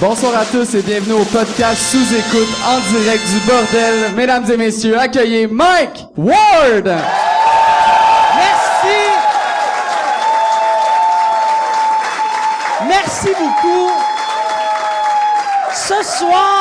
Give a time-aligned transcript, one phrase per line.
[0.00, 4.14] Bonsoir à tous et bienvenue au podcast sous écoute en direct du bordel.
[4.16, 6.86] Mesdames et messieurs, accueillez Mike Ward.
[8.34, 8.98] Merci.
[12.88, 13.90] Merci beaucoup.
[15.74, 16.59] Ce soir,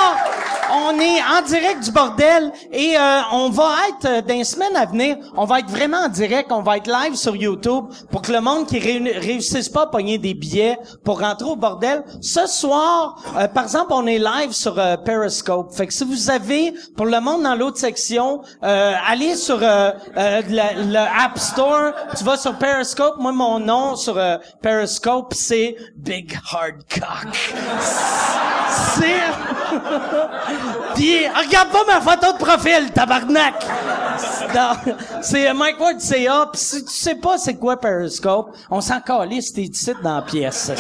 [1.00, 4.76] on est en direct du bordel et euh, on va être euh, dans les semaines
[4.76, 8.22] à venir, on va être vraiment en direct, on va être live sur YouTube pour
[8.22, 12.04] que le monde qui réussisse pas à pogner des billets pour rentrer au bordel.
[12.22, 15.74] Ce soir, euh, par exemple, on est live sur euh, Periscope.
[15.74, 19.92] Fait que si vous avez pour le monde dans l'autre section, euh, allez sur euh,
[20.16, 23.16] le, App Store, tu vas sur Periscope.
[23.20, 24.20] Moi, mon nom sur
[24.62, 27.54] Periscope, c'est Big Hard Cock.
[28.96, 29.16] C'est...
[30.96, 33.66] Regarde pas ma photo de profil, tabarnak!
[35.22, 39.54] C'est Mike Ward CA, pis si tu sais pas c'est quoi Periscope, on s'en calisse
[39.54, 40.72] tes titres dans la pièce.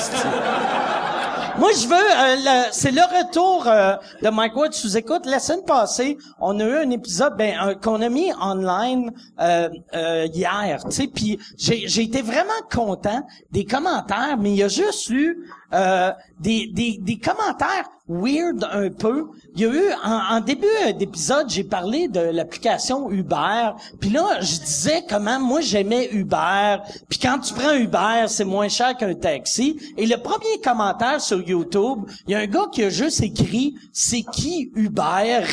[1.59, 5.25] Moi, je veux, euh, c'est le retour euh, de Mike Ward sous écoute.
[5.25, 10.27] La semaine passée, on a eu un épisode ben, qu'on a mis online euh, euh,
[10.33, 15.09] hier, tu sais, puis j'ai été vraiment content des commentaires, mais il y a juste
[15.09, 19.27] eu euh, des, des, des commentaires weird un peu.
[19.55, 20.65] Il y a eu, en, en début
[20.97, 27.19] d'épisode, j'ai parlé de l'application Uber, puis là, je disais comment moi j'aimais Uber, puis
[27.19, 29.79] quand tu prends Uber, c'est moins cher qu'un taxi.
[29.95, 33.75] Et le premier commentaire sur YouTube, il y a un gars qui a juste écrit
[33.93, 35.43] «C'est qui Uber?»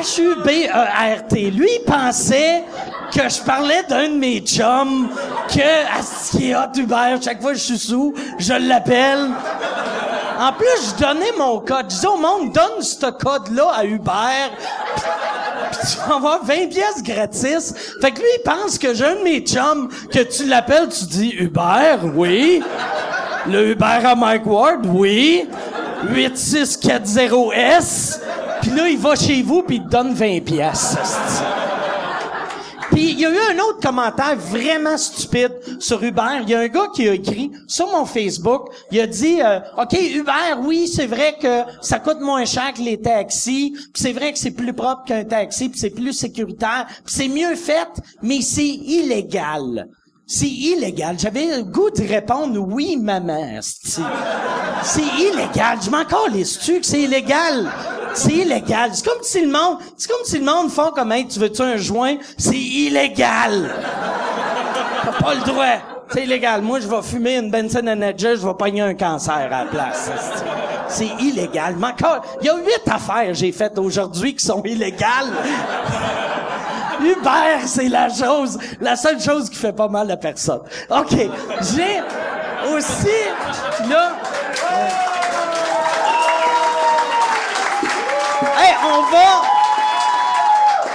[0.00, 1.50] H-U-B-E-R-T.
[1.50, 2.64] Lui, il pensait
[3.12, 5.08] que je parlais d'un de mes chums,
[5.48, 9.28] que, asti, qui est hot Uber, chaque fois que je suis sous, je l'appelle.
[10.38, 11.84] En plus, je donnais mon code.
[11.84, 14.50] Je disais au monde, donne ce code-là à Uber,
[15.70, 17.74] puis tu vas avoir 20 pièces gratis.
[18.00, 21.04] Fait que lui, il pense que j'ai un de mes chums, que tu l'appelles, tu
[21.04, 22.62] dis Uber, oui.
[23.46, 25.46] Le Uber à Mike Ward, oui.
[26.10, 28.20] 8640S.
[28.62, 30.96] Puis là, il va chez vous puis il te donne 20 pièces.
[32.92, 36.42] Puis il y a eu un autre commentaire vraiment stupide sur Uber.
[36.42, 38.68] Il y a un gars qui a écrit sur mon Facebook.
[38.90, 42.82] Il a dit euh, OK, Uber, oui, c'est vrai que ça coûte moins cher que
[42.82, 43.72] les taxis.
[43.72, 47.28] Puis c'est vrai que c'est plus propre qu'un taxi, puis c'est plus sécuritaire, puis c'est
[47.28, 47.88] mieux fait,
[48.22, 49.88] mais c'est illégal.
[50.34, 51.16] C'est illégal.
[51.18, 53.60] J'avais le goût de répondre oui, maman.
[53.60, 54.00] C'est
[55.18, 55.78] illégal.
[55.84, 57.70] Je m'en calisse-tu que c'est illégal?
[58.14, 58.92] C'est illégal.
[58.94, 61.60] C'est comme si le monde, c'est comme si le monde font comme, hey, tu veux-tu
[61.60, 62.16] un joint?
[62.38, 63.74] C'est illégal.
[65.04, 65.76] T'as pas le droit.
[66.10, 66.62] C'est illégal.
[66.62, 70.10] Moi, je vais fumer une Benson Energy, je vais pogner un cancer à la place.
[70.88, 71.76] C'est illégal.
[72.40, 75.30] Il y a huit affaires que j'ai faites aujourd'hui qui sont illégales.
[77.04, 80.60] Uber, c'est la chose, la seule chose qui fait pas mal à personne.
[80.90, 81.10] OK.
[81.74, 82.02] J'ai
[82.74, 83.08] aussi,
[83.88, 84.12] là...
[88.58, 89.42] Hey, on va...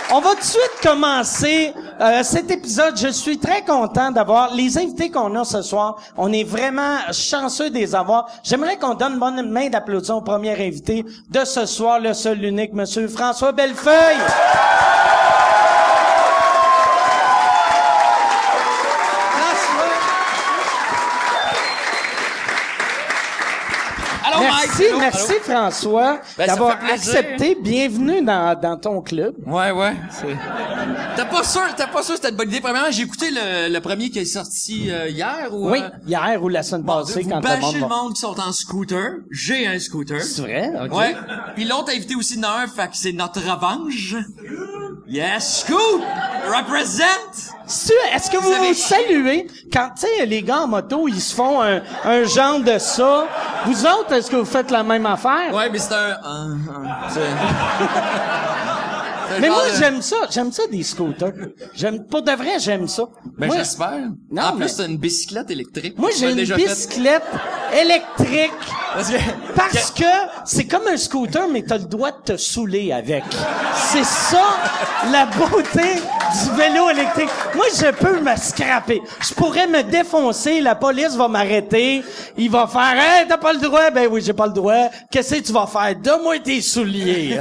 [0.10, 2.98] On va tout de suite commencer euh, cet épisode.
[2.98, 5.98] Je suis très content d'avoir les invités qu'on a ce soir.
[6.16, 8.30] On est vraiment chanceux de les avoir.
[8.42, 12.72] J'aimerais qu'on donne bonne main d'applaudissement au premier invité de ce soir, le seul, l'unique,
[12.72, 14.16] Monsieur François Bellefeuille.
[24.78, 24.90] Merci!
[24.90, 25.40] Allô, merci allô?
[25.44, 27.58] François Ben, d'avoir accepté.
[27.60, 29.36] Bienvenue dans, dans ton club.
[29.46, 29.96] Ouais, ouais.
[31.16, 32.62] T'es pas sûr, t'es pas sûr que c'était une bonne idée.
[32.62, 36.44] Premièrement, j'ai écouté le, le premier qui est sorti euh, hier ou Oui, euh, hier
[36.44, 39.10] ou la semaine passée vous quand le monde le monde qui sont en scooter.
[39.32, 40.22] J'ai un scooter.
[40.22, 40.72] C'est vrai?
[40.86, 40.96] OK.
[40.96, 41.16] Ouais.
[41.56, 44.16] Puis l'autre invité aussi un, fait que c'est notre revanche.
[45.08, 46.02] Yes, scoot!
[46.46, 47.54] Represent!
[47.68, 49.48] Est-ce que vous Vous saluez?
[49.72, 53.26] Quand, tu sais, les gars en moto, ils se font un, un genre de ça.
[53.66, 55.54] Vous autres, est-ce que vous faites la même affaire?
[55.54, 56.18] Ouais, mais c'est un...
[56.24, 58.47] un- un- c'est- c'est
[59.42, 60.16] Mais moi, de- j'aime ça.
[60.30, 61.32] J'aime ça des scooters.
[61.76, 63.04] J'aime, pour de vrai, j'aime ça.
[63.38, 64.00] Ben, moi, j'espère.
[64.32, 65.98] Non, en mais- plus, c'est une bicyclette électrique.
[65.98, 66.64] moi, j'ai une déjà fait.
[66.66, 67.24] bicyclette
[67.80, 68.52] électrique.
[68.94, 69.18] Parce que...
[69.56, 70.04] Parce que
[70.46, 73.24] c'est comme un scooter, mais t'as le droit de te saouler avec.
[73.92, 74.44] C'est ça,
[75.12, 77.30] la beauté du vélo électrique.
[77.56, 79.02] Moi, je peux me scraper.
[79.22, 82.04] Je pourrais me défoncer, la police va m'arrêter,
[82.38, 84.90] il va faire «Hey, t'as pas le droit!» Ben oui, j'ai pas le droit.
[85.12, 85.96] Qu'est-ce que tu vas faire?
[85.96, 87.40] Donne-moi tes souliers.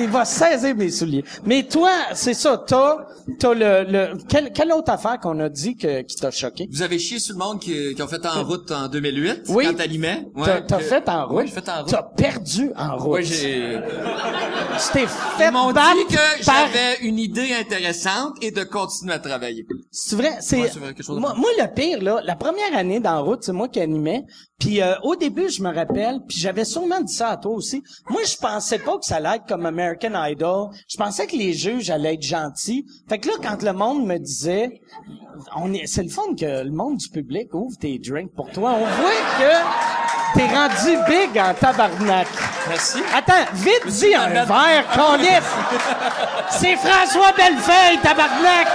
[0.00, 1.24] Il va saisir mes souliers.
[1.44, 3.06] Mais toi, c'est ça, t'as,
[3.38, 6.68] t'as le, le, quelle, quelle autre affaire qu'on a dit que, qui t'a choqué?
[6.70, 9.66] Vous avez chié sur le monde qui, qui ont fait en route en 2008 Oui.
[9.66, 10.26] quand t'animais.
[10.34, 11.36] Ouais, T'as, t'as que- fait en route.
[11.36, 11.90] Ouais, j'ai fait en route.
[11.90, 13.12] T'as perdu en route.
[13.12, 13.78] Ouais, j'ai.
[14.82, 19.12] Tu t'es fait Ils m'ont dit que par- j'avais une idée intéressante et de continuer
[19.14, 19.66] à travailler.
[19.90, 23.22] C'est vrai, c'est Ouais, c'est vrai, chose moi, le pire là, la première année dans
[23.24, 24.24] route, c'est moi qui animais.
[24.58, 27.82] Puis euh, au début, je me rappelle, puis j'avais sûrement dit ça à toi aussi.
[28.10, 30.70] Moi, je pensais pas que ça allait être comme American Idol.
[30.88, 32.84] Je pensais que les juges allaient être gentils.
[33.08, 34.80] Fait que là, quand le monde me disait,
[35.56, 38.72] on est, c'est le fun que le monde du public ouvre tes drinks pour toi.
[38.74, 42.28] On voit que t'es rendu big en tabarnak.
[42.68, 42.98] Merci.
[43.16, 45.50] Attends, vite dis un mettre- verre, câlisse.
[46.50, 48.68] C'est François Bellefeuille, tabarnak!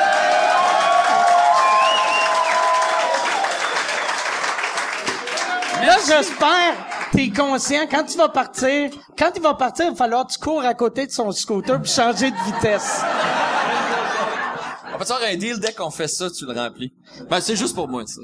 [5.86, 6.74] Là, j'espère,
[7.16, 10.40] t'es conscient, quand tu vas partir, quand il va partir, il va falloir que tu
[10.40, 13.02] cours à côté de son scooter puis changer de vitesse.
[14.95, 16.94] On peut faire un deal dès qu'on fait ça, tu le remplis?
[17.30, 18.21] Ben, c'est juste pour moi, ça.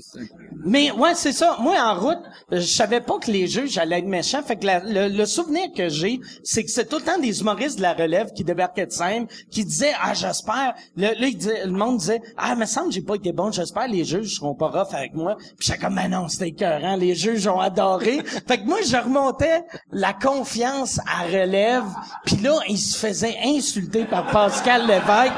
[0.64, 1.58] Mais ouais, c'est ça.
[1.60, 4.42] Moi, en route, je savais pas que les juges allaient être méchants.
[4.42, 7.76] Fait que le, le souvenir que j'ai, c'est que c'est tout le temps des humoristes
[7.76, 10.74] de la relève qui débarquaient de scène, qui disaient ah j'espère.
[10.96, 13.52] Là, le monde disait ah me semble j'ai pas été bon.
[13.52, 15.36] J'espère les juges seront pas rough avec moi.
[15.58, 16.96] Puis j'étais comme mais non c'était écœurant.
[16.96, 18.24] Les juges ont adoré.
[18.48, 21.84] fait que moi je remontais la confiance à relève.
[22.26, 25.34] Puis là il se faisait insulter par Pascal Lévesque.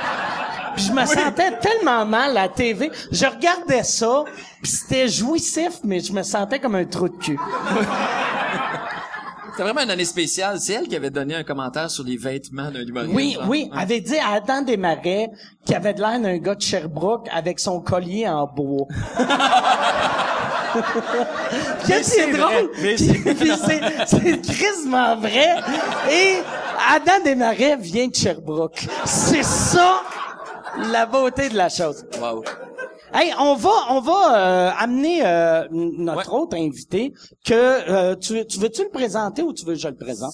[0.76, 2.92] Puis je me sentais tellement mal à la TV.
[3.12, 4.24] Je regardais ça,
[4.62, 7.40] puis c'était jouissif, mais je me sentais comme un trou de cul.
[9.56, 10.60] C'est vraiment une année spéciale.
[10.60, 13.14] C'est elle qui avait donné un commentaire sur les vêtements d'un humoriste.
[13.14, 13.44] Oui, genre.
[13.48, 15.30] oui, avait dit à Adam Desmarais
[15.64, 18.88] qu'il avait de l'air d'un gars de Sherbrooke avec son collier en bois.
[22.02, 22.72] C'est drôle?
[22.76, 25.58] C'est, c'est tristement vrai.
[26.12, 26.40] Et
[26.96, 28.88] Adam Desmarais vient de Sherbrooke.
[29.06, 30.02] C'est ça
[30.78, 32.06] la beauté de la chose.
[32.20, 32.44] Wow.
[33.14, 36.40] Hey, on va, on va euh, amener euh, notre Ouais.
[36.42, 37.14] autre invité.
[37.46, 40.34] Que euh, tu, tu veux-tu le présenter ou tu veux que je le présente?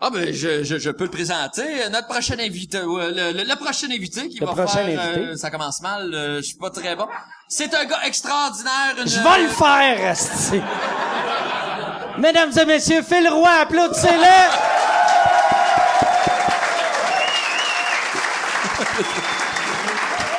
[0.00, 1.62] Ah ben je, je, je peux le présenter.
[1.90, 5.20] Notre prochain invité, ouais, le, le, le prochain invité qui Le va prochain faire, invité.
[5.20, 7.06] euh, ça commence mal, euh, je suis pas très bon.
[7.48, 8.94] C'est un gars extraordinaire.
[9.00, 10.14] Une, Je vais le faire.
[12.18, 14.75] Mesdames et messieurs, Phil Roy, applaudissez-le.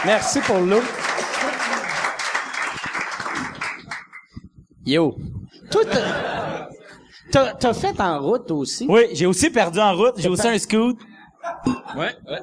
[0.08, 0.80] Merci pour l'eau.
[4.86, 5.16] Yo.
[5.70, 5.82] Toi,
[7.30, 8.86] t'as- fait en route aussi?
[8.88, 10.14] Oui, j'ai aussi perdu en route.
[10.16, 10.98] J'ai aussi un scoot.
[11.98, 12.42] Ouais, ouais.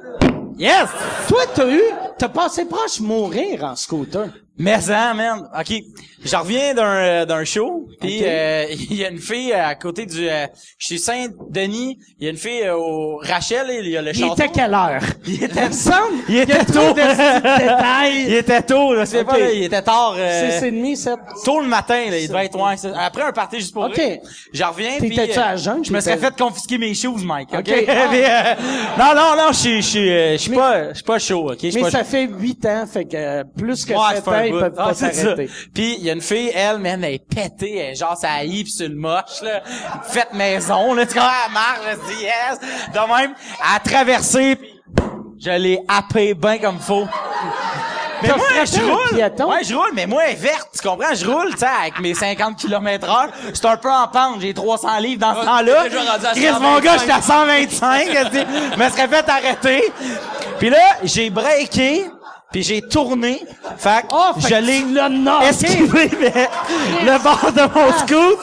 [0.59, 0.89] Yes!
[1.27, 1.81] Toi, t'as eu,
[2.19, 4.27] t'as passé proche mourir en scooter.
[4.57, 5.49] Mais ça, man.
[5.59, 5.73] OK.
[6.23, 8.25] Je reviens d'un euh, d'un show, puis Ok.
[8.25, 10.27] euh, il y a une fille euh, à côté du...
[10.27, 10.47] euh,
[10.79, 13.17] je suis Saint-Denis, il y a une fille euh, au...
[13.17, 14.33] Rachel, il y a le Il château.
[14.33, 15.01] était quelle heure?
[15.27, 15.67] Il était...
[15.67, 16.15] Il semble.
[16.29, 16.93] Il était tôt.
[16.93, 19.05] de il était tôt, là.
[19.05, 19.27] C'est Ok.
[19.27, 20.15] pas, là, il était tard.
[20.17, 21.19] euh, C'est c'est demi, sept.
[21.43, 24.01] Tôt le matin, là, il devait être ouais, après un party juste pour Ok.
[24.53, 25.83] Je reviens puis T'étais-tu à jeun?
[25.85, 27.49] Je me serais fait confisquer mes shoes, Mike.
[27.53, 27.59] OK?
[27.59, 27.85] Ok.
[27.87, 28.13] Ah.
[28.15, 28.55] Euh,
[28.97, 31.51] non non non, je suis je suis je suis Mais- pas je suis pas chaud,
[31.51, 32.05] OK, Mais pas ça chaud.
[32.05, 35.49] fait huit ans, fait que plus que Ouais, ans, ils peuvent Ah, pas s'arrêter.
[35.73, 38.31] Puis il y a une fille, elle, même elle est pétée, elle est genre ça
[38.31, 39.61] haït pis sur le moche là,
[40.03, 42.59] faite maison là, tu vois, elle marche, elle se dit yes,
[42.93, 44.69] de même, elle a traversé puis
[45.39, 47.07] je l'ai happé bien comme faut.
[48.21, 49.49] Mais moi, je roule.
[49.49, 51.13] Ouais, je roule, mais moi, elle est verte, tu comprends?
[51.13, 53.27] Je roule, tu sais, avec mes 50 km heure.
[53.53, 55.81] C'est un peu en pente, j'ai 300 livres dans ce Ouais, temps-là.
[55.81, 56.99] à Chris, mon gars, 125.
[56.99, 58.07] j'étais à 125,
[58.73, 59.83] je me serais fait arrêter.
[60.59, 62.05] Puis là, j'ai breaké,
[62.55, 63.45] puis j'ai tourné.
[63.77, 66.47] Fait que Oh, fait je l'ai esquivé, mais
[67.03, 68.39] le bord de mon scoot,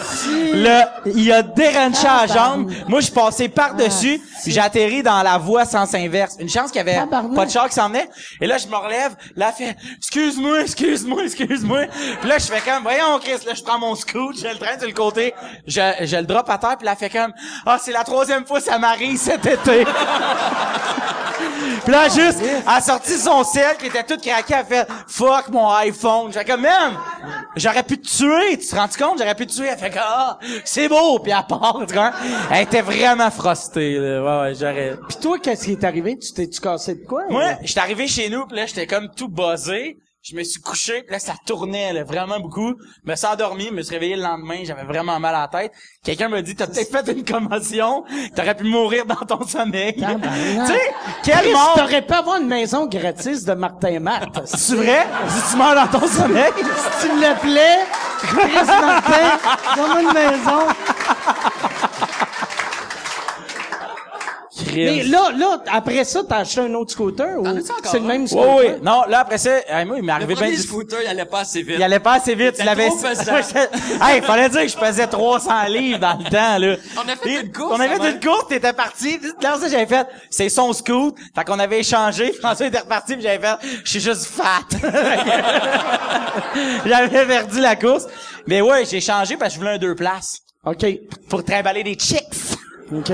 [0.52, 0.82] le,
[1.14, 2.70] il a déranché à la jambe.
[2.88, 6.36] Moi, je suis passé par-dessus, puis j'ai atterri dans la voie sens inverse.
[6.38, 8.06] Une chance qu'il y avait pas de char qui s'en venait.
[8.38, 11.86] Et là, je me relève, là, fait, excuse-moi, excuse-moi, excuse-moi.
[12.20, 14.78] Puis là, je fais comme, voyons, Chris, là, je prends mon scoot, je le traîne
[14.78, 15.32] sur le côté,
[15.66, 17.32] je, je le drop à terre, puis là, fait comme,
[17.64, 19.86] ah, c'est la troisième fois que ça m'arrive cet été.
[21.84, 24.88] Puis là, juste, elle a sorti son sel qui était tout craqué, elle a fait
[25.06, 26.32] «Fuck mon iPhone».
[26.34, 26.94] J'ai comme «Man,
[27.56, 29.18] j'aurais pu te tuer, tu te rends compte?
[29.18, 31.18] J'aurais pu te tuer.» Elle fait que «Ah, c'est beau».
[31.22, 32.10] Puis elle part, tu comprends?
[32.50, 34.22] Elle était vraiment frostée, là.
[34.22, 34.96] Ouais, ouais, j'aurais...
[35.08, 36.18] Puis toi, qu'est-ce qui est arrivé?
[36.18, 37.24] Tu t'es-tu cassé de quoi?
[37.30, 39.98] Moi, j'étais arrivé chez nous, puis là, j'étais comme tout buzzé.
[40.24, 42.76] Je me suis couché, puis là, ça tournait là, vraiment beaucoup.
[43.04, 45.48] Je me suis endormi, je me suis réveillé le lendemain, j'avais vraiment mal à la
[45.48, 45.72] tête.
[46.04, 48.04] Quelqu'un me dit, t'as peut-être fait une commotion,
[48.36, 49.94] t'aurais pu mourir dans ton sommeil.
[49.96, 51.74] tu sais, quelle Chris, mort!
[51.76, 54.28] T'aurais pu avoir une maison gratis de Martin Matt.
[54.44, 55.08] C'est vrai?
[55.26, 56.52] Si tu meurs dans ton sommeil?
[56.56, 57.78] Si tu l'appelais,
[58.18, 59.38] Chris Martin,
[59.74, 60.68] donne-moi une maison.
[64.74, 67.44] Mais là, là, après ça, t'as acheté un autre scooter ou
[67.84, 68.56] c'est le même Oui, scooter?
[68.56, 68.66] oui.
[68.82, 71.40] Non, là, après ça, hey, moi, il m'est arrivé ben du- scooter, il allait pas
[71.40, 71.76] assez vite.
[71.78, 72.56] Il allait pas assez vite.
[72.58, 72.88] Il avait...
[72.88, 73.32] trop pesant.
[74.08, 76.76] hey, fallait dire que je pesais 300 livres dans le temps, là.
[76.96, 79.18] On a fait Et- une course, On a quand fait une course, t'étais parti.
[79.42, 81.14] Là, ça, j'avais fait, c'est son scoot.
[81.34, 82.32] Fait qu'on avait échangé.
[82.40, 84.64] François était reparti, puis j'avais fait, je suis juste fat.
[86.86, 88.06] j'avais perdu la course.
[88.46, 90.38] Mais ouais, j'ai changé parce que je voulais un deux places.
[90.64, 90.84] OK.
[91.28, 92.26] Pour trimballer des chicks.
[92.92, 93.10] OK.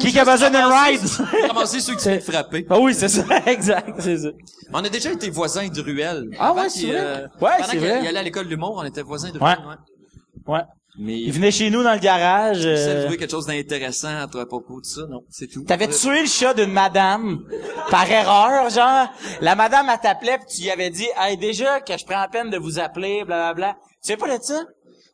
[0.00, 1.00] Qui qui a besoin d'un ride?
[1.06, 2.66] Ceux qui se fait frapper.
[2.70, 3.24] Ah oui, c'est ça.
[3.46, 4.28] exact, c'est ça.
[4.72, 6.24] On a déjà été voisins de ruelle.
[6.38, 6.96] Ah ouais, c'est vrai?
[6.98, 7.98] euh, Ouais, c'est vrai.
[8.02, 10.54] il allait à l'école de l'humour, on était voisins de ruelle, ouais.
[10.54, 10.60] Ouais.
[10.98, 12.62] Mais Il venait chez nous dans le garage.
[12.64, 15.62] de euh, trouver quelque chose d'intéressant à propos de ça, non, c'est tout.
[15.64, 17.40] T'avais tué le chat d'une madame
[17.90, 19.06] par erreur, genre.
[19.42, 22.28] La madame, elle t'appelait pis tu lui avais dit, hey, déjà que je prends la
[22.28, 23.74] peine de vous appeler, blablabla.
[24.02, 24.62] Tu sais pas de ça?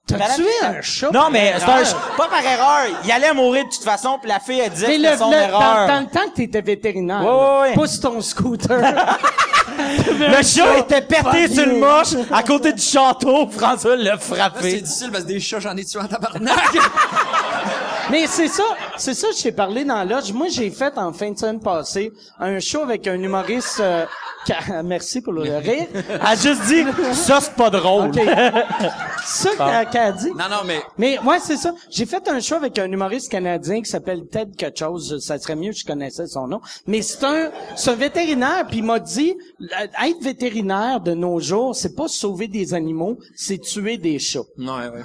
[0.06, 2.86] T'as tué un chat Non, mais c'est un pas par erreur.
[3.04, 5.36] Il allait mourir de toute façon pis la fille, elle disait que c'était son le-
[5.36, 5.60] erreur.
[5.60, 7.74] dans, dans le temps que t'étais vétérinaire, Ouais, là, ouais, ouais.
[7.74, 8.80] pousse ton scooter.
[9.78, 13.48] Le chat était pété sur le moche à côté du château.
[13.48, 14.72] François l'a Là, c'est frappé.
[14.82, 16.58] difficile parce que des chats, j'en ai tué en tabarnak.
[18.10, 18.64] Mais c'est ça,
[18.96, 20.32] c'est ça, je t'ai parlé dans l'âge.
[20.32, 23.80] Moi, j'ai fait en fin de semaine passée un show avec un humoriste.
[23.80, 24.04] euh,
[24.44, 25.86] qui a- merci pour le rire.
[25.94, 28.08] Elle a juste dit, ça c'est pas drôle.
[28.08, 28.18] Ok.
[29.24, 30.30] ça qu'elle a dit.
[30.30, 31.72] non, non, mais Mais ouais, c'est ça.
[31.90, 35.24] J'ai fait un show avec un humoriste canadien qui s'appelle Ted quelque chose.
[35.24, 36.60] Ça serait mieux que je connaissais son nom.
[36.88, 38.66] Mais c'est un, c'est un vétérinaire.
[38.68, 39.36] Puis il m'a dit,
[39.70, 44.40] être vétérinaire de nos jours, c'est pas sauver des animaux, c'est tuer des chats.
[44.58, 45.02] non, ouais, ouais.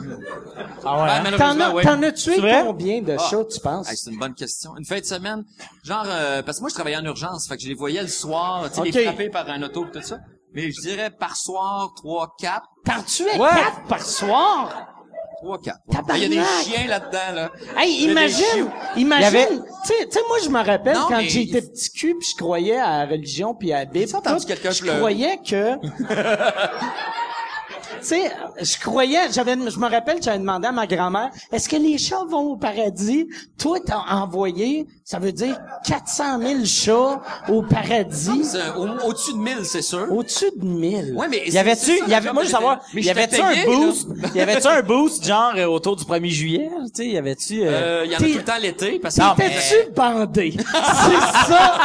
[0.83, 1.37] Ah ouais, Ben, hein?
[1.37, 1.83] T'en as, ouais.
[1.83, 3.89] t'en as tué combien de chats, tu penses?
[3.89, 4.75] Hey, c'est une bonne question.
[4.77, 5.43] Une fin de semaine,
[5.83, 8.07] genre euh, parce que moi je travaillais en urgence, fait que je les voyais le
[8.07, 8.93] soir, tu sais, Ok.
[8.93, 10.19] les frapper par un auto et tout ça.
[10.53, 12.61] Mais je dirais par soir, 3, 4.
[12.85, 14.96] T'en tuais quatre par soir?
[15.41, 15.77] 3, 4.
[15.91, 16.17] Tabarnak!
[16.17, 17.51] Il y a des chiens là-dedans, là.
[17.77, 19.47] Hey, imagine, imagine, avait-
[19.85, 22.77] tu sais, moi, je me rappelle Non, quand mais j'étais petit cul puis je croyais
[22.77, 24.11] à la religion puis à la Bible.
[24.47, 25.75] Quelqu'un je croyais que,
[27.99, 31.75] tu sais, je croyais, j'avais, je me rappelle, j'avais demandé à ma grand-mère, est-ce que
[31.75, 33.27] les chats vont au paradis?
[33.57, 38.41] Toi, t'as envoyé, ça veut dire 400 000 chats au paradis,
[39.05, 40.05] Au-dessus de 1000, c'est sûr.
[40.11, 41.13] au-dessus de 1000.
[41.15, 44.09] Ouais, mais Y avait-tu, y avait, moi, je veux savoir, mais y avait-tu un boost,
[44.35, 47.69] y avait-tu un boost, genre, euh, autour du 1er juillet, tu sais, y avait-tu, euh,
[47.71, 49.21] Euh, il y en a T'es- tout le temps l'été, parce que...
[49.21, 50.53] Non, mais- T'es-tu bandé?
[50.57, 51.77] C'est ça!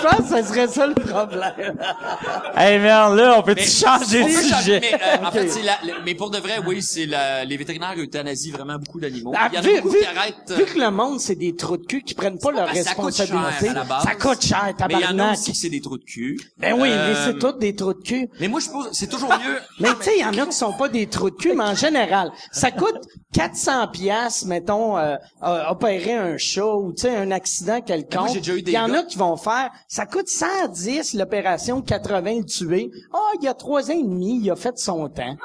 [0.00, 1.78] Je pense que ce serait ça le problème.
[2.56, 4.78] hey merde, là, on peut-tu changer de sujet?
[4.80, 7.94] Mais, euh, en fait, c'est la, mais pour de vrai, oui, c'est la, les vétérinaires
[7.96, 9.32] euthanasient vraiment beaucoup d'animaux.
[9.34, 10.52] Ah, Il y en a vu, beaucoup qui arrêtent.
[10.56, 12.84] vu que le monde, c'est des trous de cul qui prennent pas leur parce que
[12.84, 15.32] ça coûte cher cher, Mais il y en a tabarnak.
[15.32, 16.38] aussi c'est des trous de cul.
[16.58, 18.28] Ben oui, mais Euh, c'est tous des trous de cul.
[18.40, 19.58] Mais moi, je pense, c'est toujours mieux.
[19.80, 21.64] Mais tu sais, il y en a qui sont pas des trous de cul, mais
[21.64, 23.00] en général, ça coûte
[23.32, 28.20] 400 pièces, mettons, euh, euh, opérer un chat ou tu sais un accident quelconque.
[28.26, 31.14] Moi, j'ai déjà eu des Il y en a qui vont faire, ça coûte 110
[31.14, 32.90] l'opération, 80 le tuer.
[33.12, 35.36] Ah, il y a trois ans et demi, il a fait son temps.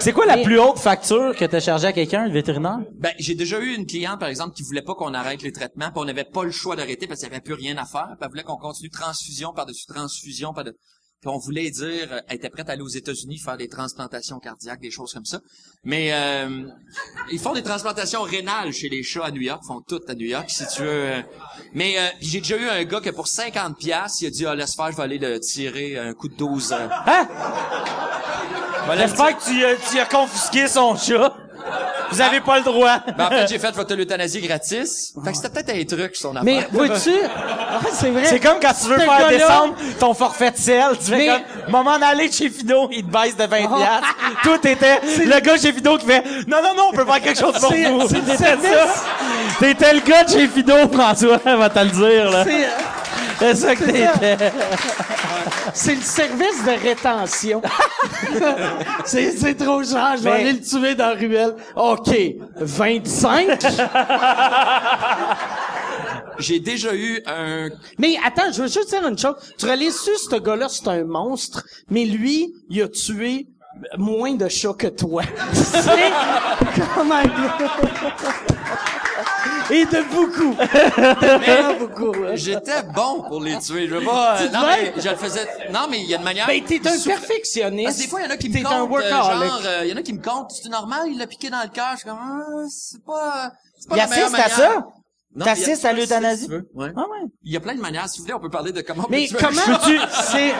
[0.00, 2.78] C'est quoi la Mais- plus haute facture que t'as chargé à quelqu'un, le vétérinaire?
[2.94, 5.86] Ben, j'ai déjà eu une cliente, par exemple, qui voulait pas qu'on arrête les traitements,
[5.90, 8.06] puis on n'avait pas le choix d'arrêter parce qu'il n'y avait plus rien à faire.
[8.10, 10.74] Puis elle voulait qu'on continue transfusion par-dessus transfusion, par de...
[11.20, 14.38] Puis on voulait dire, euh, elle était prête à aller aux États-Unis faire des transplantations
[14.38, 15.40] cardiaques, des choses comme ça.
[15.82, 16.62] Mais euh,
[17.32, 20.14] ils font des transplantations rénales chez les chats à New York, ils font toutes à
[20.14, 20.88] New York, si tu veux.
[20.88, 21.20] euh.
[21.74, 24.46] Mais euh, puis j'ai déjà eu un gars que pour 50 pièces, il a dit,
[24.46, 26.72] ah, laisse faire, je vais aller le tirer un coup de 12.
[26.72, 26.86] euh.
[27.06, 27.28] Hein?
[28.88, 31.34] Voilà, J'espère que tu, euh, tu as confisqué son chat.
[32.10, 32.96] Vous avez pas le droit.
[33.18, 35.12] Ben, en fait, j'ai fait votre l'euthanasie gratis.
[35.22, 36.42] Fait que c'était peut-être un truc, son affaire.
[36.44, 38.24] Mais vois-tu, ah, c'est vrai.
[38.24, 40.84] C'est comme quand tu veux faire descendre ton forfait de sel.
[40.98, 41.42] Tu fais Mais- comme,
[41.72, 43.76] moment d'aller chez Fido, il te baisse de 20 Oh.
[43.76, 44.16] piastres.
[44.42, 47.38] Tout était le gars chez Fido qui fait, non, non, non, on peut faire quelque
[47.40, 48.08] chose pour C'est- vous.
[48.08, 48.70] c'est le T'étais service.
[48.70, 49.04] ça.
[49.60, 52.44] T'étais le gars de chez Fido, François, on va te le dire, là.
[52.44, 52.68] C'est-
[53.38, 54.52] C'est ça que t'étais.
[55.74, 57.62] C'est le service de rétention.
[59.04, 61.54] c'est, c'est trop cher, je vais aller le tuer dans la ruelle.
[61.76, 62.10] OK,
[62.56, 63.58] 25?
[66.38, 67.68] J'ai déjà eu un
[67.98, 69.34] mais attends, je veux juste dire une chose.
[69.58, 73.48] Tu su, ce gars-là, c'est un monstre, mais lui, il a tué
[73.96, 75.22] moins de chats que toi.
[75.52, 75.80] c'est
[76.94, 77.30] quand même...
[79.70, 80.54] Et de beaucoup.
[80.54, 82.14] De beaucoup.
[82.34, 83.88] J'étais bon pour les tuer.
[83.88, 84.36] Je veux pas.
[84.38, 85.46] Tu non, mais je le faisais.
[85.72, 86.46] Non, mais il y a une manière.
[86.46, 87.84] Ben, t'es un Souffre- perfectionniste.
[87.86, 89.48] Parce que des fois, il y en a qui me T'es un comptent, euh, workaholic.
[89.50, 91.62] genre, euh, il y en a qui me comptent, c'est normal, il l'a piqué dans
[91.62, 91.88] le cœur.
[91.92, 94.72] Je suis comme, ah, c'est pas, c'est pas Il la meilleure assiste à manière.
[94.80, 94.86] ça?
[95.36, 96.48] Non, T'assistes il y a- à l'euthanasie?
[96.48, 96.88] tu Ouais.
[96.96, 97.28] Ah ouais.
[97.44, 98.08] Il y a plein de manières.
[98.08, 99.60] Si vous voulez, on peut parler de comment on Mais comment...
[99.66, 100.00] Peux-tu-
[100.32, 100.54] C'est...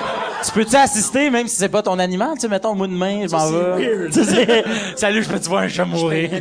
[0.45, 2.33] Tu peux-tu assister, même si c'est pas ton animal?
[2.35, 4.11] Tu sais, mettons, au bout de main, je m'en c'est vais.
[4.11, 6.31] Tu Salut, je peux-tu voir un chat mourir?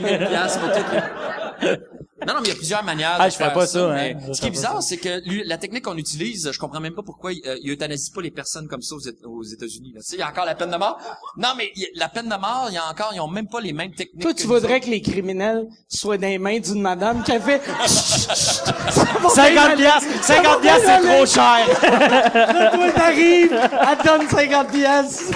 [2.25, 3.89] Non, non, mais il y a plusieurs manières Ah, de je ferais faire pas ça,
[3.93, 4.19] mais hein.
[4.29, 6.95] Je Ce qui est bizarre, c'est que lui, la technique qu'on utilise, je comprends même
[6.95, 9.91] pas pourquoi euh, il euthanasie pas les personnes comme ça aux, Éta- aux États-Unis.
[9.93, 10.01] là.
[10.01, 10.97] Tu sais, il y a encore la peine de mort.
[11.37, 13.61] Non, mais y la peine de mort, il y a encore, ils ont même pas
[13.61, 14.23] les mêmes techniques.
[14.23, 17.61] Toi, tu voudrais que les criminels soient dans les mains d'une madame qui a fait...
[17.87, 21.67] 50 piastres, 50 piastres, c'est trop cher.
[21.83, 25.33] Là, toi, t'arrives, elle donne 50 piastres.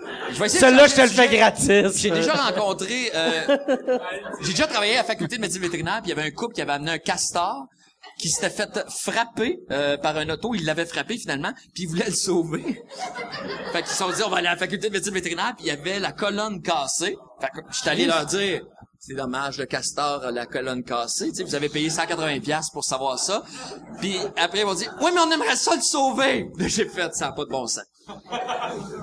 [0.00, 1.96] Je vais essayer de Celui-là, je te le fais gratis.
[2.00, 3.56] J'ai déjà rencontré, euh,
[4.42, 6.54] j'ai déjà travaillé à la faculté de médecine vétérinaire, puis il y avait un couple
[6.54, 7.66] qui avait amené un castor
[8.18, 10.54] qui s'était fait frapper euh, par un auto.
[10.54, 12.62] Il l'avait frappé finalement, puis il voulait le sauver.
[13.72, 15.66] fait qu'ils se sont dit, on va aller à la faculté de médecine vétérinaire, puis
[15.66, 17.16] il y avait la colonne cassée.
[17.40, 18.62] Fait que j'étais allé leur dire,
[19.06, 21.28] c'est dommage, le castor a la colonne cassée.
[21.30, 23.42] Tu sais, vous avez payé 180 pièces pour savoir ça.
[24.00, 26.48] Puis après, ils vont dire, oui, mais on aimerait ça le sauver.
[26.58, 27.84] J'ai fait, ça n'a pas de bon sens.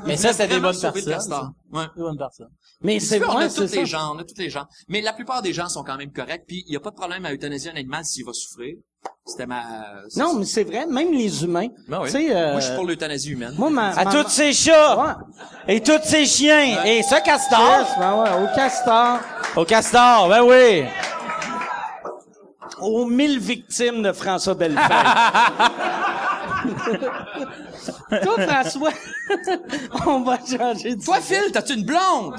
[0.05, 1.53] Mais ça, c'était des bonnes personnes.
[1.71, 1.83] Ouais.
[1.95, 2.49] Des bonnes personnes.
[2.81, 3.75] Mais c'est on vrai, a c'est tous ça.
[3.77, 4.65] les gens, on a tous les gens.
[4.89, 6.95] Mais la plupart des gens sont quand même corrects, puis il y a pas de
[6.95, 8.75] problème à euthanasier un animal s'il va souffrir.
[9.25, 9.63] C'était ma...
[10.09, 10.39] c'est Non, ça.
[10.39, 11.67] mais c'est vrai, même les humains.
[11.87, 12.09] Ben oui.
[12.31, 13.53] Euh, Moi, je suis pour l'euthanasie humaine.
[13.57, 15.75] Moi, ma, À ma- tous ces chats Ouais.
[15.75, 17.85] et tous ces chiens et ce Yes, castor.
[17.99, 19.19] ben ouais, au castor,
[19.55, 20.83] Au castor, ben oui.
[22.79, 24.87] aux mille victimes de François Bellefeuille.
[28.23, 28.91] Toi, François,
[30.07, 31.41] on va changer de Toi, sujet.
[31.41, 32.35] Phil, t'as-tu une blonde?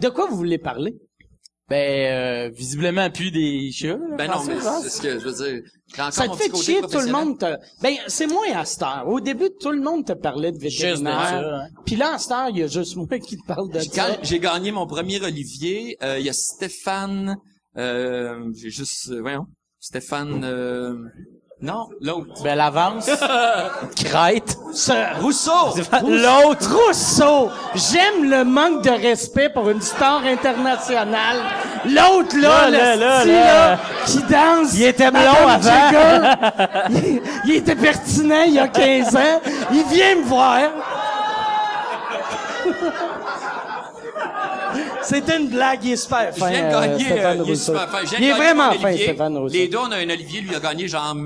[0.00, 0.94] De quoi vous voulez parler?
[1.68, 1.76] Ben,
[2.48, 3.88] euh, visiblement plus des chats.
[3.96, 5.62] là, Ben non, mais c'est ce que je veux dire.
[5.94, 7.56] Encore Ça te fait chier, tout le monde te...
[7.80, 9.04] Ben, c'est moins à cette heure.
[9.06, 11.14] Au début, tout le monde te parlait de vétérinaire.
[11.14, 11.68] hein.
[11.86, 13.88] Puis là, à cette heure, il y a juste moi qui te parle de J'ai-
[13.90, 14.06] ça.
[14.08, 17.36] Quand j'ai gagné mon premier Olivier, euh, il y a Stéphane,
[17.76, 19.46] euh, j'ai juste, euh, voyons,
[19.78, 20.96] Stéphane, euh,
[21.62, 22.42] non, l'autre.
[22.42, 23.10] Ben, l'avance.
[23.96, 24.56] Crête.
[25.20, 25.74] Rousseau!
[26.06, 27.50] L'autre Rousseau!
[27.74, 31.36] J'aime le manque de respect pour une star internationale.
[31.84, 34.72] L'autre, là, Là, le là, style, là, là, qui danse.
[34.74, 35.62] Il était blond avant.
[35.62, 36.34] Jagger.
[36.90, 39.40] il, il était pertinent il y a 15 ans.
[39.72, 40.60] Il vient me voir.
[45.02, 47.40] C'était une blague, il est super Je fin, viens de euh, gagner, Stéphane euh, il
[47.40, 47.72] est Rousseau.
[47.72, 47.98] super fin.
[48.18, 49.06] Il est vraiment fin, Olivier.
[49.06, 49.54] Stéphane Rousseau.
[49.54, 51.16] Les deux, on a un Olivier, lui a gagné genre...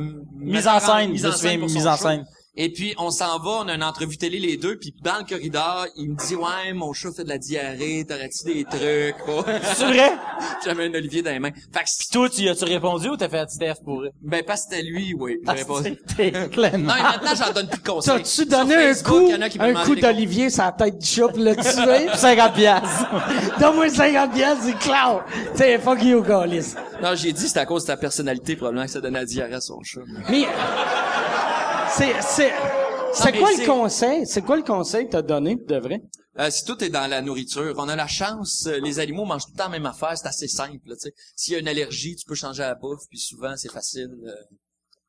[0.44, 2.24] Mise en scène, je me mise en scène.
[2.56, 5.24] Et puis, on s'en va, on a une entrevue télé les deux, puis dans le
[5.28, 9.16] corridor, il me dit, ouais, mon chat fait de la diarrhée, t'aurais-tu des trucs?
[9.74, 10.12] C'est vrai?
[10.64, 11.50] J'avais un Olivier dans les mains.
[11.72, 14.10] Fait que, Pis toi, tu y as-tu répondu ou t'as fait Steph pour eux?
[14.22, 15.38] ben, pas c'était lui, oui.
[15.44, 15.96] J'ai répondu.
[16.16, 16.94] T'es Non, clairement.
[16.96, 18.14] et maintenant, j'en donne plus de conseils.
[18.18, 20.50] T'as-tu Sur donné un Facebook, coup, il y en a qui me un coup d'Olivier
[20.50, 22.08] sur la tête du chat pour le tuer?
[22.16, 23.06] 50 piastres.
[23.58, 25.24] Donne-moi 50 piastres, c'est clair.
[25.54, 26.74] T'sais, fuck you, Gaulis.
[27.02, 29.54] Non, j'ai dit c'était à cause de ta personnalité, probablement, que ça donnait la diarrhée
[29.54, 30.00] à son chat.
[30.30, 30.46] Mais,
[31.96, 32.52] c'est, c'est,
[33.12, 34.26] c'est mais quoi le conseil?
[34.26, 36.02] C'est quoi le conseil que t'as donné, de vrai?
[36.38, 39.44] Euh, si tout est dans la nourriture, on a la chance, euh, les animaux mangent
[39.46, 41.14] tout le temps la même affaire, c'est assez simple, là, tu sais.
[41.36, 44.10] S'il y a une allergie, tu peux changer la bouffe, puis souvent, c'est facile.
[44.26, 44.32] euh,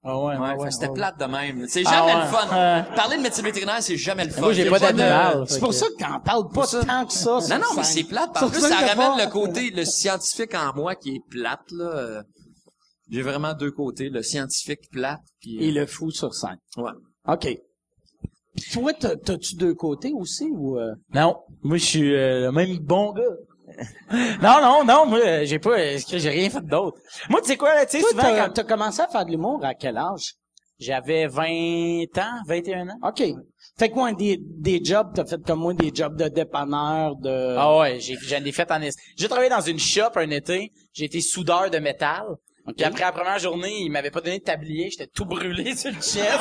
[0.04, 0.68] Ah ouais, ouais, ouais, ouais.
[0.68, 1.66] que c'était plate de même.
[1.68, 2.22] C'est Ah jamais ouais.
[2.22, 2.48] le fun.
[2.56, 2.96] Ouais.
[2.96, 4.42] Parler de médecine vétérinaire, c'est jamais le fun.
[4.42, 5.46] Moi, j'ai pas d'animal.
[5.48, 6.86] C'est pour ça que t'en parles pas ça.
[6.86, 7.40] tant que ça.
[7.50, 8.32] Non, non, mais c'est plate.
[8.34, 12.22] Plus, scène, ça ramène pas- le côté, le scientifique en moi qui est plate, là.
[13.08, 15.64] Euh, J'ai vraiment deux côtés, le scientifique plate, puis...
[15.64, 16.58] Et le fou sur scène.
[16.78, 16.92] Ouais.
[17.28, 17.60] OK.
[18.56, 20.80] Puis toi, t'as- t'as-tu deux côtés aussi, ou...
[20.80, 20.94] euh?
[21.14, 23.24] Non, moi je suis euh, le même bon gars.
[24.42, 26.98] non, non, non, moi euh, j'ai pas, euh, j'ai rien fait d'autre.
[27.30, 29.32] Moi, tu sais quoi, là, tu sais, souvent t'as, quand t'as commencé à faire de
[29.32, 30.36] l'humour à quel âge?
[30.78, 32.98] j'avais 20 ans, 21 ans.
[33.02, 33.24] OK.
[33.80, 37.56] Fait quoi, des, des jobs, t'as fait comme moi, des jobs de dépanneur, de...
[37.58, 38.94] Ah ouais, j'ai j'en ai fait en est.
[39.18, 42.26] J'ai travaillé dans une shop un été, j'ai été soudeur de métal.
[42.74, 45.92] Puis après la première journée, il m'avait pas donné de tablier, j'étais tout brûlé sur
[45.92, 46.40] le chest.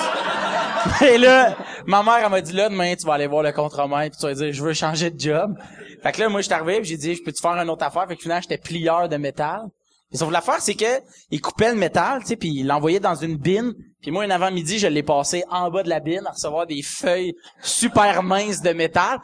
[1.02, 1.56] Et là,
[1.86, 4.26] ma mère elle m'a dit là demain tu vas aller voir le contremaître puis tu
[4.26, 5.54] vas dire je veux changer de job.
[6.02, 7.68] Fait que là moi je suis arrivé puis j'ai dit je peux te faire une
[7.68, 8.06] autre affaire?
[8.08, 9.66] Fait que finalement j'étais plieur de métal.
[10.12, 13.14] Et sauf l'affaire c'est que il coupait le métal, tu sais puis il l'envoyait dans
[13.14, 13.74] une bine.
[14.00, 16.82] Puis moi un avant-midi, je l'ai passé en bas de la bine à recevoir des
[16.82, 19.18] feuilles super minces de métal.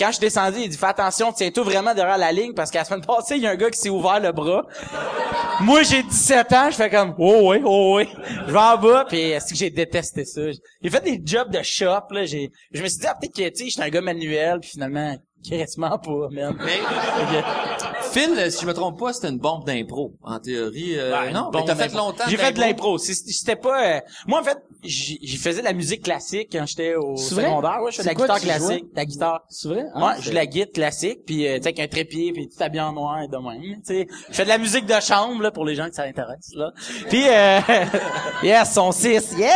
[0.00, 2.78] Quand je suis descendu, il dit fais attention, tiens-toi vraiment derrière la ligne parce qu'à
[2.78, 4.64] la semaine passée, il y a un gars qui s'est ouvert le bras.
[5.60, 8.08] Moi, j'ai 17 ans, je fais comme, oh oui, oh oui.
[8.46, 10.40] Je vais en bas, puis est-ce que j'ai détesté ça?
[10.82, 13.46] J'ai fait des jobs de shop, là, j'ai, je me suis dit, ah, peut-être que,
[13.50, 15.14] tu sais, j'étais un gars manuel, puis finalement,
[15.48, 16.56] quasiment pas, man.
[16.64, 20.98] Mais que- Phil, si je me trompe pas, c'était une bombe d'impro, en théorie.
[20.98, 22.98] euh, Ouais, non, mais t'as fait longtemps J'ai fait de l'impro.
[22.98, 23.96] C'était pas...
[23.96, 27.80] euh, Moi, en fait, j'ai j'ai faisais de la musique classique quand j'étais au secondaire.
[27.82, 28.84] Ouais, je fais de la quoi guitare classique.
[28.90, 29.40] de La guitare.
[29.48, 29.84] C'est vrai?
[29.94, 32.48] Ah, Moi, c'est- je la guitare classique, puis euh, tu sais, avec un trépied, puis
[32.48, 33.60] tout habillé en noir et de même.
[33.60, 36.04] Tu sais, je fais de la musique de chambre là pour les gens que ça
[36.04, 36.72] intéresse là.
[37.08, 37.60] Puis euh,
[38.42, 39.34] yes, son 6.
[39.38, 39.50] Yes,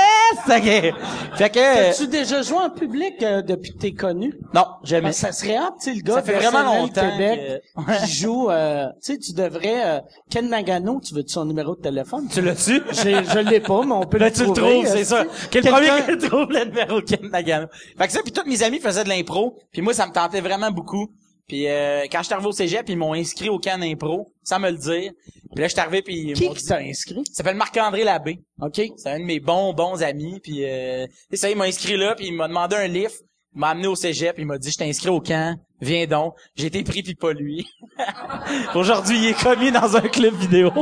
[0.47, 0.95] ok.
[1.37, 4.35] Fait que euh, As-tu déjà joué en public euh, depuis que t'es connu?
[4.53, 5.05] non, jamais.
[5.09, 8.13] Ben, ça serait hâte, tu sais, le gars Ça fait vraiment longtemps Québec que- qui
[8.13, 12.29] joue, euh, tu sais, tu devrais, euh, Ken Nagano, tu veux-tu son numéro de téléphone?
[12.33, 12.83] Tu l'as-tu?
[12.93, 14.61] Je l'ai pas, mais on peut Là, le tu le trouver.
[14.83, 15.27] trouves, c'est euh, ça.
[15.51, 17.67] Quel premier qui trouve le numéro de Ken Nagano.
[17.99, 20.41] Fait que ça, puis tous mes amis faisaient de l'impro, puis moi, ça me tentait
[20.41, 21.09] vraiment beaucoup.
[21.47, 24.71] Puis euh, quand j'étais arrivé au cégep, ils m'ont inscrit au Can Impro, sans me
[24.71, 25.13] le dire.
[25.53, 27.23] Puis là, j'étais arrivé, puis ils Qui m'ont qui t'a inscrit?
[27.29, 28.41] Il s'appelle Marc-André Labbé.
[28.63, 28.81] OK.
[28.97, 30.41] C'est un de mes bons, bons amis.
[30.43, 33.23] Puis euh, ça, il m'a inscrit là, puis il m'a demandé un lift.
[33.55, 36.35] M'a amené au cégep, il m'a dit, je t'ai inscrit au camp, viens donc.
[36.57, 37.65] J'ai été pris, puis pas lui.
[38.75, 40.73] Aujourd'hui, il est commis dans un club vidéo.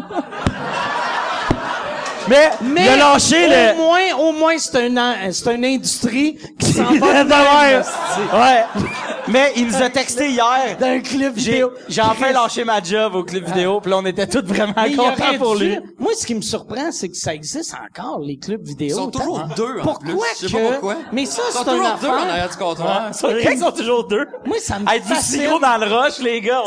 [2.28, 3.76] Mais, Mais il a lâché au le...
[3.76, 8.64] moins, au moins, c'est un, c'est une industrie qui s'en va Ouais.
[9.32, 10.76] Mais il nous a texté hier.
[10.78, 11.70] d'un club J'ai, vidéo.
[11.88, 15.38] j'ai enfin lâché ma job au club vidéo, puis là, on était tous vraiment contents
[15.38, 15.78] pour dû- lui.
[15.98, 18.88] Moi, ce qui me surprend, c'est que ça existe encore, les clubs vidéo.
[18.88, 20.42] Ils sont toujours deux, en Pourquoi plus.
[20.42, 20.62] Je sais que...
[20.62, 20.96] pas pourquoi.
[21.12, 22.30] Mais ça, Ils sont c'est un toujours deux en affaire.
[22.30, 23.10] arrière du comptoir.
[23.40, 24.26] Qu'ils sont toujours deux.
[24.44, 25.40] Moi, ça me Hey, du fascine.
[25.40, 26.62] sirop dans le roche, les gars.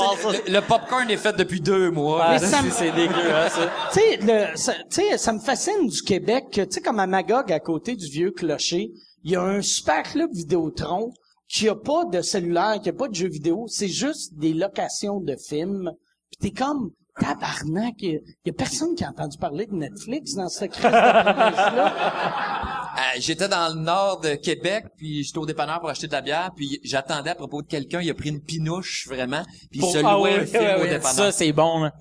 [0.47, 2.21] Le, le popcorn est fait depuis deux mois.
[2.27, 3.69] Ah, c'est, me- c'est dégueu, hein, ça.
[3.93, 6.99] Tu sais, le, ça, tu sais, ça me fascine du Québec que, tu sais, comme
[6.99, 8.89] à Magog, à côté du vieux clocher,
[9.23, 11.11] il y a un super club Vidéotron
[11.47, 15.19] qui a pas de cellulaire, qui a pas de jeux vidéo, c'est juste des locations
[15.19, 15.91] de films.
[16.31, 19.67] Puis t'es comme, tabarnak, il y a- il y, a personne qui a entendu parler
[19.67, 21.93] de Netflix dans de province-là.
[22.95, 26.21] Euh, j'étais dans le nord de Québec, puis j'étais au dépanneur pour acheter de la
[26.21, 29.85] bière, puis j'attendais à propos de quelqu'un, il a pris une pinouche, vraiment, puis il
[29.85, 31.13] se Ah louait oui, un film oui, au oui, dépanneur.
[31.13, 31.91] Ça, c'est bon, là.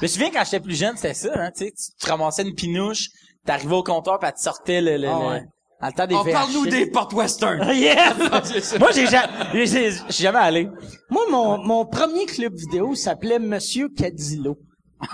[0.00, 2.42] Je me souviens quand j'étais plus jeune, c'était ça, hein, tu sais, tu te ramassais
[2.42, 3.06] une pinouche,
[3.46, 5.44] t'arrivais au comptoir, puis elle te sortait le, le, Ah le- ouais.
[5.82, 7.68] On parle-nous des portes western.
[7.74, 8.76] Yes!
[8.78, 10.68] Moi, j'ai jamais, jamais allé.
[11.10, 14.56] Moi, mon, mon premier club vidéo s'appelait Monsieur Cadillo.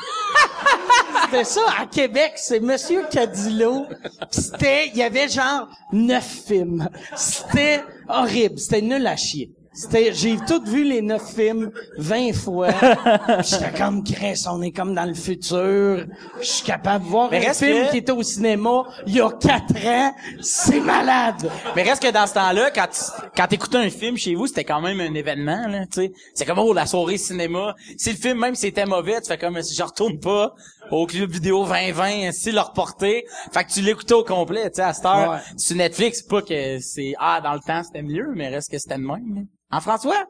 [1.24, 3.86] C'était ça, à Québec, c'est Monsieur Cadillo.
[4.30, 6.88] C'était, il y avait genre neuf films.
[7.16, 9.50] C'était horrible, c'était nul à chier.
[9.80, 12.70] C'était, j'ai tout vu les neuf films 20 fois.
[13.42, 16.04] J'étais comme Chris, on est comme dans le futur.
[16.40, 19.14] Je suis capable de voir Mais un reste film que- qui était au cinéma il
[19.14, 20.12] y a quatre ans.
[20.40, 21.48] C'est malade.
[21.76, 24.64] Mais reste que dans ce temps-là, quand tu, quand t'écoutais un film chez vous, c'était
[24.64, 26.12] quand même un événement, là, tu sais.
[26.34, 27.76] C'est comme, oh, la soirée cinéma.
[27.96, 30.54] Si le film, même s'il était mauvais, tu fais comme, si je retourne pas
[30.90, 33.24] au club vidéo 2020, si le reporter.
[33.52, 35.30] Fait que tu l'écoutais au complet, tu sais, à cette heure.
[35.30, 35.38] Ouais.
[35.56, 38.96] Sur Netflix, pas que c'est, ah, dans le temps, c'était mieux, mais reste que c'était
[38.96, 39.40] de même, là.
[39.70, 40.26] En François?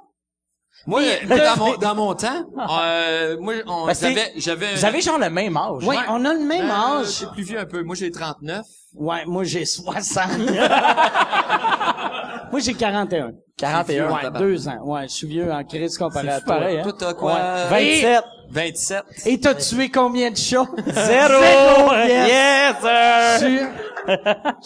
[0.87, 2.45] Moi, dans mon, dans mon temps,
[2.81, 4.75] euh, moi, on, Ben, j'avais, j'avais...
[4.77, 5.83] Vous avez genre le même âge.
[5.85, 7.07] Oui, on a le même Euh, âge.
[7.07, 7.83] C'est plus vieux un peu.
[7.83, 8.65] Moi, j'ai 39.
[8.95, 10.39] Ouais, moi j'ai 60.
[12.51, 13.33] moi j'ai 41.
[13.59, 14.11] 41.
[14.13, 14.79] Ouais, deux ans.
[14.85, 16.55] Ouais, je suis vieux en crise comparé à C'est toi.
[16.57, 16.83] pareil, hein?
[16.85, 17.35] Toi, t'as quoi?
[17.35, 18.01] Ouais.
[18.01, 18.25] 27.
[18.51, 19.05] 27.
[19.27, 20.67] Et t'as tué combien de chats?
[20.87, 21.41] Zéro!
[21.41, 22.77] Zéro, Yes, yes.
[22.83, 23.49] Je sir!
[23.49, 23.59] suis,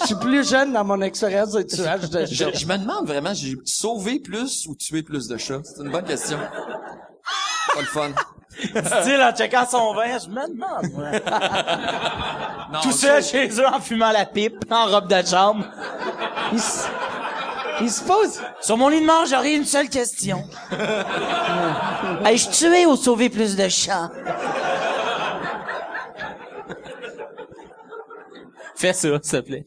[0.01, 2.51] je suis plus jeune dans mon expérience de tuage de Je, chats.
[2.55, 5.61] je me demande vraiment, j'ai sauvé plus ou tué plus de chats?
[5.65, 6.39] C'est une bonne question.
[7.75, 8.11] Pas le fun.
[8.59, 11.11] Style en checkant son vin, je me demande, moi.
[12.73, 15.65] Non, Tout seul chez eux en fumant la pipe, en robe de chambre.
[17.83, 18.41] Il se pose...
[18.61, 20.45] Sur mon lit de mort, j'aurais une seule question.
[22.25, 24.11] Ai-je tué ou sauvé plus de chats?
[28.77, 29.67] Fais ça, s'il te plaît.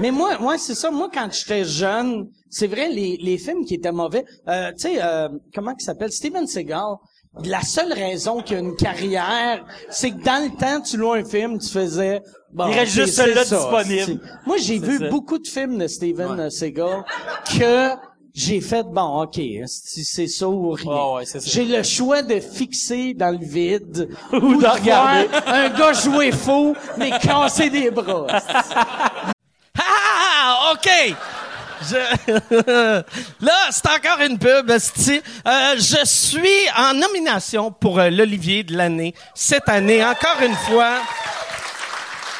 [0.00, 0.90] Mais moi, moi c'est ça.
[0.90, 4.24] Moi, quand j'étais jeune, c'est vrai, les, les films qui étaient mauvais...
[4.48, 6.12] Euh, tu sais, euh, comment il s'appelle?
[6.12, 6.96] Steven Seagal.
[7.44, 11.20] La seule raison qu'il y a une carrière, c'est que dans le temps, tu louais
[11.20, 12.22] un film, tu faisais...
[12.56, 14.18] Bon, Il reste juste celui-là disponible.
[14.46, 15.08] Moi, j'ai vu ça.
[15.10, 17.04] beaucoup de films de Steven Seagal
[17.58, 17.90] que
[18.34, 21.16] j'ai fait, bon, ok, c'est c'est ça ou rien.
[21.16, 21.24] Ouais.
[21.44, 25.28] J'ai le choix de fixer dans le vide Ou de regarder.
[25.46, 28.26] un gars jouer faux, mais casser des bras.
[29.78, 30.88] Ah, OK.
[31.82, 31.96] Je...
[33.44, 34.70] Là, c'est encore une pub.
[34.70, 40.94] Euh, je suis en nomination pour euh, l'Olivier de l'année cette année, encore une fois.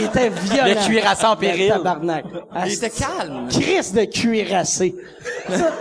[0.00, 0.64] Il était violent.
[0.66, 1.66] Le cuirassé en péril.
[1.68, 2.24] Le Tabarnak.
[2.66, 3.46] Il était calme.
[3.48, 4.92] Chris de cuirassé.
[5.48, 5.72] Ça,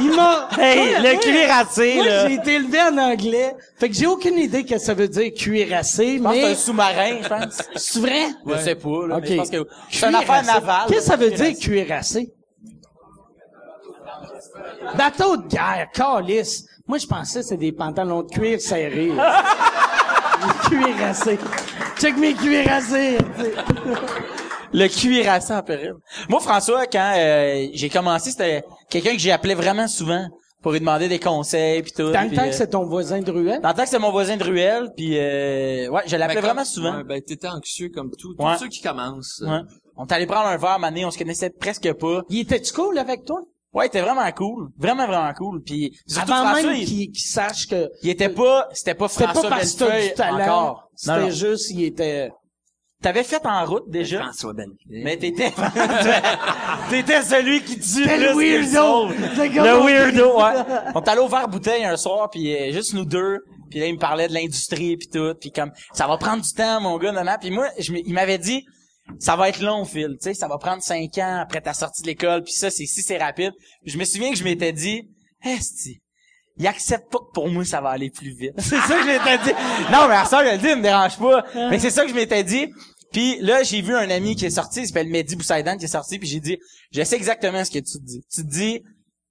[0.00, 0.48] il m'a...
[0.60, 2.28] Hey, Moi, le cuirassé, Moi, là.
[2.28, 3.56] j'ai été élevé en anglais.
[3.80, 6.44] Fait que j'ai aucune idée que ça veut dire cuirassé, que c'est mais...
[6.44, 7.62] un sous-marin, je pense.
[7.74, 8.26] C'est vrai?
[8.46, 9.16] Je sais pas, là.
[9.16, 9.22] Ok.
[9.24, 10.52] mais je pense que c'est une affaire Cuirassé.
[10.52, 10.86] navale.
[10.88, 11.50] Qu'est-ce que ça veut Cuirassé.
[11.52, 12.34] dire cuirassé?
[14.96, 16.64] Bateau de guerre, calice.
[16.86, 19.10] Moi, je pensais que c'était des pantalons de cuir serrés.
[20.38, 21.38] Des cuirassés.
[22.00, 23.18] Check mes cuirassés.
[24.72, 25.94] Le cuirassé en péril.
[26.28, 30.28] Moi, François, quand euh, j'ai commencé, c'était quelqu'un que j'ai appelé vraiment souvent
[30.62, 32.10] pour lui demander des conseils puis tout.
[32.12, 33.60] Dans le temps euh, que c'est ton voisin de ruelle?
[33.62, 36.64] dans le temps que c'est mon voisin de ruelle, puis euh, ouais, je l'appelais vraiment
[36.64, 36.96] souvent.
[36.98, 38.34] Ouais, ben, t'étais anxieux comme tout.
[38.34, 38.58] Tous Ouais.
[38.58, 39.42] ceux qui commencent.
[39.46, 39.60] Ouais.
[39.96, 42.22] On allé prendre un verre, mané, on se connaissait presque pas.
[42.28, 43.40] Il était-tu cool avec toi?
[43.74, 45.62] Ouais, il était vraiment cool, vraiment vraiment cool.
[45.62, 49.08] Puis surtout Avant François, même il, qu'il qu'il sache que il était pas, c'était pas
[49.08, 50.90] c'était François pas parce que t'as Bellefeuille du talent, encore.
[51.06, 51.20] Non, non.
[51.20, 52.30] c'était juste, il était...
[53.00, 55.04] T'avais fait en route déjà, François Bellefeuille.
[55.04, 55.52] mais t'étais,
[56.90, 59.08] t'étais celui qui tue C'était le weirdo.
[59.08, 60.64] Le weirdo, ouais.
[60.94, 63.38] On est allé au verre bouteille un soir, puis euh, juste nous deux.
[63.70, 66.52] Puis là, il me parlait de l'industrie puis tout, puis comme ça va prendre du
[66.52, 68.64] temps, mon gars, non, Puis moi, je, il m'avait dit,
[69.18, 70.16] ça va être long, Phil.
[70.20, 72.42] Tu sais, ça va prendre cinq ans après ta sortie de l'école.
[72.42, 73.52] Puis ça, c'est si c'est rapide.
[73.82, 75.08] Puis je me souviens que je m'étais dit,
[75.44, 76.00] Esti,
[76.56, 78.54] il accepte pas que pour moi ça va aller plus vite.
[78.58, 79.52] c'est ça que je m'étais dit.
[79.92, 81.44] Non, mais à ça, je le dis, il me dérange pas.
[81.54, 82.68] Mais c'est ça que je m'étais dit.
[83.12, 85.88] Puis là, j'ai vu un ami qui est sorti, il s'appelle Mehdi Boussaïdan qui est
[85.88, 86.58] sorti, puis j'ai dit,
[86.92, 88.22] je sais exactement ce que tu te dis.
[88.30, 88.82] Tu te dis,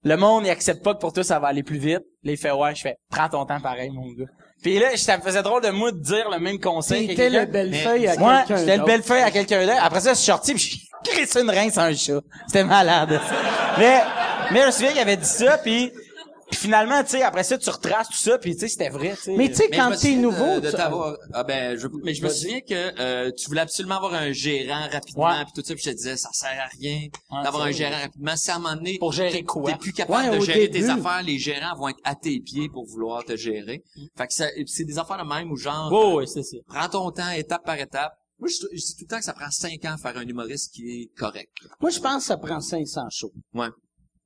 [0.04, 2.02] le monde, il accepte pas que pour toi, ça va aller plus vite.
[2.24, 4.26] Là, il fait, ouais, je fais, prends ton temps pareil, mon gars.
[4.62, 7.42] Puis là, ça me faisait drôle de moi de dire le même conseil quelqu'un.
[7.42, 8.86] le bellefeuille à quelqu'un j'étais le d'autre.
[8.86, 9.78] belle feuille à quelqu'un d'autre.
[9.82, 12.20] Après ça, je suis sorti pis j'ai crissé une reine sur un chat.
[12.48, 13.20] C'était malade.
[13.78, 14.02] mais,
[14.52, 15.92] mais je me souviens qu'il avait dit ça pis,
[16.50, 19.16] pis finalement, tu sais, après ça, tu retraces tout ça pis tu sais, c'était vrai,
[19.16, 19.36] tu sais.
[19.36, 22.24] Mais tu sais, quand t'es nouveau, de, de tu- t'avoir- ah ben, je, mais je
[22.24, 25.44] me souviens que euh, tu voulais absolument avoir un gérant rapidement, Ouais.
[25.44, 27.08] puis tout ça, puis je te disais, ça sert à rien
[27.44, 28.36] d'avoir un gérant rapidement.
[28.36, 29.72] Si à un moment donné, Pour gérer t'es- quoi?
[29.72, 32.70] T'es plus capable Ouais, de gérer tes affaires, les gérants vont être à tes pieds
[32.70, 33.84] pour vouloir te gérer.
[34.18, 36.58] Fait que ça- c'est des affaires de même où genre, Ouais, ouais, c'est ça.
[36.68, 38.14] prends ton temps étape par étape.
[38.40, 40.22] Moi, je, je dis tout le temps que ça prend cinq ans à faire un
[40.28, 41.50] humoriste qui est correct.
[41.82, 43.32] moi, je pense que ça prend 500 shows.
[43.56, 43.70] Ouais.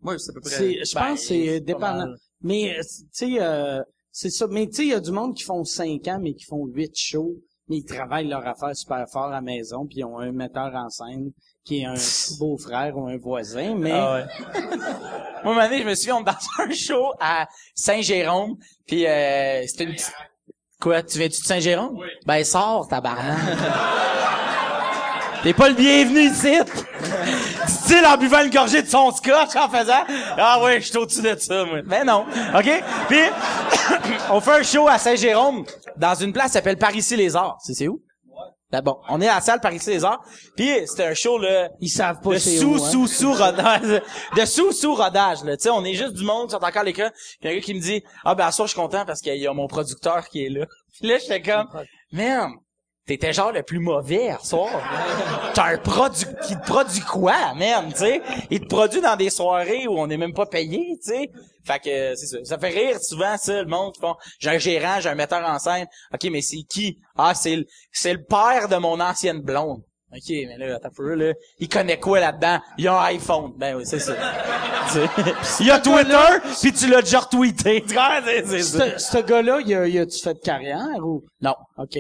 [0.04, 0.56] Ouais, c'est à peu près.
[0.84, 1.98] Je Ben, pense que c'est pas dépendant.
[2.08, 2.16] mal.
[2.42, 4.48] Mais, euh, tu sais, euh, c'est ça.
[4.50, 6.66] Mais tu sais, il y a du monde qui font 5 ans, mais qui font
[6.66, 7.36] 8 shows,
[7.70, 10.72] mais ils travaillent leur affaire super fort à la maison, puis ils ont un metteur
[10.76, 11.32] en scène
[11.64, 11.94] qui est un
[12.40, 13.92] beau-frère ou un voisin, mais...
[13.94, 14.26] Ah ouais.
[15.44, 16.32] Moi, un donné, je me souviens, on est dans
[16.66, 18.56] un show à Saint-Jérôme,
[18.88, 20.12] puis euh, c'était une petite...
[20.80, 22.00] Quoi, tu viens-tu de Saint-Jérôme?
[22.26, 23.38] Ben, sors, tabarnak.
[25.44, 26.58] T'es pas le bienvenu ici.
[27.92, 30.06] Dit-il en buvant une gorgée de son scotch en faisant
[30.38, 31.80] Ah ouais, je suis au-dessus de ça, moi.
[31.86, 32.26] Mais non.
[32.58, 32.84] OK?
[33.10, 33.20] Puis
[34.32, 35.66] on fait un show à Saint-Jérôme
[35.98, 37.58] dans une place qui s'appelle Par-Ici-les-Arts.
[37.62, 38.02] C'est c'est où?
[38.72, 40.22] Là, bon, on est à la salle Par-Ici-les-Arts.
[40.56, 42.90] Puis c'était un show là Ils savent pas de c'est sous où, hein.
[42.92, 44.02] sous sous rodage
[44.38, 46.82] de sous sous rodage là tu sais on est juste du monde qui sont encore
[46.82, 49.06] à l'école puis un gars qui me dit ah ben à soir je suis content
[49.06, 50.66] parce qu'il y a mon producteur qui est là
[50.98, 51.68] puis là j'étais comme
[52.14, 52.52] man
[53.06, 54.70] t'étais genre le plus mauvais hier soir
[55.54, 58.22] t'as un produit qui te produit quoi man tu sais?
[58.50, 61.30] Il te produit dans des soirées où on n'est même pas payé tu sais?
[61.66, 65.00] Fait que c'est ça ça fait rire souvent ça le monde font j'ai un gérant
[65.00, 67.00] j'ai un metteur en scène ok mais c'est qui?
[67.18, 69.82] Ah c'est le c'est le père de mon ancienne blonde
[70.14, 71.34] OK, mais là, attends un peu, là.
[71.60, 72.60] Il connaît quoi là-dedans?
[72.78, 73.54] Il a un iPhone.
[73.56, 74.14] Ben oui, c'est ça.
[75.62, 77.86] Il a Twitter, puis tu l'as déjà retweeté.
[77.88, 79.00] C'est, c'est ça.
[79.00, 81.24] Ce, ce gars-là, il a, il a-tu fait de carrière ou...
[81.42, 81.56] Non.
[81.78, 81.98] OK.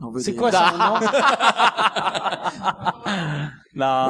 [0.00, 1.00] On veut C'est des- quoi son nom?
[3.74, 4.08] Non.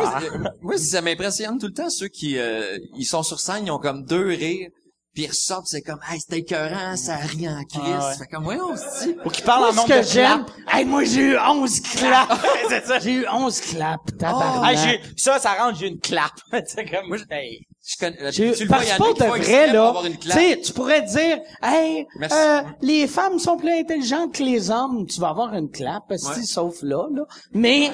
[0.62, 3.78] Moi, ça m'impressionne tout le temps, ceux qui euh, ils sont sur scène, ils ont
[3.78, 4.70] comme deux rires,
[5.18, 7.82] puis ils ressortent, c'est comme «Hey, c'était écœurant, ça rit en crise.
[8.00, 8.14] Ah ouais.
[8.18, 9.16] Fait comme «Ouais, on se dit...
[9.24, 10.44] Faut qu'il parle Moi, en ce nombre que de j'aime...
[10.44, 10.52] claps.
[10.72, 12.34] Hey, moi, j'ai eu 11 claps!
[12.68, 12.98] c'est ça.
[13.00, 14.76] j'ai eu 11 claps, Ah, tabarnak.
[14.78, 16.30] j'ai, ça, ça rentre, j'ai une clap.
[16.66, 17.66] c'est comme, moi, hey.
[17.84, 19.72] Je connais, J'ai- tu le vois, parce il y que en a pas de vrai,
[19.72, 24.42] là, avoir une tu tu pourrais dire, hey, euh, les femmes sont plus intelligentes que
[24.44, 26.18] les hommes, tu vas avoir une clap, Ouais.
[26.18, 27.22] si, sauf là, là.
[27.54, 27.90] Mais,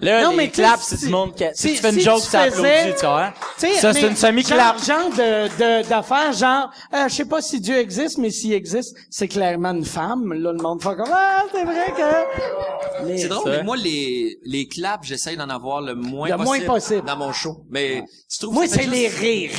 [0.00, 1.44] Là, Non, les mais claps, c'est du monde qui...
[1.54, 3.34] si- Si tu fais une si joke, tu ça faisais- applaudit, tu vois.
[3.56, 4.78] Sais, Ça, c'est une semi-clap.
[4.84, 8.52] Genre, genre de, de, d'affaires, genre, euh, je sais pas si Dieu existe, mais s'il
[8.52, 10.32] existe, c'est clairement une femme.
[10.32, 13.04] Là, le monde fait comme, ah, c'est vrai que...
[13.06, 16.60] Mais- C'est drôle, mais moi, les, les claps, j'essaye d'en avoir le moins Le moins
[16.60, 17.64] possible, dans mon show.
[17.70, 19.50] Mais tu trouves Moi, c'est les rires.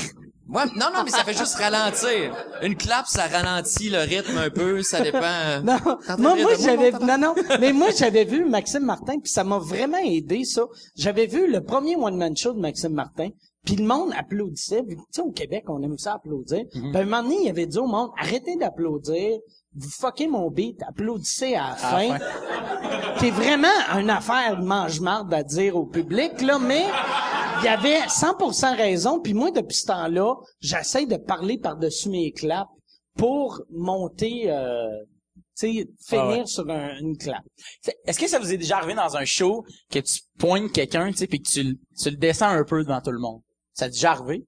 [0.47, 2.33] Ouais, non, non, mais ça fait juste ralentir.
[2.61, 5.19] Une clap, ça ralentit le rythme un peu, ça dépend.
[5.23, 5.61] euh,
[6.19, 9.97] Non, moi, j'avais, non, non, mais moi j'avais vu Maxime Martin, puis ça m'a vraiment
[9.97, 10.61] aidé ça.
[10.95, 13.29] J'avais vu le premier one man show de Maxime Martin,
[13.65, 14.83] puis le monde applaudissait.
[14.87, 16.61] Tu sais, au Québec, on aime ça applaudir.
[16.93, 19.39] À un moment donné, il avait dit au monde, arrêtez d'applaudir,
[19.75, 22.17] vous fuckez mon beat, applaudissez à la fin.
[23.17, 26.85] C'est vraiment une affaire de mange-marde à dire au public, là, mais
[27.61, 32.31] il y avait 100% raison, puis moi, depuis ce temps-là, j'essaie de parler par-dessus mes
[32.31, 32.69] claps
[33.17, 34.87] pour monter, euh,
[35.57, 36.45] tu sais, finir Ah ouais.
[36.45, 37.41] sur un- une clap.
[38.05, 41.17] Est-ce que ça vous est déjà arrivé dans un show que tu pointes quelqu'un, tu
[41.19, 43.41] sais, puis que tu, le- tu le descends un peu devant tout le monde?
[43.73, 44.45] Ça t'est déjà arrivé?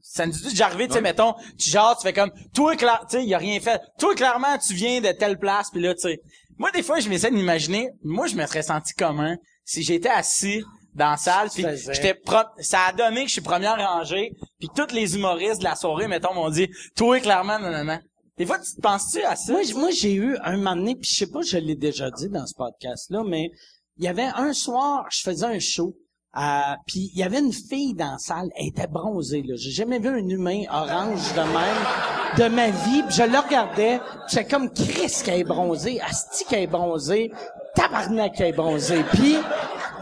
[0.00, 2.86] Ça nous est déjà arrivé, tu sais, mettons, tu genre, tu fais comme, toi, tu
[3.08, 3.80] sais, il a rien fait.
[3.98, 6.20] Toi, clairement, tu viens de telle place, puis là, tu sais.
[6.58, 10.08] Moi, des fois, je m'essaie de m'imaginer, moi, je me serais senti commun si j'étais
[10.10, 10.62] assis
[10.94, 14.68] dans la salle, puis j'étais pro- ça a donné que je suis première rangée, puis
[14.74, 17.98] tous les humoristes de la soirée, mettons, m'ont dit, toi, clairement, non, non, non.
[18.36, 19.54] Des fois, tu te penses-tu à ça?
[19.76, 22.46] Moi, j'ai eu un moment donné, puis je sais pas, je l'ai déjà dit dans
[22.46, 23.50] ce podcast-là, mais
[23.98, 25.94] il y avait un soir, je faisais un show,
[26.36, 26.40] euh,
[26.86, 29.54] puis il y avait une fille dans la salle, elle était bronzée, là.
[29.56, 34.00] J'ai jamais vu un humain orange de même de ma vie, puis je le regardais,
[34.28, 37.30] j'étais comme Chris qu'elle est bronzée, Asti qu'elle est bronzée,
[37.74, 39.02] tabarnak qu'elle est bronzée.
[39.12, 39.38] Puis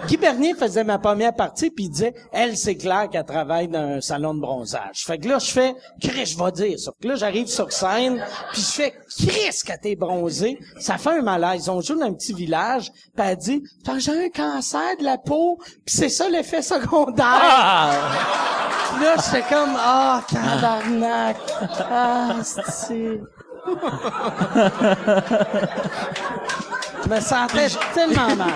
[0.09, 3.79] Guy Bernier faisait ma première partie, puis il disait, elle, c'est clair qu'elle travaille dans
[3.97, 5.05] un salon de bronzage.
[5.07, 6.91] Fait que là, je fais, Chris, je vais dire ça.
[7.03, 8.21] Là, j'arrive sur scène,
[8.53, 10.59] puis je fais, Chris, que t'es bronzé.
[10.81, 11.69] Ça fait un malaise.
[11.69, 15.19] On joue dans un petit village, puis elle dit, T'as- j'ai un cancer de la
[15.19, 17.25] peau, puis c'est ça l'effet secondaire.
[17.41, 17.93] Ah!
[19.01, 21.37] Là, j'étais comme, ah, tabarnak.
[21.91, 23.21] Ah, c'est...
[27.05, 28.53] Je me sentais tellement mal.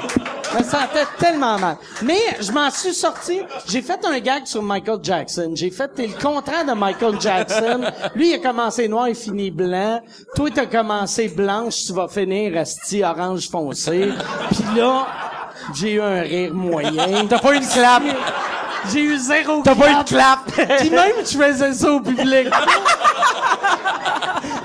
[0.52, 1.76] Je me sentais tellement mal.
[2.02, 3.40] Mais je m'en suis sorti.
[3.68, 5.52] J'ai fait un gag sur Michael Jackson.
[5.54, 7.80] J'ai fait t'es le contraire de Michael Jackson.
[8.14, 10.00] Lui, il a commencé noir, il finit blanc.
[10.34, 14.12] Toi, t'as commencé blanche, tu vas finir asti orange foncé.
[14.50, 15.06] Puis là,
[15.74, 17.26] j'ai eu un rire moyen.
[17.28, 18.02] T'as pas eu une clap?
[18.92, 20.46] J'ai eu zéro T'as pas eu de clap.
[20.52, 20.78] clap?
[20.78, 22.48] Puis même, tu faisais ça au public.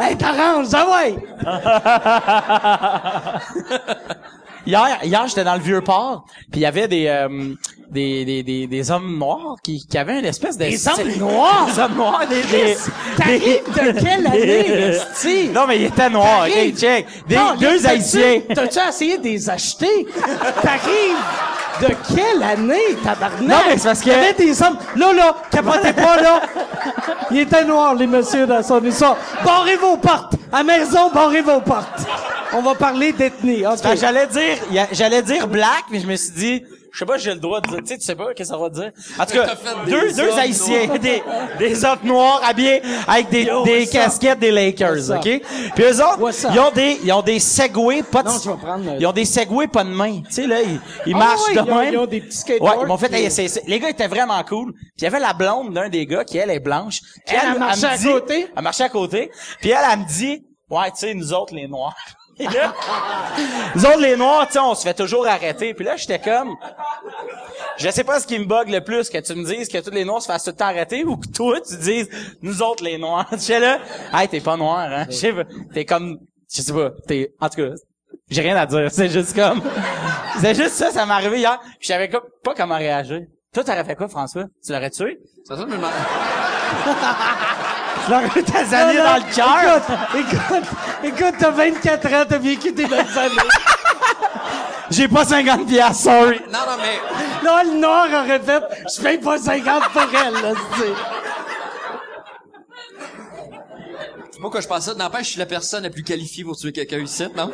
[0.02, 1.16] Hey, t'arranges, ah ouais!
[4.66, 7.56] Hier, hier j'étais dans le vieux port, puis il y avait des, euh,
[7.92, 10.64] des, des, des, des hommes noirs qui, qui avaient une espèce de...
[10.64, 11.66] Des hommes noirs?
[11.76, 12.42] Des hommes noirs, des...
[12.44, 12.78] des
[13.18, 15.50] T'arrives de quelle année, esti?
[15.54, 17.06] Non, mais ils étaient noirs, ok, check.
[17.28, 18.42] Des, Non, deux Haïtiens.
[18.56, 20.08] T'as-tu essayé de les acheter?
[20.62, 21.18] T'arrives
[21.82, 23.42] de quelle année, tabarnak?
[23.42, 24.78] Non, mais c'est parce que- Il y avait des hommes...
[24.96, 26.42] Là, là, capotez pas, là.
[27.32, 29.18] Ils étaient noirs, les messieurs, dans son histoire.
[29.44, 30.34] Barrez vos portes.
[30.52, 32.02] À maison, barrez vos portes.
[32.54, 33.64] On va parler d'ethnie.
[33.84, 34.58] Ben, j'allais dire,
[34.92, 37.62] j'allais dire black, mais je me suis dit, je sais pas si j'ai le droit
[37.62, 38.92] de dire, tu sais, tu sais pas qu'est-ce que ça va dire.
[39.20, 39.56] En tout cas,
[39.88, 41.24] deux, deux haïtiens, des,
[41.60, 45.42] des hommes noirs habillés avec des, Yo, des casquettes des Lakers, ok?
[45.76, 48.58] Puis eux autres, ils ont des, ils ont des segways pas de, Non, je vais
[48.58, 50.22] prendre le- ils ont des segways pas de main.
[50.22, 51.94] Tu sais, là, ils, ils Ah marchent ouais, de ils ont- même.
[51.94, 53.50] ils ont des petits Ouais, skateboards, ils m'ont fait puis- essayer.
[53.68, 54.74] Les gars étaient vraiment cool.
[54.74, 57.00] Puis il y avait la blonde d'un des gars qui, elle, est blanche.
[57.26, 58.48] Puis Elle, elle me marchait à côté?
[58.56, 59.32] Elle marchait à côté.
[59.60, 61.96] Puis elle, elle me dit, ouais, tu sais, nous autres, les noirs.
[62.48, 62.74] Là,
[63.76, 65.74] nous autres, les noirs, tu sais, on se fait toujours arrêter.
[65.74, 66.56] Puis là, j'étais comme,
[67.78, 69.92] je sais pas ce qui me bug le plus, que tu me dises que tous
[69.92, 72.10] les noirs se fassent tout le temps arrêter ou que toi, tu dises,
[72.42, 73.28] nous autres, les noirs.
[73.32, 73.80] J'étais là,
[74.14, 75.06] hey, t'es pas noir, hein.
[75.10, 75.44] Je sais pas.
[75.74, 76.18] T'es comme,
[76.54, 77.70] je sais pas, t'es, en tout cas,
[78.30, 78.90] j'ai rien à dire.
[78.92, 79.62] C'est juste comme,
[80.40, 81.60] c'est juste ça, ça m'est arrivé hier.
[81.62, 83.22] Puis je savais pas comment réagir.
[83.54, 84.46] Toi, t'aurais fait quoi, François?
[84.66, 85.20] Tu l'aurais tué?
[85.46, 85.76] Ça, ça me
[88.10, 89.82] Non, non, dans le cœur?
[90.16, 90.70] Écoute, écoute,
[91.04, 93.50] écoute, t'as 24 ans, t'as vécu des belles années.
[94.90, 96.42] J'ai pas 50 piastres, sorry.
[96.52, 98.64] Non, non, mais Non, le noir aurait fait,
[98.96, 100.88] je paye pas 50 pour elle, là, tu sais.
[104.40, 106.72] moi, quand je pense ça, n'empêche, je suis la personne la plus qualifiée pour tuer
[106.72, 107.52] quelqu'un ici, non?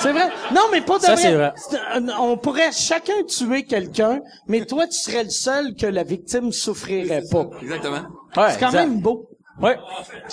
[0.00, 0.28] C'est vrai?
[0.52, 1.22] Non, mais pas de Ça, vrai.
[1.22, 1.52] c'est vrai.
[1.56, 1.78] C'est
[2.18, 7.22] On pourrait chacun tuer quelqu'un, mais toi, tu serais le seul que la victime souffrirait
[7.30, 7.46] pas.
[7.62, 8.02] Exactement.
[8.36, 8.72] Ouais, C'est quand exact.
[8.88, 9.28] même beau.
[9.60, 9.78] Ouais.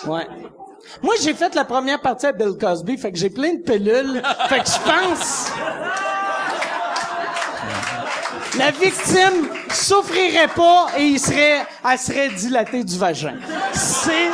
[0.05, 0.27] Ouais.
[1.01, 4.21] Moi, j'ai fait la première partie à Bill Cosby, fait que j'ai plein de pilules.
[4.49, 5.51] fait que je pense...
[8.57, 13.33] La victime souffrirait pas et il serait, elle serait dilatée du vagin.
[13.71, 14.29] C'est...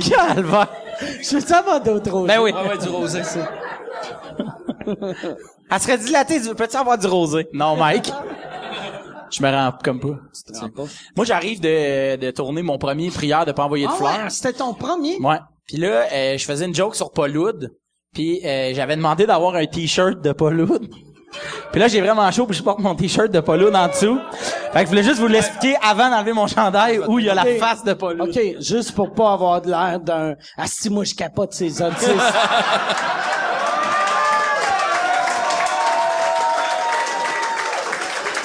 [0.00, 0.68] Calvaire.
[1.22, 2.28] Je veux savoir d'autres rosés?
[2.28, 2.52] Ben oui.
[2.52, 3.22] Ouais, ouais, du rosé.
[4.86, 7.48] Elle serait dilatée, du- peux-tu avoir du rosé?
[7.52, 8.12] Non, Mike.
[9.32, 10.18] Je me rends comme pas.
[11.16, 14.10] Moi, j'arrive de, de tourner mon premier prière de pas envoyer de Ah fleurs.
[14.24, 15.16] ouais, c'était ton premier?
[15.20, 15.38] Ouais.
[15.66, 17.72] Puis là, euh, je faisais une joke sur Paul Hood.
[18.12, 20.86] Puis euh, j'avais demandé d'avoir un t-shirt de Paul Hood.
[21.72, 24.18] Puis là, j'ai vraiment chaud, puis je porte mon t-shirt de Paul Hood en dessous.
[24.74, 27.34] Fait que je voulais juste vous l'expliquer avant d'enlever mon chandail où il y a
[27.34, 27.56] la Ok.
[27.58, 28.28] face de Paul Hood.
[28.28, 30.34] OK, juste pour pas avoir de l'air d'un...
[30.58, 32.10] Ah, si moi, je capote ces autistes.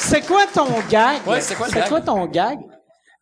[0.07, 1.25] C'est quoi ton gag?
[1.27, 1.89] Ouais, c'est quoi le gag?
[1.89, 2.57] quoi ton gag?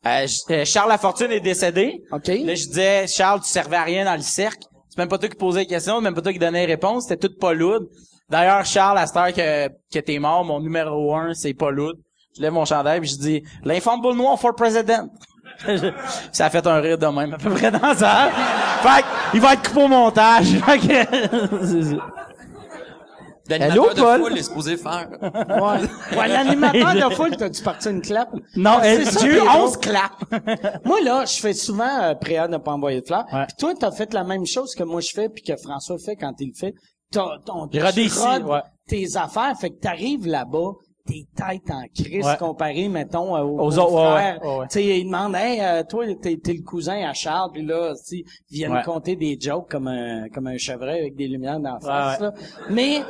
[0.05, 2.03] Euh, je- Charles Lafortune est décédé.
[2.11, 2.27] OK.
[2.27, 4.67] Là, je disais, Charles, tu servais à rien dans le cercle.
[4.89, 6.73] C'est même pas toi qui posais les questions, c'est même pas toi qui donnais les
[6.73, 7.87] réponses, c'était tout Paul Hood.
[8.29, 11.97] D'ailleurs, Charles, à cette heure que, que t'es mort, mon numéro un, c'est Paul Hood.
[12.37, 15.07] Je lève mon chandail puis je dis, l'infant de boule noire for president.
[16.31, 18.29] ça a fait un rire de même, à peu près dans ça.
[18.81, 20.45] fait que, il va être coupé au montage.
[20.65, 20.85] Fait que-
[21.65, 22.05] c'est ça.
[23.47, 24.21] L'animateur de Paul?
[24.21, 25.09] foule est supposé faire.
[25.21, 26.17] Ouais.
[26.17, 28.29] Ouais, l'animateur de foule, t'as-tu parti une clap?
[28.55, 29.79] non, C'est elle, ça j'ai qui eu est 11 drôle.
[29.79, 30.81] claps.
[30.85, 33.25] Moi, là, je fais souvent euh, Préa ne pas envoyer de fleurs.
[33.31, 33.45] Ouais.
[33.47, 36.15] Puis toi, t'as fait la même chose que moi je fais puis que François fait
[36.15, 36.73] quand il le fait.
[37.11, 37.37] T'as,
[37.71, 37.81] tu
[38.19, 38.61] rodes ouais.
[38.87, 40.71] tes affaires, fait que t'arrives là-bas,
[41.05, 42.37] t'es tête en crise Ouais.
[42.37, 44.41] comparé, mettons, euh, aux, Aux autres, ouais, frères.
[44.43, 44.67] ouais, ouais, ouais.
[44.67, 47.93] Tu sais, ils demandent, hey, euh, toi, t'es, t'es le cousin à Charles, puis là,
[48.11, 51.79] ils viennent compter des jokes comme un, comme un chevreuil avec des lumières dans la
[51.79, 52.33] face, là.
[52.69, 53.01] Mais,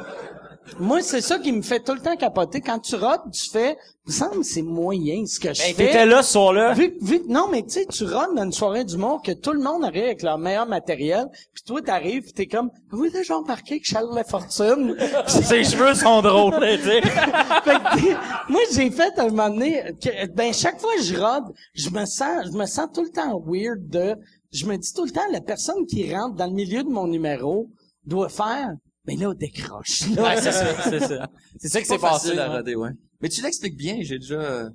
[0.79, 2.59] moi, c'est ça qui me fait tout le temps capoter.
[2.59, 5.73] Quand tu rodes, tu fais, il me semble que c'est moyen ce que je Ben,
[5.75, 5.85] fais.
[5.85, 6.73] t'étais là ce soir-là.
[6.73, 9.59] Vu, vu, non, mais tu sais, tu runs dans une soirée d'humour que tout le
[9.61, 13.35] monde arrive avec leur meilleur matériel, puis toi, t'arrives, pis t'es comme, vous avez déjà
[13.37, 14.95] remarqué que Charles Lafortune?
[15.27, 17.01] Ses cheveux sont drôles, tu sais.
[17.63, 18.17] fait que, t'es-
[18.49, 22.05] moi, j'ai fait un moment donné, que, ben, chaque fois que je rode, je me
[22.05, 24.15] sens, je me sens tout le temps weird de,
[24.51, 27.07] je me dis tout le temps, la personne qui rentre dans le milieu de mon
[27.07, 27.69] numéro
[28.05, 28.69] doit faire,
[29.05, 30.07] ben là, décroche.
[30.15, 30.23] là.
[30.23, 31.29] Ouais, c'est ça, c'est ça.
[31.59, 32.27] C'est ça qui s'est pas passé.
[32.29, 32.89] facile à roder, ouais.
[33.21, 34.35] Mais tu l'expliques bien, j'ai déjà...
[34.35, 34.69] euh,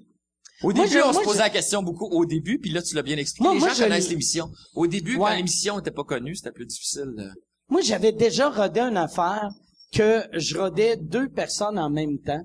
[0.62, 2.70] Au Moi, début, je- on moi, se posait je- la question beaucoup au début, puis
[2.70, 3.44] là, tu l'as bien expliqué.
[3.44, 4.50] Moi, Les moi, gens je- connaissent l'émission.
[4.74, 5.30] Au début, Ouais.
[5.30, 7.14] quand l'émission n'était pas connue, c'était plus difficile.
[7.18, 7.28] euh.
[7.68, 9.48] Moi, j'avais déjà rodé une affaire
[9.92, 12.44] que je rodais deux personnes en même temps.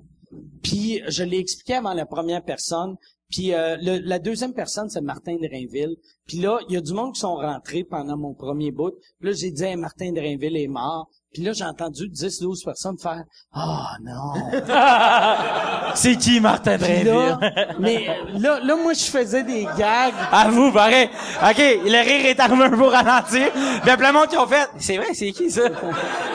[0.62, 2.96] Puis je l'ai expliqué avant la première personne.
[3.30, 5.96] Puis euh, le- la deuxième personne, c'est Martin de Rainville.
[6.26, 8.92] Puis là, il y a du monde qui sont rentrés pendant mon premier bout.
[9.20, 11.08] Puis là, j'ai dit hey, Martin de Rainville est mort.
[11.36, 13.22] Puis là, j'ai entendu 10-12 personnes faire
[13.52, 15.92] «Ah non!
[15.94, 17.36] C'est qui Martin» Drainville?
[17.78, 18.06] mais
[18.38, 20.14] là, là, moi, je faisais des gags.
[20.32, 21.10] À vous, pareil.
[21.42, 23.40] OK, le rire est arrivé un peu ralenti.
[23.52, 25.64] Puis il y a plein de monde qui ont fait, c'est vrai, c'est qui ça?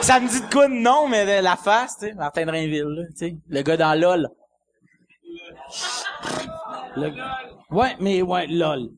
[0.00, 2.84] ça me dit de quoi de non, mais de la face, tu sais, Martin Drainville,
[2.84, 4.28] là, tu sais, le gars dans LOL.
[6.94, 7.10] Le-
[7.72, 8.90] Ouais, mais ouais, lol.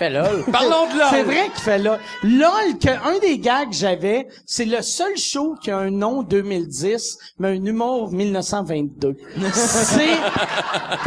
[0.00, 0.44] Fait LOL.
[0.50, 1.26] Parlons de C'est l'homme!
[1.26, 1.98] vrai qu'il fait là.
[2.22, 6.22] LOL, que un des gags que j'avais, c'est le seul show qui a un nom
[6.22, 9.14] 2010, mais un humour 1922.
[9.52, 10.16] c'est,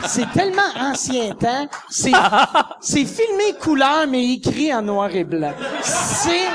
[0.07, 1.67] c'est tellement ancien temps.
[1.89, 2.11] C'est,
[2.81, 5.53] c'est filmé couleur, mais écrit en noir et blanc.
[5.81, 6.45] C'est,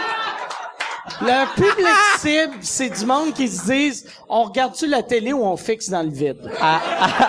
[1.21, 5.57] le public cible, c'est du monde qui se disent, on regarde-tu la télé ou on
[5.57, 6.39] fixe dans le vide?
[6.61, 7.29] À, à,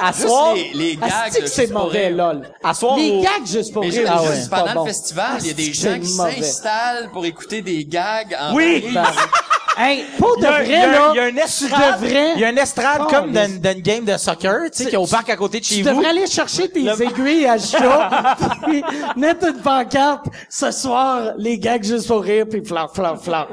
[0.00, 2.16] à Juste soir, les, les gags Asti que c'est mauvais, rire.
[2.16, 2.48] lol.
[2.62, 4.60] À soir Les au- gags juste pour Mais rire, juste, ah ouais, juste c'est pas
[4.62, 4.80] pendant bon.
[4.84, 6.42] le festival, il y a des gens qui mauvais.
[6.42, 8.76] s'installent pour écouter des gags en Oui!
[8.86, 8.98] reprise.
[9.78, 12.00] Hey, pour de il y a, vrai, là, il y a tu estrade,
[12.36, 14.94] il y a une estrade Oh, comme mais- d'une game de soccer, tu sais, qui
[14.94, 15.88] est au parc à côté de chez Tu vous.
[15.90, 18.82] devrais aller chercher tes aiguilles à chat, puis
[19.16, 23.48] mettre une pancarte, ce soir, les gags juste pour rire, puis fleur, fleur, fleur.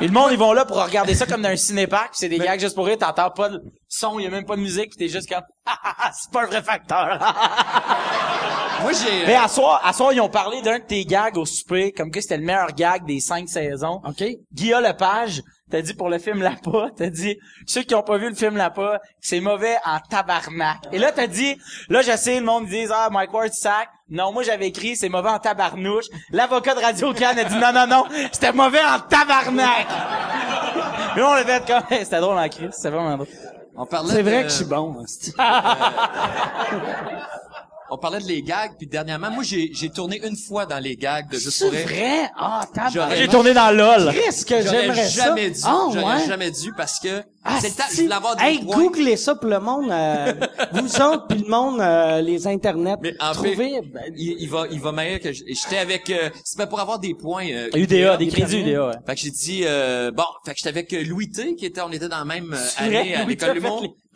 [0.00, 2.28] Et le monde, ils vont là pour regarder ça comme dans un cinépark, pis c'est
[2.28, 3.62] des gags juste pour rire, t'entends pas de
[3.94, 5.42] son, il y a même pas de musique, pis t'es juste comme,
[6.14, 7.18] c'est pas un vrai facteur.
[8.82, 9.26] Moi, j'ai...
[9.26, 12.10] Mais à soir, à soir, ils ont parlé d'un de tes gags au souper, comme
[12.10, 14.00] que c'était le meilleur gag des cinq saisons.
[14.06, 14.24] OK?
[14.50, 17.36] Guillaume Lepage, t'as dit pour le film Lapa, t'as dit,
[17.66, 20.78] ceux qui ont pas vu le film Lapa, c'est mauvais en tabarnak.
[20.90, 21.58] Et là, t'as dit,
[21.90, 23.90] là, je sais, le monde dit, ah, Mike Ward sac.
[24.08, 26.06] Non, moi, j'avais écrit, c'est mauvais en tabarnouche.
[26.30, 29.86] L'avocat de Radio Can a dit, non, non, non, c'était mauvais en tabarnak.
[31.16, 33.51] Là, on l'a fait comme, c'était drôle en crise, c'était vraiment drôle.
[33.74, 34.94] On parlait C'est vrai de- que je suis bon.
[37.94, 40.96] On parlait de les gags, puis dernièrement, moi, j'ai, j'ai tourné une fois dans les
[40.96, 41.84] gags de Juste C'est pour rire.
[41.86, 42.30] vrai?
[42.38, 43.18] Ah, tabarnak.
[43.18, 44.14] J'ai tourné dans LOL.
[44.14, 45.26] Qu'est-ce que j'aimerais ça?
[45.26, 45.60] jamais dû.
[45.62, 46.26] Ah, J'aurais ouais?
[46.26, 47.96] jamais dû parce que Ah, c'est le temps, si.
[47.98, 48.76] je voulais avoir des Hey, points.
[48.78, 50.32] googlez ça pour le monde, euh,
[50.72, 52.96] vous autres, puis le monde, euh, les internets.
[53.02, 56.08] Mais en fait, Trouvez, ben, il, il va, il va meilleur que je- j'étais avec,
[56.08, 57.46] euh, c'était pour avoir des points.
[57.50, 58.60] euh, UDA, des crédits.
[58.60, 58.92] UDA, ouais.
[59.06, 61.82] Fait que j'ai dit, euh, bon, fait que j'étais avec euh, Louis T, qui était,
[61.82, 63.60] on était dans la même euh, C'est année à Louis l'école T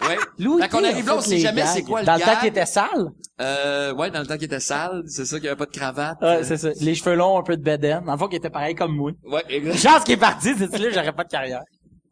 [0.01, 0.17] fait Ouais.
[0.39, 2.29] Louis Fait qu'on arrive là, on fait sait jamais c'est quoi le Dans le gag?
[2.29, 3.09] temps qu'il était sale?
[3.41, 5.71] Euh, ouais, dans le temps qu'il était sale, c'est ça qu'il y avait pas de
[5.71, 6.19] cravate.
[6.23, 6.69] Ouais, c'est ça.
[6.81, 8.05] Les cheveux longs, un peu de bedaine.
[8.07, 9.13] Le fond, qu'il était pareil comme moi.
[9.25, 9.77] Ouais, exact.
[9.79, 11.63] Chance qu'il est parti, c'est là, j'aurais pas de carrière.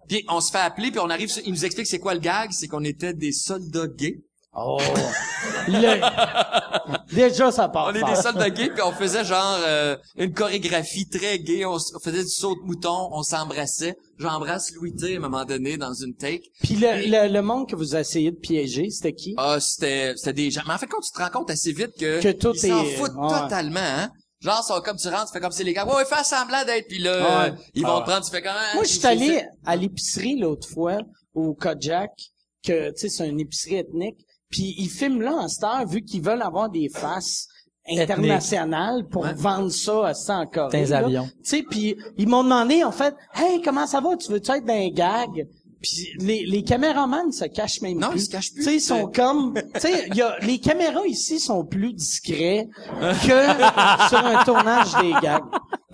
[0.09, 2.21] Puis on se fait appeler, puis on arrive, sur- il nous explique c'est quoi le
[2.21, 4.19] gag, c'est qu'on était des soldats gays.
[4.57, 4.79] Oh.
[5.69, 10.33] Le- Déjà, ça part On est des soldats gays, puis on faisait genre euh, une
[10.33, 11.65] chorégraphie très gay.
[11.65, 13.97] On, faisait du saut de mouton, on s'embrassait.
[14.19, 16.43] J'embrasse Louis T à un moment donné dans une take.
[16.63, 19.35] Puis le, le, le monde que vous essayez de piéger, c'était qui?
[19.37, 20.63] Ah, c'était c'était des gens.
[20.67, 22.85] Mais en fait, quand tu te rends compte assez vite que, Que tout ils s'en
[22.85, 23.41] foutent ouais.
[23.41, 24.11] totalement, hein.
[24.41, 25.87] Genre, ça, comme tu rentres, tu fais comme c'est les gars.
[25.87, 27.55] Ouais, ouais, fais semblant d'être, puis là, Ouais.
[27.75, 28.53] ils vont te prendre, tu fais comme.
[28.55, 30.99] ah, Moi, je suis allé à l'épicerie l'autre fois,
[31.33, 32.11] au Kojak,
[32.63, 34.19] que, tu sais, c'est une épicerie ethnique.
[34.55, 37.49] Puis ils filment là en star, vu qu'ils veulent avoir des faces
[37.91, 39.35] internationales pour Ouais.
[39.35, 40.81] vendre ça à ça en Corée.
[40.85, 40.99] Des là.
[40.99, 41.25] avions.
[41.43, 44.17] Tu sais, puis ils m'ont demandé, en fait, «Hey, comment ça va?
[44.17, 45.49] Tu veux-tu être dans un gag?»
[45.83, 48.21] Puis les, les caméramans se cachent même Non, plus.
[48.21, 48.63] ils se cachent plus.
[48.63, 49.53] Tu sais, ils sont comme...
[49.75, 52.69] Tu sais, il y a, les caméras ici sont plus discrets
[53.01, 55.43] que sur un tournage des gags.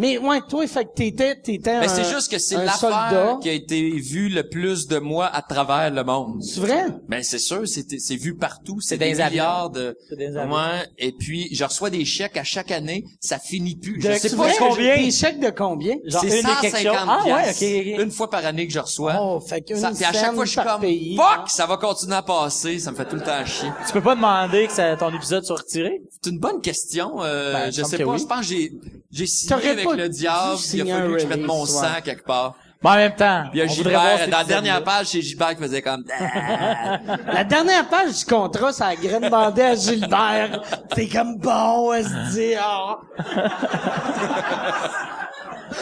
[0.00, 3.52] Mais ouais, toi, fait que t'étais, t'étais Mais c'est juste que c'est l'affaire qui a
[3.52, 6.42] été vue le plus de moi à travers le monde.
[6.42, 6.84] C'est vrai?
[7.08, 10.54] Ben c'est sûr, c'est c'est vu partout, c'est des milliards de C'est des avions.
[10.54, 13.98] ouais, et puis je reçois des chèques à chaque année, ça finit plus.
[13.98, 14.96] De- Je sais pas combien?
[14.96, 15.96] Des chèques de combien?
[16.06, 16.96] Genre c'est une et 150 quelque chose.
[17.06, 18.02] Ah ouais, piastres, ok, ok.
[18.04, 19.16] une fois par année que je reçois.
[19.20, 21.16] Oh, fait qu'une Ça- puis à chaque fois je suis comme pays.
[21.16, 23.68] fuck, ça va continuer à passer, ça me fait tout le temps chier.
[23.86, 26.00] Tu peux pas demander que ça- ton épisode soit retiré?
[26.22, 28.18] C'est une bonne question, euh, Ben, je sais pas, oui.
[28.18, 28.72] je pense que j'ai
[29.12, 32.02] j'ai signé T'aurais avec le diable, il a fallu que je mette mon sang ouais.
[32.02, 32.54] quelque part.
[32.82, 35.54] Mais en même temps, Puis il y a Gilbert, dans la dernière page, c'est Gilbert
[35.54, 36.98] qui faisait comme Ah.
[37.32, 40.62] La dernière page du contrat, ça a graine demandé à Gilbert.
[40.94, 42.98] C'est comme bon, elle se dit, ah.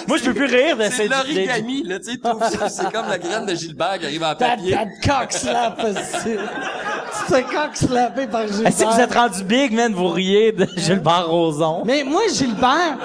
[0.06, 2.92] Moi, je peux plus rire de C'est de l'origami, là, tu sais, tout ça, c'est
[2.92, 4.72] comme la graine de Gilbert qui arrive en T'as papier.
[4.72, 5.86] t'as de coq slap,
[6.22, 7.42] c'est.
[7.42, 8.66] Coq slappé par Gilbert.
[8.68, 11.82] Est-ce que vous êtes rendu big, man, vous riez de Gilbert Rozon?
[11.84, 12.96] Mais moi, Gilbert,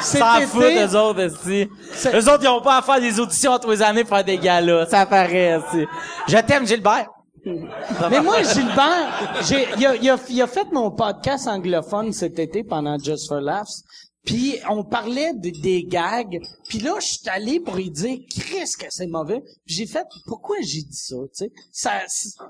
[0.00, 0.46] cet S'en été...
[0.46, 1.68] foutent, eux autres, esti.
[1.92, 4.16] C'est- Eux autres, ils ont pas à faire des auditions à tous les années pour
[4.16, 4.86] faire des galas.
[4.86, 5.86] Ça paraît, esti.
[6.28, 7.08] Je t'aime, Gilbert.
[8.10, 9.08] Mais moi, Gilbert,
[9.48, 13.28] j'ai, il a, il a- il a fait mon podcast anglophone cet été pendant Just
[13.28, 13.82] for Laughs.
[14.26, 16.38] Puis on parlait de- des gags.
[16.68, 19.40] Puis là, je suis allé pour lui dire, Chris, que c'est mauvais.
[19.64, 21.52] J'ai fait, pourquoi j'ai dit ça, tu sais?
[21.72, 21.92] Ça,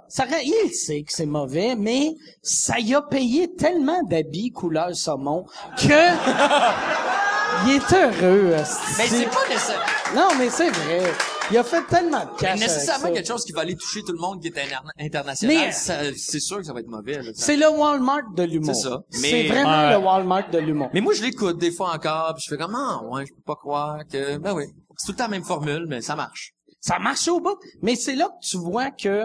[0.09, 5.45] ça, il sait que c'est mauvais, mais ça y a payé tellement d'habits couleur saumon
[5.77, 5.85] que
[7.67, 8.57] il est heureux.
[8.99, 11.03] Mais c'est pas nécessaire- Non, mais c'est vrai.
[11.51, 13.11] Il a fait tellement de cash avec nécessairement ça.
[13.13, 15.57] quelque chose qui va aller toucher tout le monde qui est interna- international.
[15.57, 15.73] Mais-
[16.17, 17.21] c'est sûr que ça va être mauvais.
[17.35, 18.75] C'est le Walmart de l'humour.
[18.75, 19.01] C'est ça.
[19.11, 20.89] C'est Mais- vraiment le Walmart de l'humour.
[20.93, 23.43] Mais moi, je l'écoute des fois encore, puis je fais comme, ah, ouais, je peux
[23.43, 24.65] pas croire que, ben oui.
[24.97, 26.53] C'est tout le temps la même formule, mais ça marche.
[26.81, 27.57] Ça marche au bout.
[27.83, 29.25] Mais c'est là que tu vois que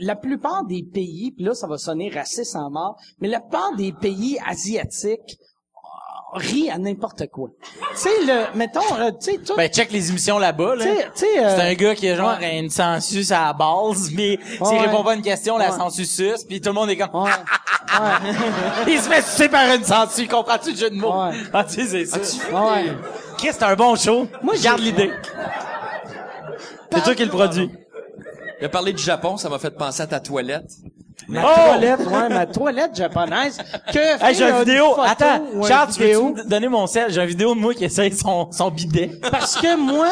[0.00, 3.74] la plupart des pays, puis là, ça va sonner raciste en mort, mais la plupart
[3.76, 5.36] des pays asiatiques
[6.34, 7.50] euh, rient à n'importe quoi.
[7.92, 10.84] tu sais, le, mettons, euh, tu sais, tout, Ben, check les émissions là-bas, là.
[10.84, 12.58] tu sais, tu sais, euh, C'est un gars qui a genre ouais.
[12.58, 14.80] une sensus à la base, mais s'il Ouais.
[14.86, 17.22] répond pas à une question, la sensus suce, puis tout le monde est comme...
[17.22, 17.30] Ouais.
[18.00, 18.32] Ouais.
[18.86, 21.12] Il se fait sucer par une sensu, comprends-tu le jeu de mots?
[21.24, 21.32] Ouais.
[21.52, 22.46] Ah, tu sais, c'est ça.
[22.50, 22.86] Ouais.
[23.36, 24.20] Chris, c'est un bon show.
[24.42, 25.10] Moi, Moi, garde l'idée.
[26.90, 27.70] C'est toi qui le produit.
[28.60, 30.70] Il a parlé du Japon, ça m'a fait penser à ta toilette.
[31.28, 31.70] Ma Oh!
[31.70, 33.58] toilette, ouais, ma toilette japonaise.
[33.92, 34.88] Que Hey, j'ai une une vidéo.
[34.90, 37.10] photo Attends, un Charles, tu me donner mon sel?
[37.12, 39.10] J'ai une vidéo de moi qui essaye son, son bidet.
[39.30, 40.08] Parce que moi,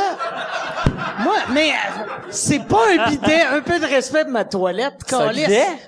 [1.20, 3.42] moi, mais euh, c'est pas un bidet.
[3.42, 4.94] Un peu de respect de ma toilette.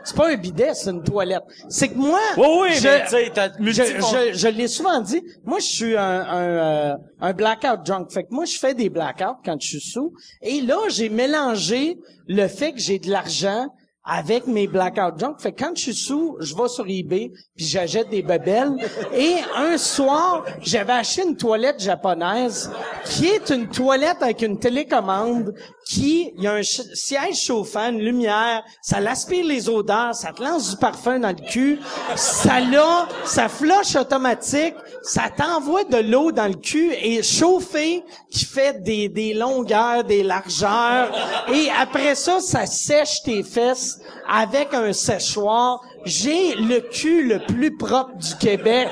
[0.04, 1.42] C'est pas un bidet, c'est une toilette.
[1.68, 4.68] C'est que moi, Oui, oui, je, mais tu sais, t'as je, multifon- je, je l'ai
[4.68, 5.22] souvent dit.
[5.44, 8.10] Moi, je suis un, un, euh, un blackout drunk.
[8.12, 10.12] Fait que moi, je fais des blackouts quand je suis sous.
[10.42, 11.98] Et là, j'ai mélangé
[12.28, 13.66] le fait que j'ai de l'argent
[14.05, 15.40] avec mes blackout drunk.
[15.40, 18.74] Fait quand je suis sous, je vais sur eBay puis j'achète des bebelles.
[19.14, 22.70] Et un soir, j'avais acheté une toilette japonaise
[23.05, 25.55] qui est une toilette avec une télécommande
[25.86, 30.42] qui, il y a un siège chauffant, une lumière, ça l'aspire les odeurs, ça te
[30.42, 31.80] lance du parfum dans le cul,
[32.14, 38.44] ça l'a, ça flush automatique, ça t'envoie de l'eau dans le cul et chauffé qui
[38.44, 41.11] fait des, des longueurs, des largeurs
[41.53, 43.91] et après ça, ça sèche tes fesses
[44.28, 45.80] avec un séchoir.
[46.05, 48.88] J'ai le cul le plus propre du Québec.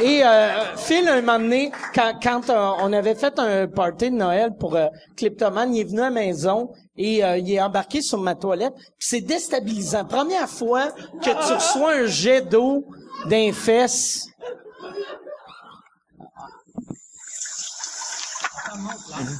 [0.00, 4.16] Et euh, Phil, un moment donné, quand, quand euh, on avait fait un party de
[4.16, 8.02] Noël pour euh, Cliptoman, il est venu à la maison et euh, il est embarqué
[8.02, 8.72] sur ma toilette.
[8.74, 10.04] Puis C'est déstabilisant.
[10.04, 10.90] Première fois
[11.22, 12.84] que tu reçois un jet d'eau
[13.26, 14.26] d'un fesse.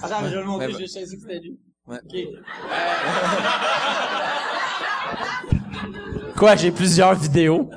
[0.03, 1.59] Attends, je vais le montrer, Ben, j'ai choisi que c'était lui.
[6.37, 7.71] Quoi, j'ai plusieurs vidéos?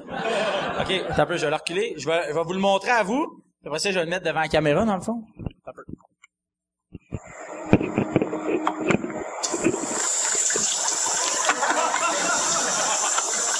[0.80, 1.96] OK, un peu, je vais le reculer.
[1.98, 3.44] Je vais, je vais vous le montrer à vous.
[3.66, 5.24] Après ça, je vais le mettre devant la caméra, dans le fond.
[5.66, 5.84] Un peu.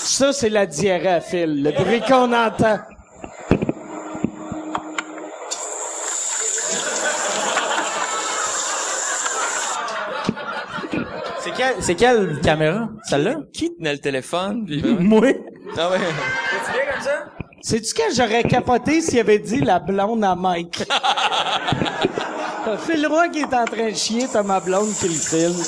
[0.06, 1.64] Ça, c'est la diarrhée à fil.
[1.64, 2.80] Le bruit qu'on entend.
[11.56, 12.90] C'est quelle, c'est quelle caméra?
[13.04, 13.36] Celle-là?
[13.54, 14.66] Qui tenait le téléphone?
[14.66, 15.28] Puis Moi?
[15.78, 15.98] Ah ouais.
[16.66, 17.26] C'est bien comme ça?
[17.62, 20.84] Sais-tu que j'aurais capoté s'il avait dit la blonde à Mike?
[20.88, 25.64] T'as Phil Roy qui est en train de chier, t'as ma blonde qui le filme.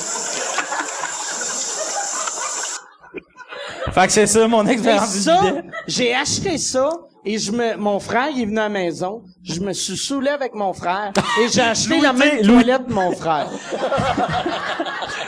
[3.92, 5.62] Fait que c'est ça, mon expérience du ça, bidet.
[5.86, 6.90] j'ai acheté ça
[7.24, 9.22] et je me, mon frère il est venu à la maison.
[9.42, 13.12] Je me suis saoulé avec mon frère et j'ai acheté la même toilette de mon
[13.12, 13.48] frère.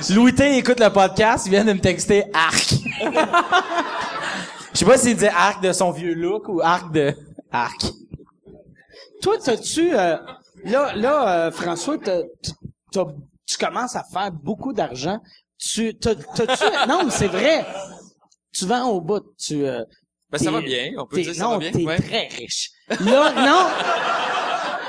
[0.09, 2.75] Louis T écoute le podcast, il vient de me texter arc.
[4.73, 7.15] Je sais pas s'il dit arc de son vieux look ou arc de
[7.53, 7.85] arc.
[9.23, 10.17] Toi, t'as-tu, euh,
[10.65, 12.23] là, là, euh, François, t'as-
[12.91, 13.05] t'as-
[13.47, 15.19] tu commences à faire beaucoup d'argent.
[15.59, 17.65] Tu, t'as- t'as-tu, non, mais c'est vrai.
[18.53, 19.23] Tu vends au bout.
[19.39, 19.85] Tu, euh,
[20.31, 20.93] Ben, ça va bien.
[20.99, 21.73] On peut dire ça non, va bien.
[21.73, 21.99] t'es Ouais.
[22.01, 22.71] très riche.
[23.01, 23.67] Là, non.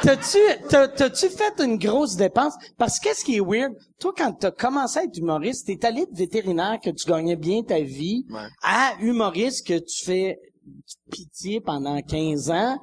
[0.01, 0.37] T'as-tu,
[0.69, 2.53] t'as, t'as-tu fait une grosse dépense?
[2.77, 3.73] Parce que qu'est-ce qui est weird?
[3.99, 7.61] Toi, quand t'as commencé à être humoriste, t'es allé de vétérinaire que tu gagnais bien
[7.63, 8.39] ta vie Ouais.
[8.63, 10.39] à humoriste que tu fais
[11.11, 12.77] pitié pendant 15 ans.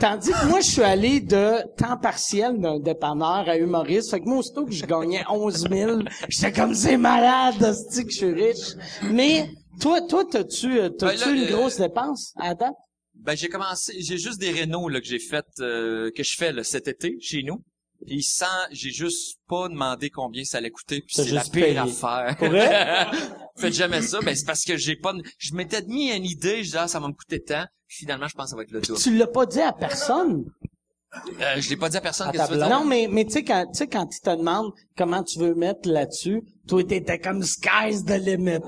[0.00, 4.10] Tandis que moi, je suis allé de temps partiel d'un dépanneur à humoriste.
[4.10, 5.98] Fait que moi, aussitôt que je gagnais 11 000,
[6.28, 8.74] j'étais comme, c'est malade, hostie, que je suis riche.
[9.12, 9.48] Mais,
[9.80, 12.74] toi, toi, t'as-tu, t'as-tu Ben là, une euh, grosse dépense à date?
[13.18, 16.52] Ben j'ai commencé, j'ai juste des rénaux là que j'ai fait euh, que je fais
[16.52, 17.62] là, cet été chez nous.
[18.06, 21.00] Puis sans, j'ai juste pas demandé combien ça allait coûter.
[21.00, 21.78] Puis c'est la pire payé.
[21.78, 22.36] affaire.
[22.38, 23.06] Pour vrai?
[23.56, 24.20] Faites jamais ça.
[24.20, 26.58] Ben c'est parce que j'ai pas, je m'étais mis une idée.
[26.58, 27.64] Je disais ah, ça va me coûter tant.
[27.88, 29.00] Finalement je pense que ça va être le double.
[29.00, 30.44] Tu l'as pas dit à personne?
[31.40, 32.28] Euh, je l'ai pas dit à personne.
[32.28, 32.68] À que tu veux blonde?
[32.68, 32.78] dire?
[32.78, 35.54] Non, mais, mais tu sais, quand, tu sais, quand ils te demandent comment tu veux
[35.54, 38.60] mettre là-dessus, toi, t'étais comme sky's the limit,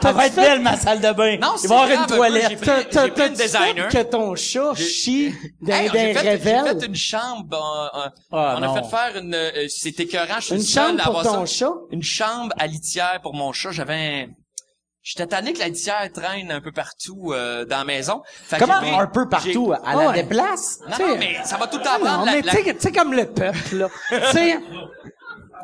[0.00, 0.06] hostie.
[0.08, 1.36] Ça va être fait- belle, ma salle de bain.
[1.38, 2.60] Non, Il c'est va y avoir une un peu, toilette.
[2.90, 3.90] T'as, une designer.
[3.90, 6.78] fait que ton chat chie dans Hey, des j'ai fait, j'ai révèles?
[6.80, 7.90] fait une chambre.
[7.94, 8.74] euh, euh, Ah, on non.
[8.74, 9.34] a fait faire une.
[9.34, 10.34] euh, C'était écœurant.
[10.40, 11.54] Je suis Une seul chambre à pour ton ça.
[11.66, 11.72] chat?
[11.90, 13.70] Une chambre à litière pour mon chat.
[13.72, 14.28] J'avais.
[15.02, 18.20] J'étais tanné que la litière traîne un peu partout euh, dans la maison.
[18.44, 19.72] Fait Comment un peu partout?
[19.82, 20.22] À la Ouais.
[20.22, 20.78] déplace?
[20.90, 23.14] Non, non, mais ça va tout le temps prendre mais tu sais, tu sais, comme
[23.14, 23.88] le peuple, là.
[24.10, 24.58] tu sais...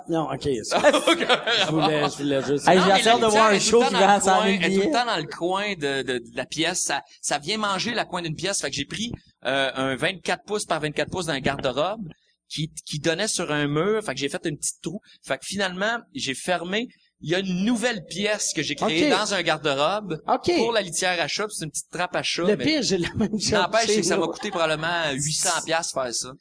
[0.08, 2.68] Non, OK, ça, je voulais, je voulais juste...
[2.68, 4.40] Hey, j'ai hâte de voir un show le temps qui dans le vend 100 000
[4.42, 6.80] coin- Elle est tout le temps dans le coin de, de, de la pièce.
[6.82, 8.60] Ça, ça vient manger la coin d'une pièce.
[8.60, 9.10] Fait que j'ai pris
[9.44, 12.08] euh, un 24 pouces par 24 pouces d'un garde-robe
[12.48, 14.02] qui, qui donnait sur un mur.
[14.04, 15.00] Fait que j'ai fait une petite trou.
[15.26, 16.88] Fait que finalement, j'ai fermé.
[17.22, 20.52] Il y a une nouvelle pièce que j'ai créée dans un garde-robe OK.
[20.58, 21.46] pour la litière à chat.
[21.48, 22.42] C'est une petite trappe à chat.
[22.42, 23.52] Le mais pire, j'ai la même chose.
[23.52, 26.32] N'empêche, que ça va coûter probablement 800 pièces faire ça.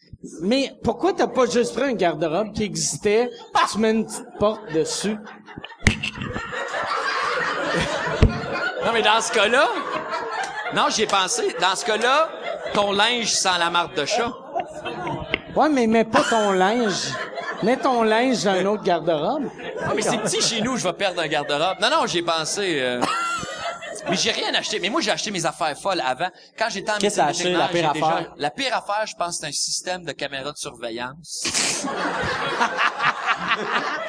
[0.42, 3.30] Mais pourquoi t'as pas juste pris un garde-robe qui existait,
[3.72, 5.16] tu mets une petite porte dessus?
[8.86, 9.70] Non, mais dans ce cas-là,
[10.76, 11.56] non, j'y ai pensé.
[11.62, 12.30] Dans ce cas-là,
[12.74, 14.32] ton linge sans la marque de chat.
[15.56, 17.14] Ouais, mais mets pas ton linge.
[17.64, 19.50] Mets ton linge dans un autre garde-robe.
[19.84, 21.78] Ah, mais c'est petit chez nous, je vais perdre un garde-robe.
[21.82, 22.80] Non, non, j'ai pensé.
[22.82, 23.02] euh,
[24.10, 24.80] Mais j'ai rien acheté.
[24.80, 26.28] Mais moi, j'ai acheté mes affaires folles avant.
[26.58, 28.34] Quand j'étais en Qu'est-ce que t'as acheté, la pire déjà- affaire?
[28.38, 31.44] La pire affaire, je pense, c'est un système de caméra de surveillance.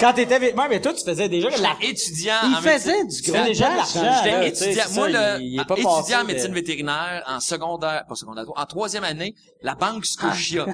[0.01, 1.70] Quand t'étais avec moi, mais toi, tu faisais déjà de la...
[1.80, 4.22] Étudiant Il en faisait médecine- du Tu gros déjà de l'argent.
[4.24, 8.05] J'étais étudiant, moi, le, il- il est pas étudiant en de- médecine vétérinaire, en secondaire,
[8.09, 10.66] pas secondaire, en troisième année, la banque Scotia.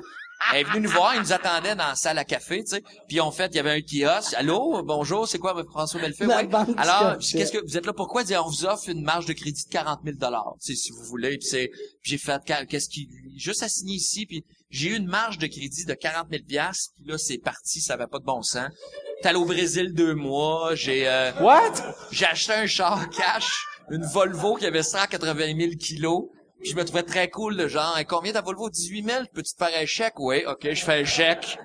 [0.52, 2.82] Elle est venue nous voir, ils nous attendaient dans la salle à café, tu sais.
[3.08, 4.34] Puis on fait, il y avait un kiosque.
[4.36, 6.28] Allô, bonjour, c'est quoi François Bellefeuille?
[6.28, 6.48] Ouais.
[6.76, 7.92] Alors, qu'est-ce que vous êtes là?
[7.92, 8.24] Pourquoi?
[8.24, 10.90] Dire, on vous offre une marge de crédit de 40 000 dollars, tu sais, si
[10.92, 11.38] vous voulez?
[11.38, 11.70] Puis c'est,
[12.02, 14.26] j'ai fait, Qu'est- qu'est-ce qui, juste à signer ici.
[14.26, 16.92] Puis j'ai eu une marge de crédit de 40 000 piastres.
[16.96, 18.68] Puis là, c'est parti, ça avait pas de bon sens.
[19.22, 20.74] T'es allé au Brésil deux mois.
[20.74, 21.72] J'ai, euh, What?
[22.10, 23.50] j'ai acheté un char cash,
[23.90, 26.24] une Volvo qui avait 180 000 kilos.
[26.62, 28.70] Puis je me trouvais très cool, le genre, Hey, combien ta Volvo?
[28.70, 29.24] 18 000?
[29.34, 30.14] Peux-tu te faire un chèque?
[30.18, 31.58] Oui, ok, je fais un chèque.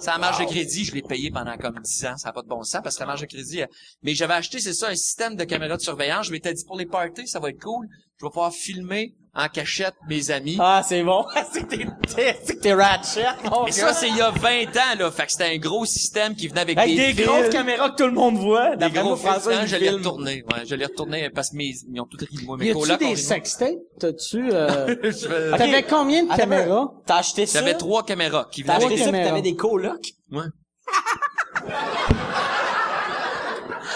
[0.00, 2.42] Ça a marge de crédit, je l'ai payé pendant comme 10 ans, ça n'a pas
[2.42, 3.62] de bon sens parce que la marge de crédit.
[3.62, 3.66] euh,
[4.02, 6.26] Mais j'avais acheté, c'est ça, un système de caméra de surveillance.
[6.26, 7.88] Je m'étais dit pour les parties, ça va être cool.
[8.18, 10.56] Je vais pouvoir filmer en cachette mes amis.
[10.58, 11.24] Ah, c'est bon.
[11.52, 13.76] c'est que t'es, ratchet, mon Et gars.
[13.76, 15.10] ça, c'est il y a 20 ans, là.
[15.12, 17.24] Fait que c'était un gros système qui venait avec, Avec des fils.
[17.24, 18.74] grosses caméras que tout le monde voit.
[18.74, 20.44] Des gros il je l'ai retourné.
[20.52, 22.56] Ouais, je l'ai retourné parce que mes, ils ont tout ri de moi.
[22.56, 23.78] Mes Y a-tu colocs ont des sextapes?
[24.00, 24.94] T'as-tu, euh...
[25.56, 26.88] T'avais combien de caméras?
[27.06, 27.60] T'as acheté ça?
[27.60, 29.28] J'avais trois caméras qui venaient acheté avec ça pis caméras.
[29.28, 30.08] t'avais des colocs?
[30.32, 30.42] Ouais.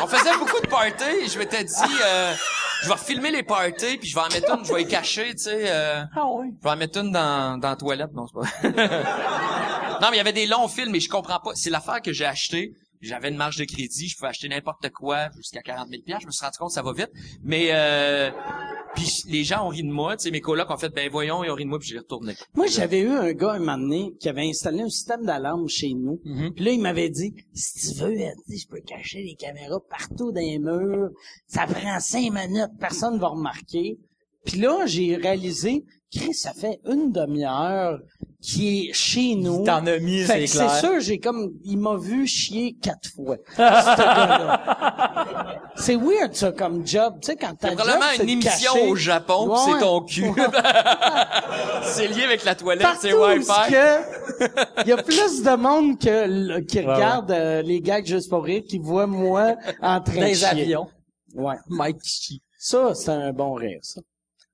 [0.03, 1.29] On faisait beaucoup de parties.
[1.33, 1.75] Je m'étais dit,
[2.05, 2.33] euh,
[2.83, 5.31] je vais filmer les parties, puis je vais en mettre une, je vais y cacher,
[5.35, 5.71] tu sais.
[5.71, 6.49] Euh, Ah oui.
[6.59, 8.13] je vais en mettre une dans, dans la toilette.
[8.13, 8.69] Non, c'est pas...
[10.01, 11.53] non, mais il y avait des longs films, mais je comprends pas.
[11.55, 12.73] C'est l'affaire que j'ai acheté.
[13.01, 16.31] J'avais une marge de crédit, je pouvais acheter n'importe quoi jusqu'à 40 000 Je me
[16.31, 17.11] suis rendu compte que ça va vite.
[17.43, 18.31] Mais euh,
[18.95, 20.17] puis les gens ont ri de moi.
[20.17, 21.99] Tu sais, mes colocs ont fait, ben voyons, ils ont ri de moi, puis j'ai
[21.99, 22.35] retourné.
[22.55, 25.95] Moi, j'avais eu un gars un moment donné qui avait installé un système d'alarme chez
[25.95, 26.21] nous.
[26.25, 26.55] Mhm.
[26.55, 30.41] Puis là, il m'avait dit, si tu veux, je peux cacher les caméras partout dans
[30.41, 31.11] les murs.
[31.47, 33.99] Ça prend cinq minutes, personne va remarquer.
[34.45, 37.99] Puis là, j'ai réalisé, Chris, ça fait une demi-heure
[38.43, 39.65] qui est chez nous.
[39.65, 40.71] T'en as mis, Fait c'est que clair.
[40.71, 43.37] c'est sûr, j'ai comme, il m'a vu chier quatre fois.
[45.77, 47.15] c'est weird, ça, comme job.
[47.23, 48.89] Tu sais, quand t'as C'est probablement job, une émission cacher.
[48.89, 49.57] au Japon, Ouais.
[49.73, 50.27] c'est ton cul.
[51.85, 53.75] c'est lié avec la toilette, c'est Wi-Fi.
[54.85, 58.45] il y a plus de monde que le- qui regarde euh, les gags juste pour
[58.45, 60.47] rire qui voit moi en train Dans de les chier.
[60.47, 60.87] avions.
[61.35, 61.57] Ouais.
[61.69, 62.43] Mike chie.
[62.59, 64.01] Ça c'est un bon rire ça.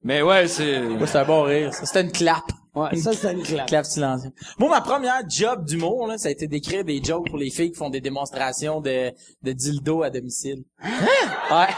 [0.02, 0.78] Mais ouais, c'est...
[0.80, 1.74] Ouais, c'est un bon rire.
[1.74, 1.84] ça.
[1.84, 2.44] C'était une clap.
[2.78, 3.42] Ouais, ça c'est une.
[3.66, 4.30] Clap silencieux.
[4.58, 7.70] Moi, ma première job d'humour, là, ça a été d'écrire des jokes pour les filles
[7.72, 9.12] qui font des démonstrations de,
[9.42, 10.64] de dildo à domicile.
[10.82, 11.66] Ouais.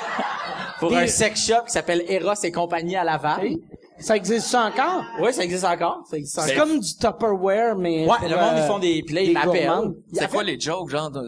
[0.78, 3.44] Pour Des- un sex shop qui s'appelle Eros et compagnie à Laval.
[3.44, 3.60] Hey,
[3.98, 5.04] Ça existe ça encore?
[5.20, 6.02] Oui, ça existe encore.
[6.10, 9.02] Ça existe C'est comme du Tupperware mais Ouais, pour, le monde, euh, ils font des...
[9.02, 9.92] Puis là, ils m'appellent.
[10.14, 11.20] C'est quoi les jokes, genre de...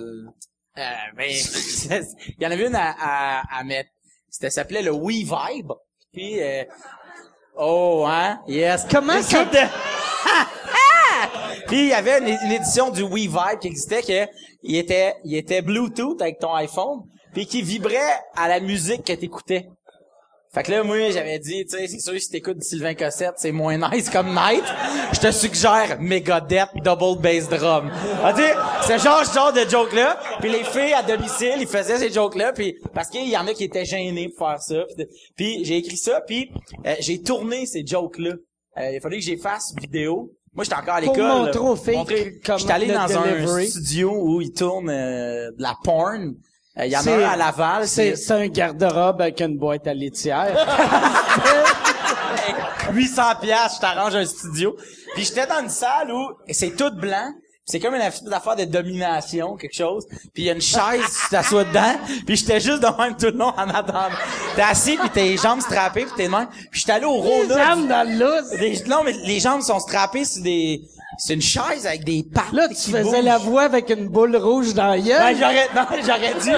[0.78, 0.82] Euh,
[1.18, 3.90] ben, il y en avait une à, à, à mettre.
[4.30, 5.72] C'était, ça s'appelait le We Vibe.
[6.14, 6.64] Puis, euh,
[7.57, 8.86] oh, hein, yes.
[8.90, 9.59] Comment Une ça- de-
[11.68, 14.30] Puis, il y avait une, une édition du We Vibe qui existait que
[14.62, 17.00] il était, il était Bluetooth avec ton iPhone,
[17.32, 19.68] puis qui vibrait à la musique que t'écoutais.
[20.55, 23.53] Fait que là, moi, j'avais dit, tu sais, c'est sûr, si t'écoutes Sylvain Cossette, c'est
[23.53, 24.62] moins nice comme night.
[25.14, 27.90] Je te suggère Megadeth Double Bass Drum.
[28.22, 28.42] Ah, tu
[28.86, 30.20] c'est genre ce genre de joke-là.
[30.40, 32.53] Puis les filles à domicile, ils faisaient ces jokes-là.
[32.53, 34.84] Puis parce qu'il y en a qui étaient gênés pour faire ça.
[35.36, 36.50] Puis, j'ai écrit ça, puis
[36.86, 38.32] euh, j'ai tourné ces jokes-là.
[38.78, 40.32] Euh, il fallait que j'y fasse vidéo.
[40.55, 41.28] Moi, j'étais encore à Pour l'école.
[41.46, 43.64] montrer aux filles Montrer- comment J'étais allé dans delivery.
[43.64, 46.34] un studio où ils tournent euh, de la porn.
[46.78, 47.86] Euh, Il y en a un à Laval.
[47.88, 50.56] C'est un garde-robe avec une boîte à laitière.
[52.92, 54.76] 800 pièces, je t'arrange un studio.
[55.14, 57.32] Puis j'étais dans une salle où c'est tout blanc.
[57.64, 60.04] C'est comme une aff- affaire de domination, quelque chose.
[60.34, 61.94] Puis il y a une chaise, tu t'assois dedans.
[62.26, 64.08] Puis j'étais juste de même tout le long en attendant.
[64.56, 66.48] T'es assis, puis tes jambes strappées, puis t'es de même.
[66.72, 67.54] Puis j'étais allé au Rona.
[67.56, 70.82] Jam du- dans le non, mais les jambes sont strappées sur des...
[71.18, 73.24] C'est une chaise avec des pattes Là, tu qui faisais bougent.
[73.24, 75.18] la voix avec une boule rouge dans la gueule.
[75.20, 76.50] Ben, j'aurais, non, j'aurais dû.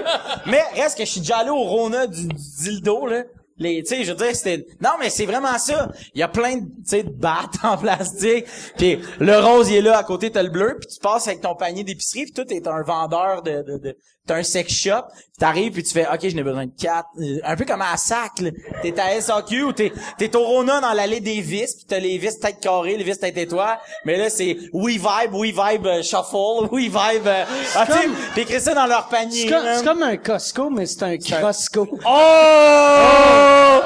[0.46, 3.22] Mais reste que je suis déjà allé au Rona du, du dildo, là.
[3.57, 5.88] Les, tu sais, je veux dire, c'était, non, mais c'est vraiment ça.
[6.12, 8.46] Il y a plein de, tu sais, de battes en plastique.
[8.76, 10.76] Puis le rose, il est là, à côté, t'as le bleu.
[10.80, 12.24] Puis tu passes avec ton panier d'épicerie.
[12.24, 13.96] Puis tout est un vendeur de, de, de
[14.27, 15.05] t'as un sex shop.
[15.39, 17.09] T'arrives, puis tu fais, OK, j'en ai besoin de quatre.
[17.20, 18.51] Euh, Un peu comme à sac, là.
[18.83, 21.75] T'es à SAQ ou t'es, t'es au Rona dans l'allée des vis.
[21.75, 23.79] Puis t'as les vis tête carrée, les vis tête étoile.
[24.05, 27.27] Mais là, c'est We Vibe, We Vibe euh, Shuffle, We Vibe...
[27.27, 27.45] euh,
[27.75, 29.43] ah, comme- écrit ça dans leur panier.
[29.43, 29.77] C'est comme, man.
[29.79, 31.89] c'est comme un Costco, mais c'est un Crosco.
[32.07, 33.81] Oh!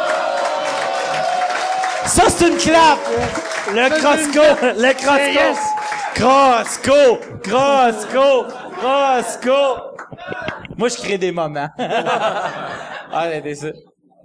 [2.06, 2.98] Ça, c'est une clap!
[3.72, 4.42] Le Crosco!
[4.76, 5.58] Le Crosco!
[6.18, 7.18] Crosco!
[7.44, 8.46] Crosco!
[8.72, 9.58] Crosco!
[10.76, 11.68] Moi, je crée des moments.
[13.12, 13.68] Arrêtez ça.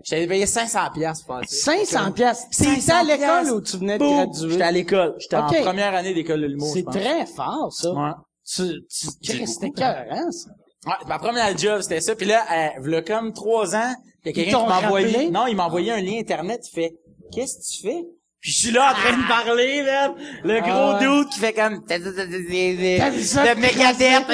[0.04, 1.72] J'avais payé 500 piastres pour faire ça.
[1.86, 2.48] 500 pièces.
[2.50, 4.16] T'étais à l'école où tu venais de Boum!
[4.26, 4.50] graduer?
[4.50, 5.16] J'étais à l'école.
[5.20, 5.44] J'étais Ok.
[5.44, 7.92] en première année d'école de l'humour, je C'est très fort, ça.
[7.94, 8.12] Ouais.
[8.44, 10.50] Tu, tu, c'était écœurant, ça.
[10.88, 12.16] Ouais, ma première job, c'était ça.
[12.16, 13.94] Puis là, euh, v'là comme trois ans,
[14.26, 15.30] il y a quelqu'un qui m'a envoyé...
[15.30, 16.68] Non, il m'a envoyé un lien Internet.
[16.72, 16.96] Il fait,
[17.32, 18.04] qu'est-ce que tu fais?
[18.44, 20.12] Puis je suis là en train de parler, man.
[20.44, 21.08] Le gros Ah ouais.
[21.08, 21.82] dude qui fait comme...
[21.86, 24.26] T'as vu ça, De Megadeth.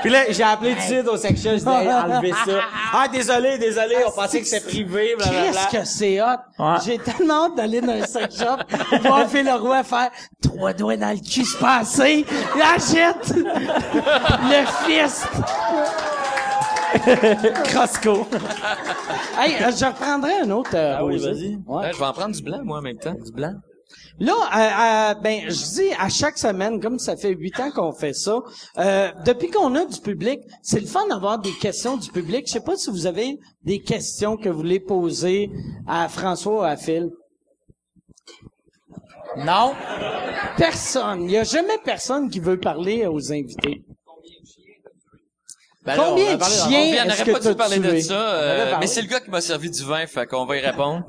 [0.00, 2.60] Puis là, j'ai appelé tout de suite au section, je dis, hey, enlevez ça.
[2.92, 5.60] Ah, désolé, désolé, on pensait que c'était privé, blablabla.
[5.70, 6.26] Qu'est-ce que c'est hot?
[6.58, 6.76] Ouais.
[6.84, 10.10] J'ai tellement hâte d'aller dans un sex shop, voir Phil Leroy faire
[10.42, 12.24] trois doigts dans le cul se passer,
[12.56, 15.26] la jette, le fist.
[17.64, 18.26] Crosco.
[19.38, 20.70] Hey, euh, je reprendrai un autre.
[20.74, 21.56] euh, Ah oui, vas-y.
[21.66, 21.76] Ouais.
[21.86, 23.14] Ouais, je vais en prendre du blanc, moi, en même temps.
[23.14, 23.54] Du blanc.
[24.18, 27.92] Là, euh, euh, ben, je dis à chaque semaine, comme ça fait huit ans qu'on
[27.92, 28.38] fait ça,
[28.78, 32.46] euh, depuis qu'on a du public, c'est le fun d'avoir des questions du public.
[32.46, 35.50] Je sais pas si vous avez des questions que vous voulez poser
[35.88, 37.08] à François ou à Phil.
[39.38, 39.72] Non?
[40.56, 41.22] Personne.
[41.24, 43.84] Il y a jamais personne qui veut parler aux invités.
[45.84, 48.76] Ben Combien de chiens On est-ce n'aurait que pas t'as dû parler de ça, euh,
[48.80, 51.04] mais c'est le gars qui m'a servi du vin, fait qu'on va y répondre.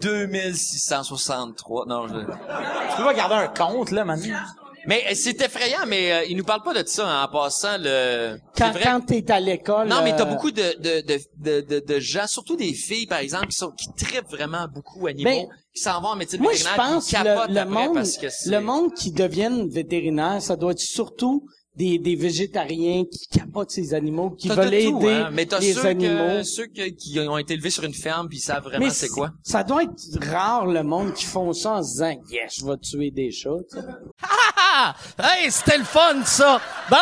[0.00, 1.86] 2663.
[1.86, 2.14] Non, je...
[2.14, 4.38] Tu peux pas garder un compte, là, maintenant?
[4.86, 7.76] Mais euh, c'est effrayant, mais euh, il nous parle pas de ça hein, en passant
[7.78, 8.38] le.
[8.56, 8.80] Quand, vrai.
[8.82, 9.88] quand t'es à l'école.
[9.88, 13.06] Non, mais t'as euh, beaucoup de, de, de, de, de, de gens, surtout des filles,
[13.06, 16.40] par exemple, qui sont qui trippent vraiment beaucoup animaux, Ben, qui s'en vont en médecine
[16.40, 18.50] Moi, je vétérinaire, pense puis que ils capotent le, le après monde, parce que c'est...
[18.50, 21.46] le monde qui deviennent vétérinaires, ça doit être surtout
[21.76, 25.60] des, des végétariens qui capotent ces animaux, qui veulent de tout, aider hein, mais t'as
[25.60, 26.38] les ceux animaux.
[26.38, 29.08] Que, ceux que- qui ont été élevés sur une ferme puis ils savent vraiment c'est
[29.08, 29.30] quoi.
[29.42, 29.94] Ça doit être
[30.30, 33.50] rare le monde qui font ça en se disant yes, je vais tuer des chats.
[33.70, 33.84] tu sais.
[34.72, 34.94] Ah!
[35.18, 36.60] Hey, c'était le fun, ça!
[36.88, 36.96] Bon!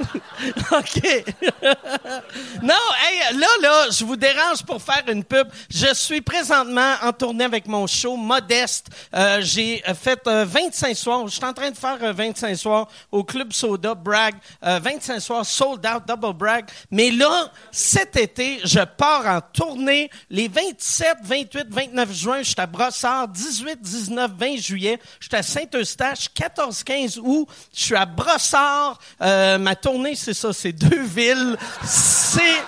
[0.78, 1.24] OK.
[2.62, 2.74] non,
[3.04, 5.46] hey, là, là, je vous dérange pour faire une pub.
[5.68, 8.88] Je suis présentement en tournée avec mon show Modeste.
[9.14, 11.26] Euh, j'ai euh, fait euh, 25 soirs.
[11.28, 14.34] Je suis en train de faire euh, 25 soirs au Club Soda Bragg.
[14.64, 16.66] Euh, 25 soirs sold out, double brag.
[16.90, 22.38] Mais là, cet été, je pars en tournée les 27, 28, 29 juin.
[22.38, 23.28] Je suis à Brossard.
[23.28, 25.00] 18, 19, 20 juillet.
[25.20, 26.28] Je suis à Saint-Eustache.
[26.34, 27.48] 14, 15 août.
[27.74, 28.98] Je suis à Brossard.
[29.20, 30.52] Euh, ma tournée, c'est ça.
[30.52, 31.56] C'est deux villes.
[31.84, 32.62] C'est...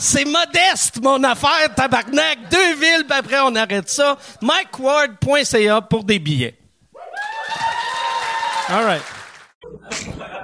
[0.00, 2.48] C'est modeste, mon affaire, tabarnak.
[2.48, 4.16] Deux villes, puis après, on arrête ça.
[4.40, 6.56] MikeWard.ca pour des billets.
[8.68, 9.17] All right.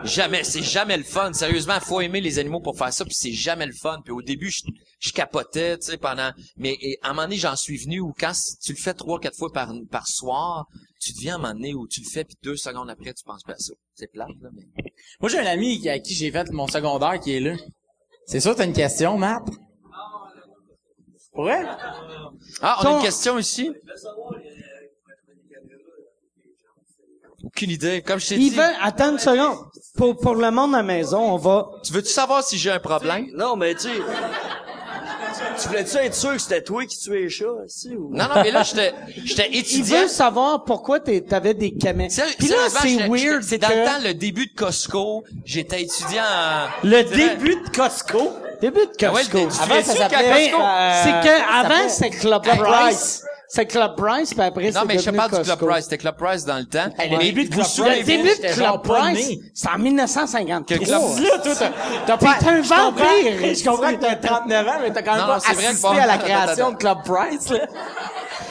[0.05, 1.33] Jamais, c'est jamais le fun.
[1.33, 4.01] Sérieusement, faut aimer les animaux pour faire ça, puis c'est jamais le fun.
[4.05, 4.63] Puis au début, je,
[5.01, 6.31] je capotais, tu sais, pendant.
[6.57, 9.19] Mais et, à un moment donné, j'en suis venu où quand tu le fais trois,
[9.19, 10.67] quatre fois par par soir,
[11.01, 13.25] tu deviens à un moment donné où tu le fais, puis deux secondes après, tu
[13.25, 13.73] penses pas à ça.
[13.95, 14.65] C'est plate, là, mais.
[15.21, 17.55] Moi, j'ai un ami qui- à qui j'ai fait mon secondaire qui est là.
[18.27, 19.45] C'est sûr, t'as une question, Matt?
[21.33, 21.63] Pour vrai?
[22.63, 23.71] Ah, on a une question ici?
[27.45, 28.03] Aucune idée.
[28.03, 29.59] Comme je t'ai Il dit, veut, attends une seconde.
[29.97, 32.81] Pour, pour le monde à la maison, on va, tu veux-tu savoir si j'ai un
[32.81, 33.27] problème?
[33.35, 33.91] Non, mais tu sais.
[35.61, 38.09] Tu voulais-tu être sûr que c'était toi qui tuais les chats, aussi, ou?
[38.13, 38.93] Non, non, mais là, j'étais,
[39.25, 40.03] j'étais il étudiant.
[40.03, 42.23] veut savoir pourquoi t'avais des caméras.
[42.39, 45.25] Puis là, c'est weird C'est dans que- le temps, le début de Costco.
[45.45, 46.87] J'étais étudiant en...
[46.87, 48.33] Le début de Costco?
[48.61, 49.39] Début de Ah ouais, Costco.
[49.39, 50.63] le- tu Avant, ça s'appelait, Costco?
[50.63, 53.25] euh, c'est que avant Club Club Price.
[53.55, 53.65] Price.
[53.65, 55.57] C'est Club Price, puis après Non, c'est mais je te devenu parle du Costco.
[55.57, 55.85] Club Price.
[55.85, 56.87] C'était Club Price dans le temps.
[56.99, 59.01] Hey, le Mais début de vous Club souvenez- Le début de J'étais genre Club pas
[59.11, 59.41] Price, né.
[59.55, 60.77] c'est en 1953.
[60.79, 61.71] Que Club- Là, toi, t'as,
[62.07, 63.55] t'as pas, T'es un je comprends- vampire.
[63.55, 65.63] Je comprends que t'as 39 ans, mais t'as quand même Non, pas non, c'est vrai
[65.65, 65.95] que assisté bon.
[65.95, 66.71] à la Attends, création attends.
[66.73, 67.59] de Club Price, là.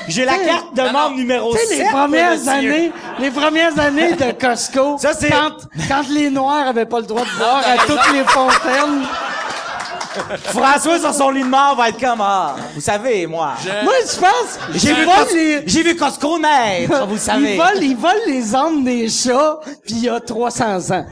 [0.08, 1.16] J'ai la carte de non, membre non.
[1.18, 1.68] numéro Tu 7.
[1.70, 2.52] sais, les premières monsieur.
[2.52, 5.52] années, les premières années de Costco, Ça, c'est- quand,
[5.88, 9.06] quand les Noirs avaient pas le droit de boire à toutes les fontaines.
[10.46, 13.54] François, sur son lit de mort, va être comme, ah, vous savez, moi.
[13.84, 17.54] Moi, je pense, J'ai j'ai vu, volé Cos- les, j'ai vu Costco naître, vous savez.
[17.54, 21.06] Ils volent, ils volent les âmes des chats, puis il y a 300 ans.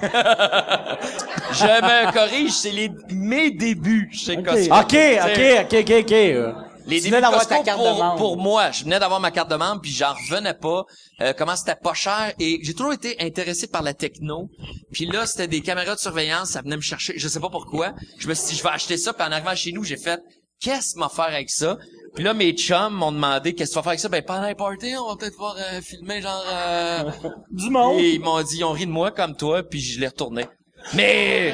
[1.54, 4.38] Je me corrige, c'est les, mes débuts chez.
[4.42, 4.74] Costco.
[4.74, 6.12] OK, OK, OK, OK, OK.
[6.14, 6.52] euh.
[6.86, 8.18] Les débuts venais de d'avoir Costco ta carte pour, de membre.
[8.18, 10.86] pour moi, je venais d'avoir ma carte de membre puis j'en revenais pas.
[11.22, 14.50] euh, comment c'était pas cher et j'ai toujours été intéressé par la techno.
[14.92, 17.94] Puis là, c'était des caméras de surveillance, ça venait me chercher, je sais pas pourquoi.
[18.18, 20.20] Je me suis dit je vais acheter ça puis en arrivant chez nous, j'ai fait
[20.60, 21.78] qu'est-ce qu'on va faire avec ça?
[22.16, 24.10] Puis là mes chums m'ont demandé qu'est-ce que tu vas faire avec ça?
[24.10, 27.04] Ben pendant les parties, on va peut-être pouvoir euh, filmer genre euh,
[27.52, 28.00] Du monde.
[28.00, 30.48] et ils m'ont dit, ils ont ri de moi comme toi, puis je l'ai retourné.
[30.96, 31.54] Mais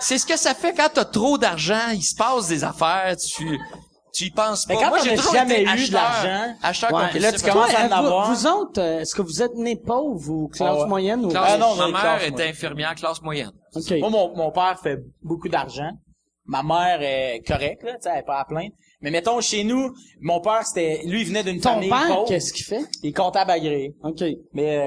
[0.00, 3.58] c'est ce que ça fait quand t'as trop d'argent, il se passe des affaires, tu
[4.16, 4.74] tu y penses pas.
[4.74, 7.22] Mais quand moi, j'ai jamais eu acheteur, d'argent, acheteur Ouais, compulsif.
[7.22, 8.32] là, tu commences à en vous, avoir.
[8.34, 10.88] vous autres, euh, est-ce que vous êtes nés pauvres ou classe Ah ouais.
[10.88, 12.50] moyenne ou Classe- Ah non, ma mère classe était moyenne.
[12.50, 13.52] infirmière classe moyenne.
[13.74, 13.90] OK.
[14.00, 15.90] Moi, mon, mon père fait beaucoup d'argent.
[16.46, 18.70] Ma mère est correcte, là, tu sais, elle est pas à plaindre.
[19.00, 22.28] Mais mettons, chez nous, mon père, c'était, lui, il venait d'une Ton famille père, pauvre.
[22.28, 22.84] qu'est-ce qu'il fait?
[23.02, 23.94] Il est comptable agréé.
[24.04, 24.22] OK.
[24.54, 24.78] Mais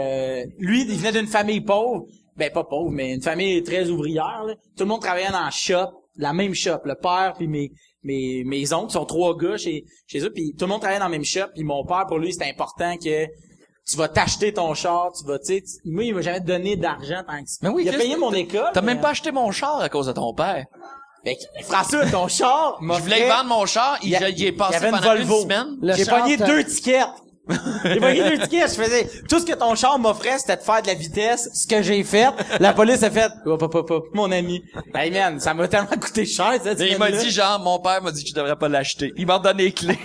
[0.45, 2.05] euh, lui, il venait d'une famille pauvre.
[2.37, 4.43] Ben, pas pauvre, mais une famille très ouvrière.
[4.47, 4.53] là.
[4.77, 6.79] Tout le monde travaillait dans le shop, la même shop.
[6.85, 7.71] Le père puis mes
[8.03, 11.07] mes mes oncles sont trois gars chez chez eux, puis tout le monde travaillait dans
[11.07, 11.47] le même shop.
[11.53, 13.25] Puis mon père, pour lui, c'était important que
[13.85, 16.75] tu vas t'acheter ton char, tu vas, tu sais, tu- moi, il m'a jamais donné
[16.75, 17.57] d'argent tant que ça.
[17.63, 18.69] Mais oui, il a payé mon école.
[18.73, 20.65] T'as mais- même pas acheté mon char à cause de ton père.
[21.25, 24.25] Fait que, François, ton char, Je voulais vendre mon char, il, Il y a- je-
[24.25, 25.41] il est il y passé avait une pendant une Volvo.
[25.41, 25.77] semaine.
[25.81, 27.07] Le J'ai char, pogné t'as- deux tickets.
[27.83, 28.69] J'ai pogné deux tickets.
[28.69, 31.49] Je faisais tout ce que ton char m'offrait, c'était de faire de la vitesse.
[31.53, 32.29] Ce que j'ai fait,
[32.59, 33.31] la police a fait.
[33.45, 34.63] Hop, hop, hop, hop, mon ami.
[34.93, 36.53] Hey man, ça m'a tellement coûté cher.
[36.61, 39.13] Cette Et il m'a dit genre, mon père m'a dit que je devrais pas l'acheter.
[39.17, 39.97] Il m'a donné les clés.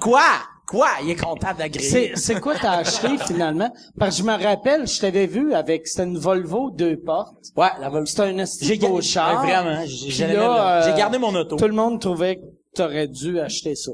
[0.00, 0.22] quoi?
[0.66, 0.88] Quoi?
[1.04, 1.88] Il est comptable d'agréé.
[1.88, 3.72] C'est, c'est quoi t'as acheté finalement?
[3.98, 7.52] Parce que je me rappelle, je t'avais vu avec, c'était une Volvo deux portes.
[7.56, 8.06] Ouais, la Volvo.
[8.06, 9.44] C'était un J'ai beau gardé char.
[9.44, 9.84] Ouais, vraiment.
[9.86, 11.56] J'ai euh, gardé mon auto.
[11.56, 12.42] Tout le monde trouvait que
[12.74, 13.92] t'aurais dû acheter ça.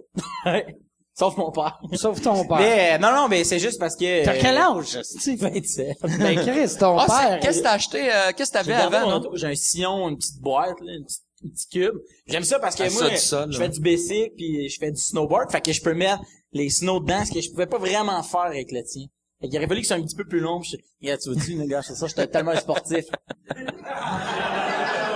[1.15, 1.79] Sauf mon père.
[1.95, 2.59] Sauf ton père.
[2.59, 4.25] Mais euh, non, non, mais c'est juste parce que.
[4.25, 5.37] T'as quel euh, âge, esti?
[5.37, 5.99] 27.
[6.19, 7.41] Ben, Chris, ton Ah, c'est- père.
[7.41, 9.23] qu'est-ce que t'as acheté, euh, qu'est-ce que J'ai t'avais avant.
[9.35, 11.95] J'ai un sillon, une petite boîte, là, une petite- un petit cube.
[12.27, 15.01] J'aime ça parce que Ah, moi, ça, je fais du basic puis je fais du
[15.01, 18.23] snowboard, fait que je peux mettre les snows dedans, ce que je pouvais pas vraiment
[18.23, 19.07] faire avec le tien.
[19.41, 20.61] Fait qu'il aurait fallu que ce soit un petit peu plus long.
[20.61, 23.05] Puis je, yeah, tu vois-tu, gars, c'est ça, j'étais tellement sportif.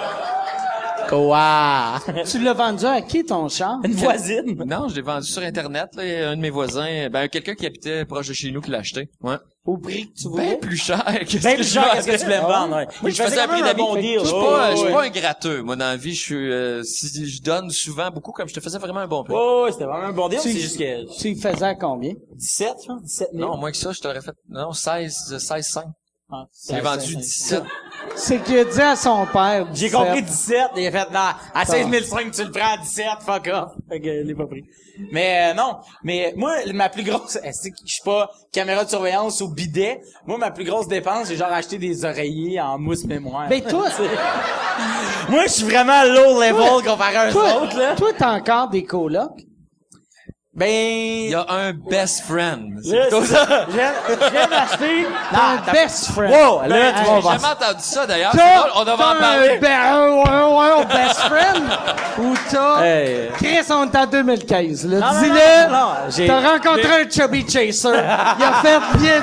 [1.09, 2.01] Quoi?
[2.29, 3.79] Tu l'as vendu à qui, ton char?
[3.85, 4.63] Une voisine.
[4.67, 5.91] Non, je l'ai vendu sur Internet.
[5.95, 8.79] Là, un de mes voisins, ben quelqu'un qui habitait proche de chez nous qui l'a
[8.79, 9.09] acheté.
[9.23, 9.37] Ouais.
[9.65, 10.57] Au prix que tu Ben voulais?
[10.59, 12.77] plus cher que Ben, ce que plus je cher, qu'est-ce que tu voulais me vendre,
[12.77, 12.87] ouais.
[13.03, 14.21] Moi, je faisait faisais un prix un bon deal.
[14.21, 15.63] Je suis pas, je suis pas un gratteux.
[15.63, 18.61] Moi, dans la vie, je suis, euh, si je donne souvent beaucoup, comme je te
[18.61, 19.35] faisais vraiment un bon prix.
[19.37, 22.13] Oh, ouais, c'était vraiment un bon deal, Tu- c'est juste que Tu faisais à combien?
[22.37, 23.49] 17, je pense, 17 000.
[23.51, 25.85] Non, moins que ça, je t'aurais fait, non, 16, 16, 5.
[26.29, 27.63] Ah, J'ai vendu 17.
[28.17, 29.67] C'est qu'il a dit à son père.
[29.73, 29.93] J'ai 17.
[29.93, 31.21] compris 17, et il a fait, non,
[31.55, 33.73] à 16 500, tu le prends à 17, fuck off.
[33.89, 34.65] Fait que, l'ai pas pris.
[35.13, 35.77] Mais, euh, non.
[36.03, 40.01] Mais, moi, ma plus grosse, est-ce que je suis pas caméra de surveillance ou bidet?
[40.27, 43.49] Moi, ma plus grosse dépense, j'ai genre acheté des oreillers en mousse mémoire.
[43.49, 43.89] Ben, toi,
[45.29, 47.95] moi, je suis vraiment low level comparé à eux toi, autres, là.
[47.95, 49.47] toi, t'as encore des colocs?
[50.57, 52.81] Ben, Il y a un best friend.
[52.83, 53.47] C'est c'est ça.
[53.47, 56.33] T'as t'as- un best friend.
[56.33, 58.33] Wow, là, tu vas J'ai jamais entendu ça, d'ailleurs.
[58.75, 59.51] On devrait t'as en parler.
[59.51, 61.65] un, be- un, un- un- best friend?
[62.19, 62.83] Ou t'as...
[62.87, 63.29] Hey.
[63.37, 65.11] Chris, on est en 2015, là.
[65.21, 66.27] Dis-le.
[66.27, 67.89] T'as rencontré un chubby chaser.
[68.39, 69.23] Il a fait bien.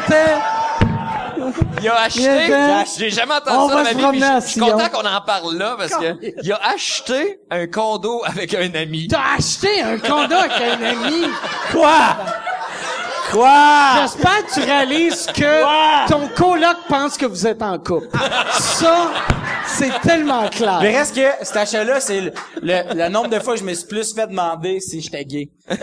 [1.81, 2.83] Il a acheté, Viens, viens.
[2.97, 5.55] j'ai jamais entendu On ça dans ma vie, puis je suis content qu'on en parle
[5.57, 9.07] là, parce que il a acheté un condo avec un ami.
[9.07, 11.25] T'as acheté un condo avec un ami?
[11.71, 12.15] Quoi?
[13.33, 14.01] Quoi?
[14.01, 16.05] J'espère que tu réalises que Quoi?
[16.07, 18.07] ton coloc pense que vous êtes en couple.
[18.59, 19.11] Ça,
[19.65, 20.79] c'est tellement clair.
[20.81, 22.31] Mais reste que cet achat-là, c'est le,
[22.61, 25.49] le, le nombre de fois que je me suis plus fait demander si j'étais gay.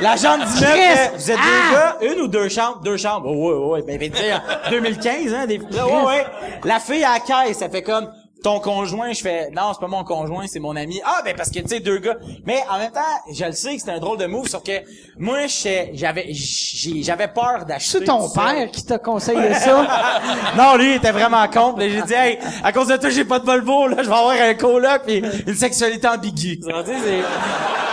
[0.00, 0.64] L'agent Chris!
[0.64, 1.42] fait, vous êtes deux
[1.72, 1.72] Ah!
[2.00, 2.80] gars, une ou deux chambres?
[2.82, 3.26] Deux chambres.
[3.30, 6.26] Oh, ouais, ouais, ben, ben, tu sais, en 2015, hein, des, ouais, ouais.
[6.64, 8.10] La fille à la caisse, ça fait comme,
[8.42, 11.00] ton conjoint, je fais, non, c'est pas mon conjoint, c'est mon ami.
[11.04, 12.16] Ah, ben, parce que, tu sais, deux gars.
[12.46, 13.00] Mais, en même temps,
[13.32, 14.72] je le sais que c'était un drôle de move, sauf que,
[15.18, 15.46] moi,
[15.94, 17.98] j'avais, j'ai- j'avais peur d'acheter.
[17.98, 19.86] C'est ton père qui t'a conseillé ça?
[20.56, 21.74] non, lui, il était vraiment con.
[21.74, 24.08] Puis là, J'ai dit, hey, à cause de toi, j'ai pas de Volvo, là, je
[24.08, 26.60] vais avoir un coloc pis une sexualité ambiguë.
[26.60, 27.10] Tu sais, c'est,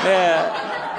[0.04, 0.44] mais, euh,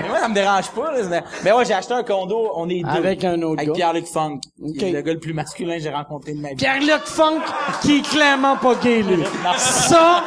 [0.01, 0.99] mais moi, ça me dérange pas, là.
[1.09, 2.89] Mais, mais ouais, j'ai acheté un condo, on est deux.
[2.89, 3.75] Avec un autre Avec.
[3.75, 4.41] Pierre-Luc Funk.
[4.41, 4.83] qui Ok.
[4.83, 6.55] est le gars le plus masculin que j'ai rencontré de ma vie.
[6.57, 7.41] Pierre-Luc Funk,
[7.83, 9.25] qui est clairement pas gay, lui.
[9.57, 10.23] Ça,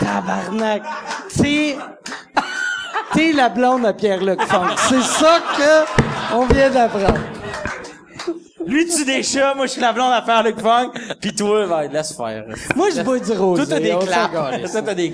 [0.00, 0.82] tabarnak.
[1.40, 1.76] T'es,
[3.14, 4.68] t'es la blonde à Pierre-Luc Funk.
[4.76, 7.14] C'est ça que on vient d'apprendre.
[8.66, 10.92] Lui tue des chats, moi, je suis la blonde à Pierre-Luc Funk.
[11.20, 12.44] Pis toi, va, laisse faire.
[12.76, 13.64] Moi, je bois du rosé.
[13.64, 13.90] Toi, t'as des.
[13.90, 15.12] Toi, t'as des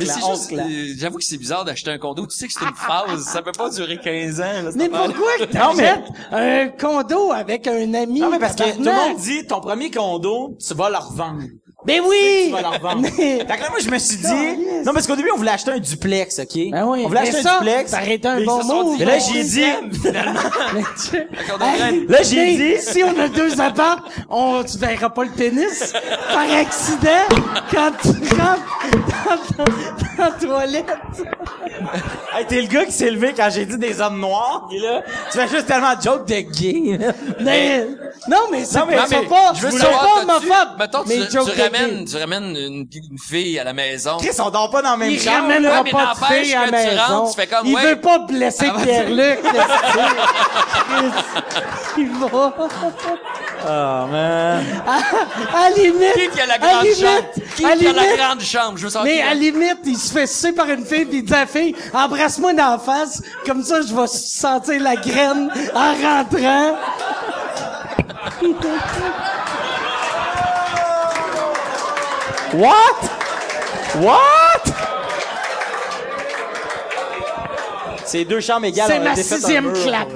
[0.96, 2.26] j'avoue que c'est bizarre d'acheter un condo.
[2.26, 3.24] Tu sais que c'est une phase.
[3.24, 7.94] Ça peut pas durer 15 ans, là, Mais pourquoi que t'achètes un condo avec un
[7.94, 8.20] ami?
[8.20, 11.42] Non, mais parce que tout le monde dit, ton premier condo, tu vas le revendre.
[11.86, 12.52] Ben oui!
[13.00, 15.50] Mais- Fait que là, moi, je me suis dit, non, parce qu'au début, on voulait
[15.52, 16.70] acheter un duplex, OK?
[16.70, 17.02] Ben oui.
[17.04, 17.90] On voulait acheter ça, un duplex.
[17.90, 18.92] Ça aurait été un bon sont move.
[18.98, 19.64] dit, Mais là, j'ai dit,
[22.08, 25.92] Là, j'ai dit- Si on a deux apparts, on, tu verras pas le tennis
[26.32, 27.08] par accident
[27.70, 29.64] quand tu rentres dans, dans-
[30.18, 30.86] dans la toilette.
[32.36, 35.02] hey, t'es le gars qui s'est levé quand j'ai dit des hommes noirs, pis là,
[35.32, 36.98] tu fais juste tellement de jokes de gay.
[37.40, 37.86] Mais,
[38.28, 40.78] non, mais c'est pas, non, mais pas, Je veux pas homophobe.
[40.78, 41.30] Mettons, tu,
[41.78, 44.16] ramènes, tu ramènes une, une fille à la maison.
[44.18, 45.36] Chris, on dort pas dans la même Il chambre.
[45.48, 47.02] ramènera ouais, pas de fille à la tu maison.
[47.08, 47.82] rentres, tu fais comme, il ouais.
[47.90, 48.80] veut pas blesser Ah.
[48.82, 49.38] Pierre-Luc.
[49.42, 51.10] Chris.
[51.98, 52.28] Il va.
[53.62, 54.64] Oh, man.
[54.86, 54.98] À,
[55.66, 56.14] à limite.
[56.14, 57.28] Qui qui a la à grande limite, chambre?
[57.56, 58.72] Qui a la limite, grande chambre?
[58.78, 61.18] Je veux savoir Mais qui à limite, il se fait sucer par une fille, puis
[61.18, 64.96] il dit à la fille, embrasse-moi dans la face, comme ça je vais sentir la
[64.96, 66.76] graine en rentrant.
[72.54, 73.08] What?
[74.00, 74.20] What?
[78.04, 78.88] C'est deux chambres égales.
[78.88, 80.08] C'est ma sixième mur clap.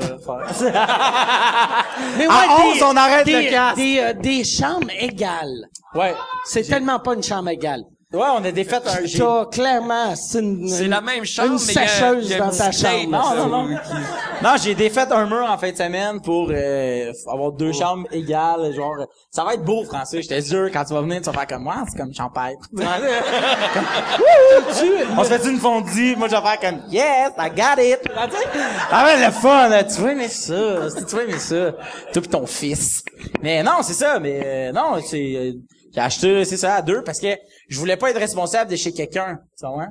[2.18, 3.76] Mais À 11, on arrête des, le casque.
[3.76, 5.68] Des, euh, des chambres égales.
[5.94, 6.14] ouais.
[6.44, 7.84] C'est tellement pas une chambre égale.
[8.14, 11.72] Ouais, on a défait un T'as clairement, c'est une, C'est la même chambre, une mais
[11.72, 13.08] il y a- sécheuse il y a dans ta petite chambre.
[13.10, 13.76] Non, non, non.
[14.42, 18.72] Non, j'ai défait un mur en fin de semaine pour euh, avoir deux chambres égales.
[18.74, 20.22] Genre, ça va être beau, Français.
[20.22, 22.56] J'étais sûr, quand tu vas venir, tu vas faire comme moi, c'est comme champagne.
[25.16, 28.00] On se fait une fondue, moi je vais faire comme Yes, I got it.
[28.90, 29.84] Ah, ouais, le fun, là.
[29.84, 30.88] tu vas aimer ça.
[30.90, 31.72] c'est- Tu vas aimer ça.
[32.12, 33.02] Toi pis ton fils.
[33.42, 35.34] Mais non, c'est ça, mais euh, non, c'est.
[35.36, 35.52] euh,
[35.94, 37.28] j'ai acheté, c'est ça, deux parce que
[37.68, 39.40] je voulais pas être responsable de chez quelqu'un.
[39.58, 39.88] Tu vois?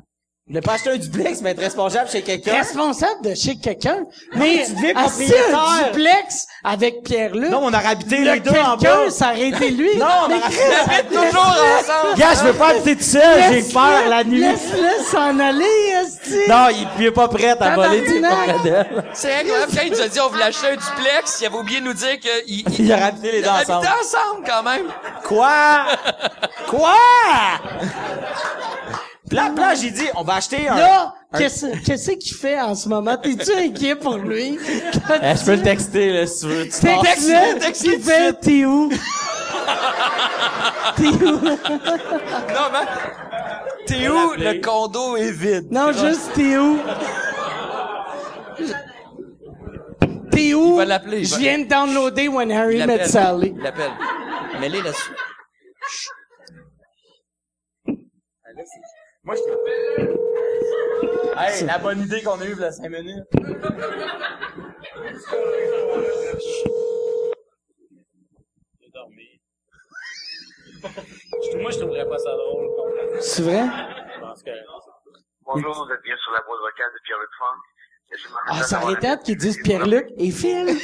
[0.49, 2.55] Ne pas acheter un duplex, mais être responsable chez quelqu'un.
[2.55, 3.99] Responsable de chez quelqu'un.
[4.35, 7.49] Mais, assis un duplex avec Pierre-Luc.
[7.49, 9.09] Non, on aurait habité le les deux en quelqu'un, bas.
[9.09, 9.95] ça aurait été lui.
[9.97, 11.39] Non, on mais aurait- toujours
[11.79, 12.17] ensemble.
[12.17, 14.41] Gars, je veux pas habiter tout seul, j'ai peur la nuit.
[14.41, 16.39] Laisse-le s'en aller, esti.
[16.49, 19.03] Non, il, il est pas prêt à voler, d'elle.
[19.13, 19.71] C'est incroyable.
[19.73, 21.93] Quand il nous a dit on voulait acheter un duplex, il avait oublié de nous
[21.93, 23.87] dire qu'il il, Il aurait habité les deux ensemble.
[23.87, 24.87] ensemble quand même.
[25.25, 25.85] Quoi?
[26.67, 26.97] Quoi?
[29.31, 30.75] Là, là, j'ai dit, on va acheter un...
[30.75, 33.15] Là, un- qu'est-ce qu'est-ce qu'il fait en ce moment?
[33.17, 34.57] T'es-tu inquiet pour lui?
[35.21, 36.65] Eh, je peux le texter, là, si tu veux.
[36.65, 36.71] Tu
[37.59, 38.89] Texte-le, fait, t'es où?
[40.97, 41.39] T'es où?
[41.39, 42.85] Non, mais...
[43.85, 44.33] T'es où?
[44.37, 45.67] Le condo est vide.
[45.71, 46.79] Non, juste, t'es où?
[50.31, 50.73] T'es où?
[50.73, 53.05] Il va l'appeler, Je viens de downloader When Harry Met.
[53.07, 53.53] Sally.
[53.55, 53.91] Il l'appelle.
[54.59, 55.11] Mets-les là-dessus.
[59.25, 59.41] Moi, je...
[61.37, 63.23] Hey, la bonne idée qu'on a eue, là, 5 minutes.
[71.61, 72.67] Moi, je trouverais pas ça drôle.
[73.21, 73.63] C'est vrai?
[74.15, 74.49] Je pense que...
[75.45, 77.59] Bonjour, vous êtes bien sur la boîte vocale de Pierre-Luc Funk.
[78.47, 80.77] Ah, ça aurait la- été qu'ils disent Pierre-Luc et Phil.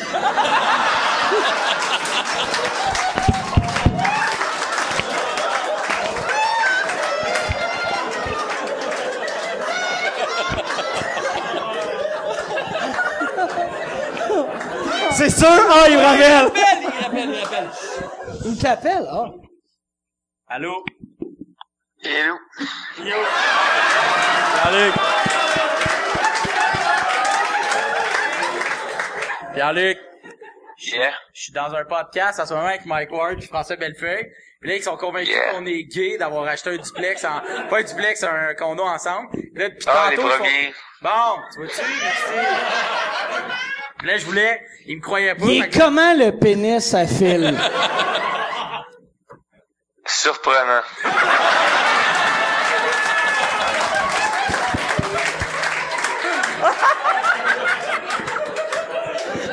[15.20, 15.47] C'est sûr?
[15.49, 16.49] Ah, il me rappelle!
[16.82, 17.70] Il rappelle, il rappelle.
[18.45, 19.26] Il t'appelle, ah.
[20.47, 20.86] Allô?
[22.01, 22.36] Hello.
[24.55, 24.93] Pierre-Luc.
[29.53, 29.97] Pierre-Luc.
[30.93, 31.11] Yeah.
[31.34, 34.32] Je suis dans un podcast en ce moment avec Mike Ward et François Bellefeuille.
[34.61, 35.51] Puis là, ils sont convaincus Yeah.
[35.51, 39.28] qu'on est gay d'avoir acheté un duplex en, pas un duplex, un condo ensemble.
[39.32, 40.74] Puis là, depuis Ah, les tantôt, ils font- premiers.
[41.01, 41.82] Bon, tu vois-tu?
[41.82, 42.47] Merci.
[44.00, 45.45] Puis là, je voulais, ils me croyaient pas.
[45.45, 47.54] Il est que- comment le pénis à Phil?
[50.06, 50.82] Surprenant.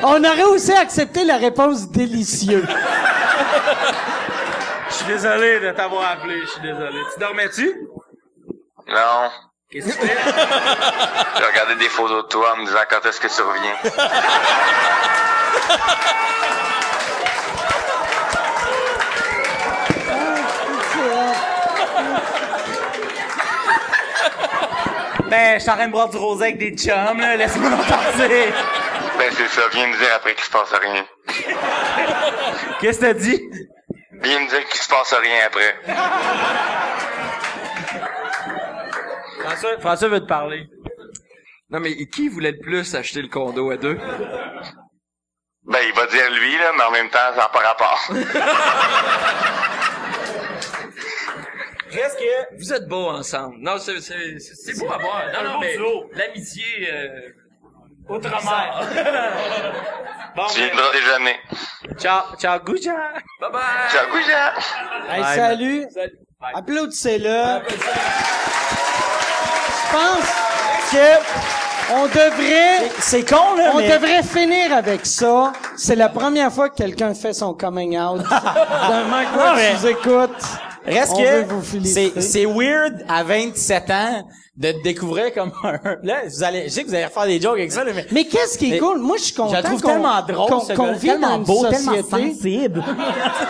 [0.03, 2.63] On aurait aussi accepté la réponse délicieux.
[4.89, 6.99] Je suis désolé de t'avoir appelé, je suis désolé.
[7.13, 7.87] Tu dormais-tu?
[8.87, 9.29] Non.
[9.69, 10.15] Qu'est-ce que tu fais?
[11.37, 13.75] J'ai regardé des photos de toi en me disant quand est-ce que tu reviens?
[25.29, 27.35] Ben, je suis en train de boire du rosé avec des chums, là.
[27.35, 28.53] Laisse-moi passer.
[29.17, 29.61] Ben, c'est ça.
[29.73, 31.05] Viens me dire après qu'il se passe rien.
[32.79, 33.41] Qu'est-ce que t'as dit?
[34.21, 35.75] Viens me dire qu'il se passe rien après.
[39.47, 40.67] François, François veut te parler.
[41.69, 43.97] Non, mais qui voulait le plus acheter le condo à deux?
[45.63, 48.09] Ben, il va dire lui, là, mais en même temps, ça n'a pas rapport.
[51.91, 52.55] Qu'est-ce que...
[52.57, 53.57] Vous êtes beaux ensemble.
[53.59, 55.23] Non, c'est, c'est, c'est c'est beau à voir.
[55.33, 55.77] Non, non, mais
[56.13, 57.29] l'amitié, euh,
[58.09, 58.79] Outre-mer.
[60.35, 61.35] bon, Tu viendras déjeuner.
[61.83, 63.13] ben, ciao, ciao, Gouja.
[63.41, 63.89] bye bye!
[63.91, 64.53] Ciao, Gouja.
[65.09, 65.35] Hey, Bye.
[65.35, 65.85] salut.
[66.53, 67.61] Applaudissez-le.
[69.87, 73.89] Je pense que on devrait, C'est con, là, on mais...
[73.89, 75.53] devrait finir avec ça.
[75.77, 78.21] C'est la première fois que quelqu'un fait son coming out.
[78.21, 80.43] Non, qui mais- nous écoute.
[80.85, 84.23] Reste On que c'est c'est weird à 27 ans
[84.55, 87.41] de te découvrir comme un là vous allez je sais que vous allez refaire des
[87.41, 88.99] jokes avec ça là, mais Mais qu'est-ce qui est cool?
[88.99, 91.67] Moi, je suis je content la trouve tellement drôle qu'on vit tellement dans une beau
[91.67, 92.33] tellement société.
[92.33, 92.83] sensible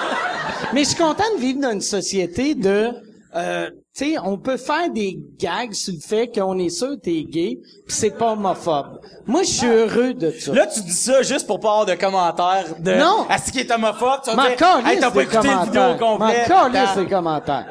[0.74, 2.90] Mais je suis content de vivre dans une société de,
[3.36, 7.02] euh, tu sais, on peut faire des gags sur le fait qu'on est sûr que
[7.02, 9.02] t'es gay, pis c'est pas homophobe.
[9.26, 10.54] Moi, je suis heureux de ça.
[10.54, 13.26] là tu dis ça juste pour pas avoir de commentaires de Non.
[13.28, 15.96] à ce qui est homophobe tu vas M'en dire hey, t'as pas écouté le vidéo
[15.98, 17.66] complet M'en des commentaires.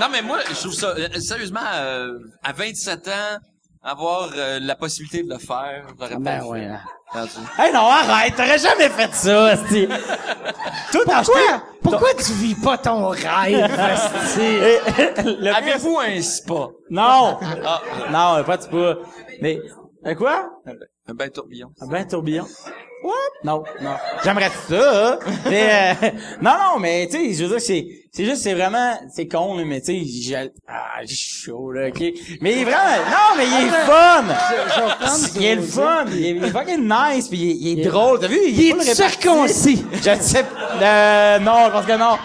[0.00, 3.38] Non, mais moi, je trouve ça, euh, sérieusement, euh, à 27 ans,
[3.82, 6.68] avoir euh, la possibilité de le faire, j'aurais pas Ben le ouais.
[7.58, 9.88] Hey non arrête t'aurais jamais fait ça asti
[10.92, 14.40] tout acheté Pourquoi, pourquoi tu vis pas ton rêve, esti?
[15.40, 16.68] le Avez-vous un spa?
[16.90, 17.38] non
[18.10, 19.00] non pas de pas
[19.40, 19.60] mais
[20.04, 20.50] un quoi?
[21.06, 21.72] Un bain tourbillon.
[21.80, 22.46] Un bain tourbillon.
[23.02, 23.14] What?
[23.44, 23.92] Non, non.
[24.22, 25.18] J'aimerais ça, hein.
[25.48, 26.10] mais euh,
[26.42, 29.56] non, non, mais tu sais, je veux dire, c'est, c'est juste, c'est vraiment, c'est con,
[29.56, 32.00] là, mais tu sais, j'ai, ah, j'ai chaud, là, ok?
[32.42, 32.78] Mais il est vraiment,
[33.10, 34.24] non, mais il est fun.
[35.32, 37.80] Je Il est le fun, il est, il est fucking nice, puis il est, il
[37.80, 38.38] est drôle, t'as vu?
[38.46, 39.84] Il est circoncis.
[39.94, 40.44] Je sais,
[40.82, 42.18] euh, non, je pense que non.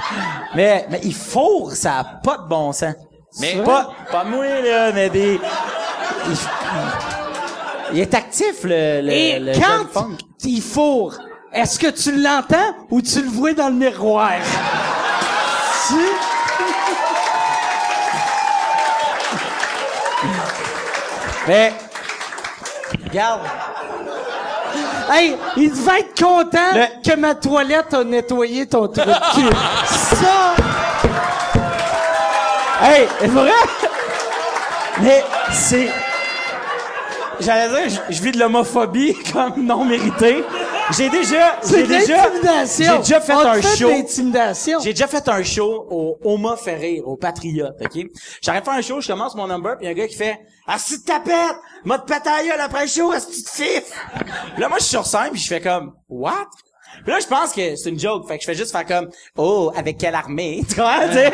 [0.55, 2.95] Mais, mais il fourre, ça a pas de bon sens.
[3.39, 5.39] Mais Pas, pas moi, là, mais des...
[6.27, 6.35] Il,
[7.93, 9.63] il est actif, le, le, Et le jeune
[9.93, 10.09] quand
[10.43, 11.15] il fourre,
[11.53, 14.31] est-ce que tu l'entends ou tu le vois dans le miroir?
[15.87, 15.95] tu...
[21.47, 21.73] Mais,
[23.07, 23.41] regarde,
[25.11, 29.55] Hey, il devait être content Le- que ma toilette a nettoyé ton trou de cul.
[29.85, 30.55] Ça,
[32.81, 33.51] Hey, c'est vrai?
[35.01, 35.89] Mais c'est...
[37.39, 40.43] J'allais dire, je, je vis de l'homophobie comme non méritée.
[40.95, 41.59] J'ai déjà...
[41.67, 42.29] J'ai de déjà...
[42.65, 43.89] J'ai déjà fait On un fait show...
[43.89, 44.79] de.
[44.81, 48.05] J'ai déjà fait un show au Oma fait rire, au Patriote, OK?
[48.41, 50.15] J'arrive de faire un show, je commence mon number, puis y a un gars qui
[50.15, 51.57] fait «Ah, si tu tapette!
[51.85, 53.83] M'a à la gueule après le show, est-ce que tu te fif?»
[54.53, 56.47] Puis là, moi, je suis sur scène, puis je fais comme «What?»
[57.03, 59.09] Puis là, je pense que c'est une joke, fait que je fais juste faire comme
[59.37, 61.27] «Oh, avec quelle armée?» Tu comprends, tu sais?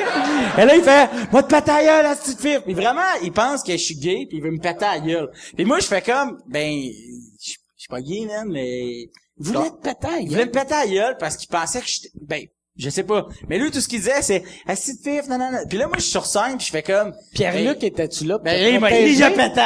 [0.58, 2.60] Et là, il fait «M'a te péter à la gueule, est-ce que tu te fif?»
[2.66, 5.00] Puis vraiment, il pense que je suis gay, puis il veut me péter à la
[5.00, 5.32] gueule.
[5.56, 6.72] Puis moi, je fais comme «Ben,
[7.40, 10.30] je suis pas gay, man, mais...» Vous voulez te péter à la Il gueule?
[10.32, 12.10] voulait me péter à la gueule parce qu'il pensait que j'étais...
[12.22, 12.46] Ben,
[12.77, 13.27] je sais pas.
[13.49, 16.02] Mais lui, tout ce qu'il disait, c'est «Assis de fif, nanana.» Puis là, moi, je
[16.03, 17.14] suis sur scène, puis je fais comme...
[17.34, 18.38] Pierre-Luc, étais-tu là?
[18.39, 18.89] ben, il m'a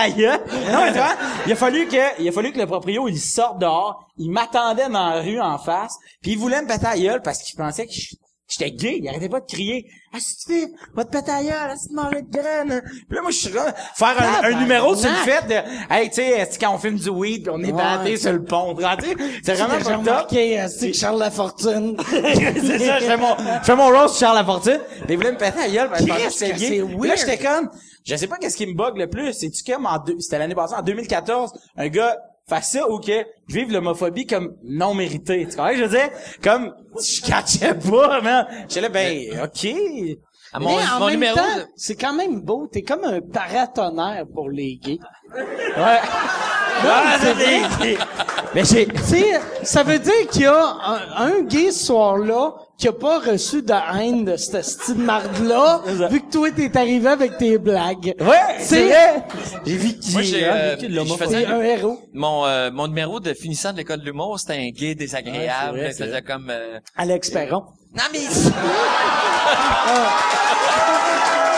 [0.09, 0.39] gueule.
[0.71, 1.15] Non, mais tu vois,
[1.45, 4.07] il a fallu que, il a fallu que le proprio, il sorte dehors.
[4.17, 5.95] Il m'attendait dans la rue en face.
[6.21, 8.15] Puis il voulait me péter à la gueule parce qu'il pensait que je-
[8.47, 8.99] j'étais gay.
[9.01, 9.89] Il arrêtait pas de crier.
[10.13, 12.81] Ah, si tu fais, va te péter à la gueule, ah, si tu de graines.
[13.07, 16.09] Puis là, moi, je suis là, faire un, un numéro sur le fait de, hey,
[16.09, 18.75] tu sais, quand on filme du weed, on est batté sur le pont,
[19.43, 19.83] c'est vraiment up.
[19.83, 21.97] remarqué, euh, c'est Charles Lafortune.
[22.09, 24.79] c'est ça, je fais mon, je fais mon roast Charles Lafortune.
[25.09, 27.07] Il voulait me péter parce que c'était que gay.
[27.07, 27.69] Là, j'étais comme,
[28.05, 29.33] je sais pas qu'est-ce qui me bug le plus.
[29.33, 32.17] C'est-tu comme en deux, c'était l'année passée, en 2014, un gars
[32.47, 35.47] fait ça ou que je vive l'homophobie comme non méritée.
[35.49, 36.09] Tu comprends je veux dire?
[36.41, 38.47] Comme, je catchais pas, man.
[38.67, 40.17] J'étais là, ben, ok.
[40.55, 42.67] À mon, Mais en mon même numéro, temps, de- c'est quand même beau.
[42.71, 44.99] T'es comme un paratonnerre pour les gays.
[45.35, 45.99] Ouais.
[46.87, 47.97] Ah, c'est des-
[48.53, 50.55] Mais j'ai, Tu sais, ça veut dire qu'il y a
[50.85, 55.81] un, un gay ce soir-là qui a pas reçu de haine de cette style marde-là,
[56.09, 58.13] vu que toi, t'es arrivé avec tes blagues.
[58.19, 59.23] ouais, C'est- c'est vrai.
[59.65, 61.99] J'ai vécu, Moi, j'ai, euh, faisais- T'es un héros.
[62.13, 65.39] mon, euh, mon numéro de finissant de l'école de l'humour, c'était un gay désagréable.
[65.39, 67.63] Ouais, c'est vrai, il c'est faisait comme, euh, Alex Perron.
[67.95, 68.51] Non mais,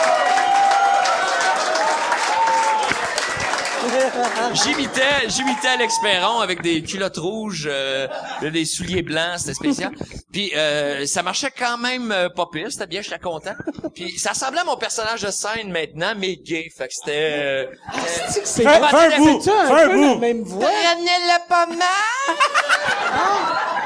[4.54, 8.06] J'imitais, j'imitais Alex Perron avec des culottes rouges, euh,
[8.42, 9.92] des souliers blancs, c'était spécial.
[10.32, 13.54] Puis euh, ça marchait quand même euh, pas pire, c'était bien, j'étais content.
[13.94, 17.12] Puis ça ressemblait à mon personnage de scène maintenant, mais gay, fait que c'était...
[17.40, 17.66] Euh,
[18.28, 20.14] C'est c'est fais un bout, un bout.
[20.14, 20.68] la même voix?
[20.68, 21.78] le pas mal,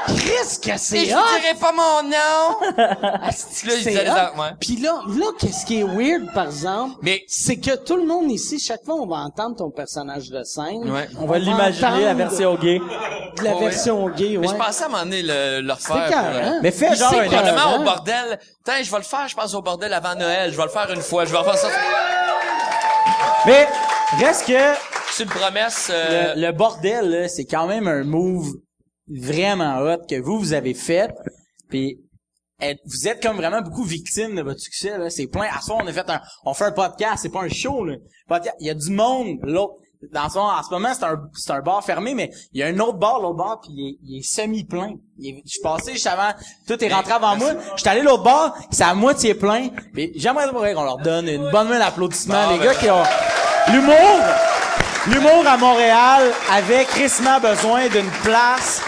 [0.07, 1.19] Chris, que c'est je hot!
[1.39, 3.23] dirais pas mon nom.
[3.23, 4.49] Asti, Là, c'est ouais.
[4.59, 8.29] Puis là, là, qu'est-ce qui est weird, par exemple, Mais c'est que tout le monde
[8.31, 10.89] ici, chaque fois, on va entendre ton personnage de scène.
[10.89, 11.07] Ouais.
[11.19, 12.79] On va l'imaginer, la version gay.
[12.79, 13.59] de la Ouais.
[13.69, 14.53] version gay, Mais ouais.
[14.53, 15.95] je pensais à un moment donné le, le refaire.
[15.95, 16.59] C'est pour, carré, euh, hein?
[16.61, 18.39] Mais fais genre c'est un Probablement au bordel.
[18.63, 20.51] Tiens, je vais le faire, je pense, au bordel avant Noël.
[20.51, 21.25] Je vais le faire une fois.
[21.25, 21.67] Je vais refaire ça
[23.45, 23.67] Mais,
[24.19, 25.89] reste que, sur une promesse.
[25.93, 28.53] euh, le, le bordel, là, c'est quand même un move
[29.09, 31.09] vraiment hot que vous, vous avez fait.
[31.69, 31.99] Puis,
[32.61, 34.97] être- vous êtes comme vraiment beaucoup victime de votre succès.
[34.97, 35.09] Là.
[35.09, 35.47] C'est plein.
[35.53, 37.83] À ce moment, on a fait un, on fait un podcast, c'est pas un show.
[37.83, 37.95] Là.
[38.27, 39.39] Podcast, il y a du monde.
[39.43, 39.73] L'autre,
[40.11, 42.67] dans ce, en ce moment, c'est un, c'est un bar fermé, mais il y a
[42.67, 44.95] un autre bar, l'autre bar, puis il est, il est semi-plein.
[45.19, 46.31] Il est- Je suis passé juste avant,
[46.67, 47.51] tout est rentré avant moi.
[47.75, 49.69] Je suis allé l'autre bar, c'est à moitié plein.
[49.93, 52.65] Puis j'aimerais qu'on leur donne une bonne main d'applaudissement, Bon, les ben.
[52.65, 53.03] gars qui ont
[53.71, 54.19] l'humour.
[55.07, 58.81] L'humour à Montréal avait crissement besoin d'une place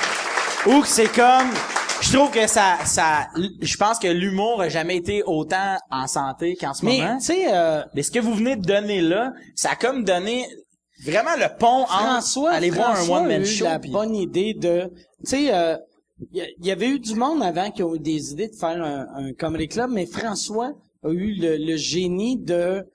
[0.65, 1.49] où c'est comme
[2.01, 3.27] je trouve que ça ça
[3.61, 7.17] je pense que l'humour a jamais été autant en santé qu'en ce Mais, moment.
[7.19, 10.47] tu sais, euh, Mais ce que vous venez de donner là, ça a comme donné
[11.03, 13.79] vraiment le pont François, entre aller voir un François one a man eu show la
[13.79, 14.91] bonne idée de,
[15.23, 15.77] tu sais, euh,
[16.31, 18.55] il y, il y avait eu du monde avant qui ont eu des idées de
[18.55, 20.71] faire un, un comedy club, mais François
[21.03, 22.85] a eu le, le génie de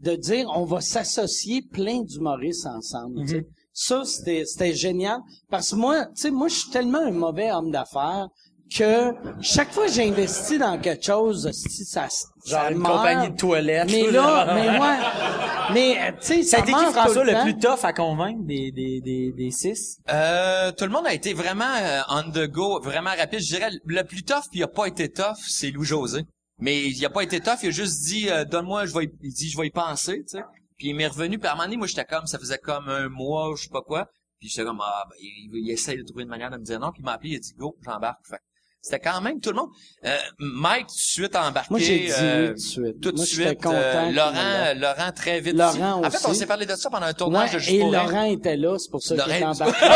[0.00, 3.26] de dire on va s'associer plein d'humoristes ensemble.
[3.28, 3.46] sais.
[3.72, 5.20] Ça c'était c'était génial
[5.50, 8.28] parce que moi, tu sais, moi je suis tellement un mauvais homme d'affaires
[8.68, 12.10] que chaque fois que j'investis dans quelque chose, esti, ça genre
[12.44, 12.96] ça une meurt.
[12.96, 13.90] compagnie de toilettes.
[13.90, 17.58] Mais là, mais ouais, mais euh, tu sais, ça a été qui François le plus
[17.58, 19.98] tough à convaincre des des des des six?
[20.10, 23.40] Euh, tout le monde a été vraiment euh, on the go, vraiment rapide.
[23.40, 26.24] Je dirais le plus tough, puis il a pas été tough, c'est Louis José.
[26.60, 29.12] Mais il a pas été tough, il a juste dit euh, donne-moi, je vais, y-
[29.22, 30.44] il dit je vais y penser, tu sais.
[30.76, 32.88] Puis il m'est revenu, puis à un moment donné, moi j'étais comme, ça faisait comme
[32.88, 34.06] un mois, je sais pas quoi.
[34.40, 36.78] Puis j'étais comme, ah, ben, il, il essaie de trouver une manière de me dire
[36.78, 36.92] non.
[36.92, 38.20] Puis il m'a appelé, il a dit go, j'embarque.
[38.28, 38.38] Fait
[38.80, 39.70] c'était quand même tout le monde.
[40.04, 41.66] Euh, Mike, tout de suite embarqué.
[41.70, 43.00] Moi, j'ai dit euh, oui tout de suite.
[43.02, 43.66] Tout de Moi, suite.
[43.66, 44.74] euh, Laurent.
[44.76, 45.54] Laurent très vite.
[45.56, 46.06] Laurent aussi.
[46.06, 47.90] En fait, on s'est parlé de ça pendant un tournage de Ouais, Juste et pour
[47.92, 48.04] rire.
[48.04, 49.86] Laurent était là, c'est pour ça qu'il Laurent- embarqué.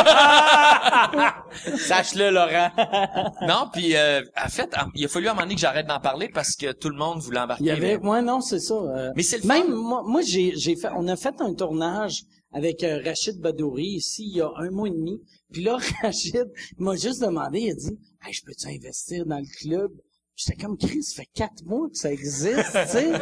[1.79, 2.71] Sache-le, Laurent.
[3.47, 6.01] Non, puis euh, en fait, il a fallu à un moment donné que j'arrête d'en
[6.01, 7.65] parler parce que tout le monde voulait embarquer.
[7.65, 8.75] Il y avait, mais- ouais, non, c'est ça.
[8.75, 9.75] euh, Mais c'est le même fun.
[9.75, 12.23] moi, moi j'ai, j'ai fait, on a fait un tournage
[12.53, 15.21] avec euh, Rachid Badouri ici il y a un mois et demi.
[15.53, 19.57] Puis là, Rachid m'a juste demandé, il a dit, hey, je peux-tu investir dans le
[19.59, 19.93] club?
[20.35, 23.13] J'étais comme Chris, ça fait quatre mois que ça existe, tu sais.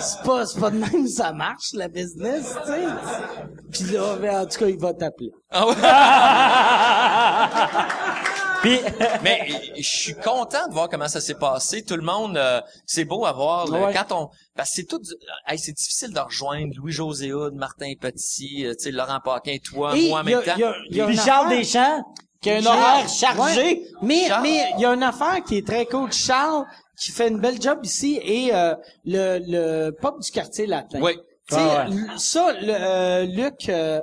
[0.00, 2.86] C'est pas, pas de même ça marche, la business, tu sais.
[3.70, 5.30] Puis là, ben, en tout cas, il va t'appeler.
[5.50, 5.74] Ah ouais?
[8.64, 8.80] Puis,
[9.22, 11.84] Mais je suis content de voir comment ça s'est passé.
[11.84, 13.66] Tout le monde, euh, c'est beau à voir.
[13.70, 13.92] là, Ouais.
[13.94, 15.10] Quand on, parce que c'est tout, du-
[15.46, 19.96] hey, c'est difficile de rejoindre Louis-José Hood, Martin Petit, euh, tu sais, Laurent Paquin, toi,
[19.96, 20.52] Et moi en il y a- même temps.
[20.90, 22.04] il y a- affaire- Deschamps,
[22.40, 22.78] qui a un Charles.
[22.78, 23.62] horaire chargé.
[23.62, 23.82] Ouais.
[24.02, 24.42] Mais Charles.
[24.42, 26.12] mais il y a une affaire qui est très cool.
[26.12, 26.64] Charles
[26.96, 28.74] qui fait une belle job ici et euh,
[29.04, 31.00] le le pop du quartier latin.
[31.02, 31.14] Oui.
[31.48, 31.96] Tu sais, Ah ouais.
[32.16, 34.00] ça le euh, Luc euh,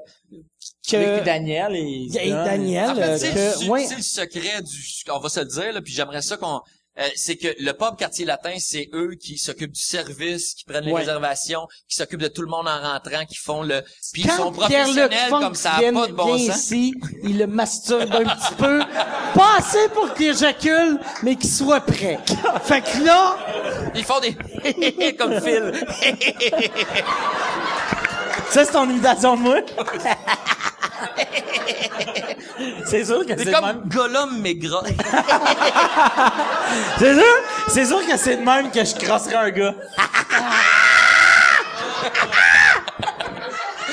[0.90, 3.86] que Avec Daniel et, et Daniel En fait, euh, c'est que le, ouais.
[3.86, 4.78] c'est le secret du,
[5.12, 6.60] on va se le dire, là, puis j'aimerais ça qu'on,
[7.00, 10.84] euh, c'est que le pub quartier latin, c'est eux qui s'occupent du service, qui prennent
[10.84, 11.00] les Ouais.
[11.02, 13.82] réservations, qui s'occupent de tout le monde en rentrant, qui font le,
[14.12, 16.64] puis ils Quand sont professionnels comme ça a vient, pas de bon vient sens.
[16.64, 16.94] ici,
[17.24, 18.80] il le masturbe un petit peu,
[19.36, 22.20] pas assez pour qu'il éjacule, mais qu'il soit prêt.
[22.64, 23.38] fait que là,
[23.96, 25.72] Ils font des comme Phil.
[28.52, 29.56] Ça, c'est ton imitation de moi?
[32.86, 33.82] c'est sûr que c'est comme même.
[33.86, 34.84] Gollum mais gras.
[37.00, 37.24] C'est sûr?
[37.70, 39.74] C'est sûr que c'est de même que je crosserais un gars.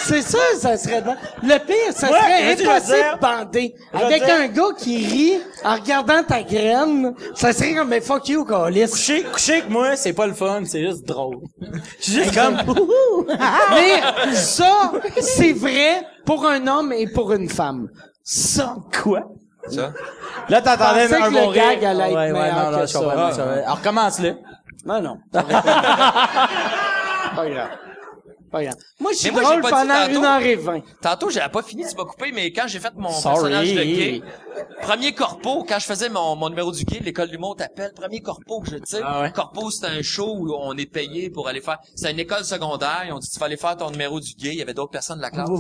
[0.09, 1.15] c'est ça, ça serait bon.
[1.43, 3.15] Le pire, ça Ouais, serait impossible dire.
[3.17, 3.75] de bander.
[3.93, 4.35] Avec dire.
[4.35, 8.89] un gars qui rit en regardant ta graine, ça serait comme, mais fuck you, Calis.
[8.91, 11.39] Coucher, coucher avec moi, c'est pas le fun, c'est juste drôle.
[12.01, 12.57] Je suis juste comme,
[13.75, 17.89] mais ça, c'est vrai pour un homme et pour une femme.
[18.23, 18.77] Ça.
[19.03, 19.21] quoi?
[19.71, 19.93] Ça.
[20.49, 21.89] Là, pensais un que bon le gag rire.
[21.91, 22.99] allait être ouais, ouais, meilleur non, non, que je ça.
[23.53, 24.37] Alors, recommence-le.
[24.87, 25.19] Non, non.
[25.33, 25.43] pas
[27.35, 27.69] grave.
[28.51, 28.77] Pas grave.
[29.01, 30.19] Moi, je suis moi, drôle pendant tantôt.
[30.19, 30.83] une heure et vingt.
[31.03, 33.35] Tantôt, j'avais pas fini, tu m'as coupé, mais quand j'ai fait mon Sorry.
[33.35, 34.23] personnage de gay,
[34.81, 38.21] premier corpo, quand je faisais mon, mon numéro du gay, l'école du monde t'appelle, premier
[38.21, 39.03] corpo que je tire.
[39.05, 39.33] Ah ouais?
[39.33, 43.03] Corpo, c'est un show où on est payé pour aller faire, c'est une école secondaire,
[43.07, 44.93] ils ont dit, tu vas aller faire ton numéro du gay, il y avait d'autres
[44.93, 45.51] personnes de la classe.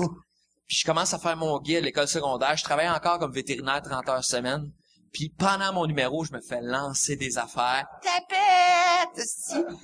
[0.66, 3.82] Puis je commence à faire mon gay à l'école secondaire, je travaille encore comme vétérinaire
[3.82, 4.70] 30 heures semaine.
[5.12, 7.86] Puis pendant mon numéro, je me fais lancer des affaires.
[8.02, 9.24] Tapette!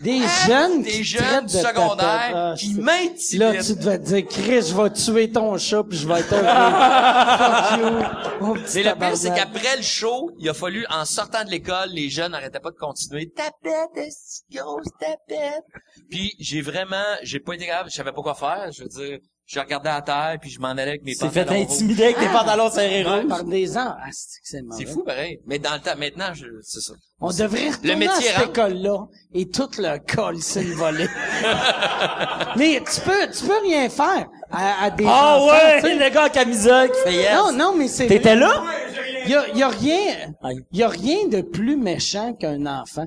[0.01, 2.31] Des Ah, jeunes Des qui jeunes du de secondaire.
[2.35, 3.53] Ah, qui m'intimident.
[3.53, 6.33] Là, tu devais te dire, Chris, je vais tuer ton chat puis je vais être
[6.33, 6.45] heureux.
[7.39, 7.79] Fuck
[8.41, 8.45] you.
[8.47, 11.51] mon petit Mais le pire, c'est qu'après le show, il a fallu, en sortant de
[11.51, 13.31] l'école, les jeunes n'arrêtaient pas de continuer.
[13.35, 15.65] Tapette, esti, grosse tapette?
[16.11, 18.71] Puis j'ai vraiment, j'ai pas été grave, je savais pas quoi faire.
[18.73, 21.45] Je veux dire, je regardais à terre, puis je m'en allais avec mes C'est fait
[21.45, 21.73] pantalons rouges.
[21.75, 23.29] intimider avec tes pantalons serrés Ouais, rouges.
[23.29, 23.95] par des ans.
[23.99, 25.39] Ah, c'est fou, pareil.
[25.47, 26.95] Mais dans le temps, maintenant, je, c'est ça.
[27.21, 31.09] On devrait retourner métier à cette école-là et tout le col, c'est une volée.
[32.57, 35.95] Mais tu peux, tu peux rien faire à, à des Ah enfants, ouais, tu sais.
[36.09, 37.35] le gars en camisole qui fait yes.
[37.35, 38.63] Non, non, mais c'est T'étais là?
[39.27, 40.33] Il y a, y a rien,
[40.73, 43.07] il y a rien de plus méchant qu'un enfant.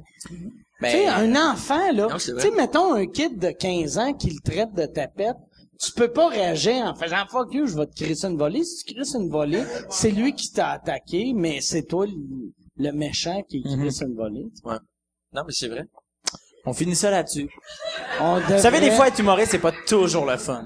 [0.82, 3.98] Ben, tu sais, un enfant, là, Non, c'est tu sais, mettons un kid de 15
[3.98, 5.36] ans qui le traite de tapette,
[5.80, 8.64] tu peux pas réagir en faisant fuck you, je vais te crisser une volée.
[8.64, 12.14] Si tu crisses une volée, c'est lui qui t'a attaqué, mais c'est toi le,
[12.78, 13.80] le méchant qui Mhm.
[13.82, 14.46] crisse une volée.
[14.66, 15.86] Non, mais c'est vrai.
[16.66, 17.50] On finit ça là-dessus.
[18.20, 20.66] On Vous savez, des fois, être humoriste, c'est pas toujours le fun.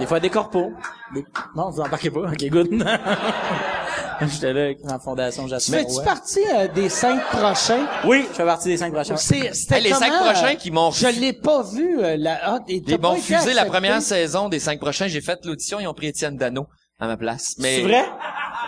[0.00, 0.72] Des fois, des corpos.
[1.14, 1.24] Des...
[1.54, 2.20] Non, vous embarquez pas.
[2.32, 2.68] Ok, good.
[4.20, 5.80] J'étais là avec ma fondation Tu Jasmine.
[5.80, 6.04] fais-tu Ouais.
[6.04, 7.86] partie euh, des cinq prochains?
[8.04, 9.16] Oui, je fais partie des cinq prochains.
[9.16, 12.16] C'est, c'était Hey, les cinq comment, prochains euh, qui m'ont Je l'ai pas vu, euh,
[12.18, 13.70] la, ah, et t'as Ils pas m'ont été fusé la accepté?
[13.70, 15.06] première saison des cinq prochains.
[15.08, 16.66] J'ai fait l'audition, ils ont pris Étienne Dano
[17.00, 17.54] à ma place.
[17.58, 18.04] Mais C'est vrai?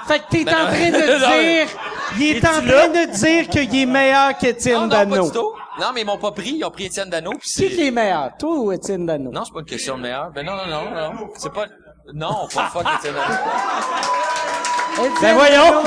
[0.06, 0.66] Fait que t'es Ben en non.
[0.66, 1.68] train de Non, mais- dire,
[2.18, 2.60] il est Es-tu en là?
[2.60, 5.24] train de dire qu'il est meilleur Non, qu'Étienne non, pas Dano.
[5.26, 5.52] du tout.
[5.80, 7.30] Non, mais ils m'ont pas pris, ils ont pris Étienne Dano.
[7.32, 9.30] puis Qui c'est- qui est meilleur, toi ou Étienne Dano?
[9.30, 10.30] Non, c'est pas une question de meilleur.
[10.32, 11.28] Ben non, non, non, non.
[11.36, 11.66] C'est pas...
[12.14, 13.34] Non, pas fuck Étienne Dano.
[14.98, 15.82] Étienne Ben voyons!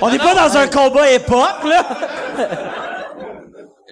[0.00, 1.86] On n'est pas dans un combat époque, là!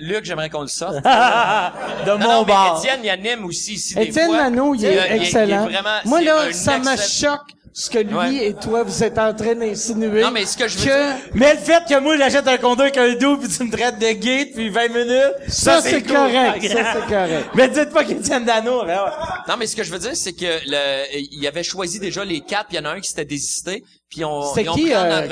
[0.00, 0.96] Luc, j'aimerais qu'on le sorte.
[1.02, 2.78] De Non, mon non, mais bar.
[2.78, 4.48] Étienne, il anime aussi ici des Étienne fois.
[4.76, 5.64] Il est excellent.
[5.64, 7.40] vraiment- Moi, c'est là, un ça me choque
[7.72, 8.46] ce que lui Ouais.
[8.48, 10.20] et toi, vous êtes en train d'insinuer.
[10.22, 12.56] Non, mais ce que je veux que dire- Mais le fait que moi, j'achète un
[12.58, 16.02] condo avec un dos pis tu me traites de gay depuis 20 minutes, ça, c'est
[16.02, 16.16] cool.
[16.16, 16.68] correct.
[16.68, 17.46] Ça, c'est correct.
[17.54, 19.10] Mais dites pas qu'Étienne Dano, ben ouais.
[19.48, 22.40] Non, mais ce que je veux dire, c'est que le, il avait choisi déjà les
[22.40, 23.82] quatre, puis il y en a un qui s'était désisté,
[24.14, 25.26] puis on, C'est qui euh,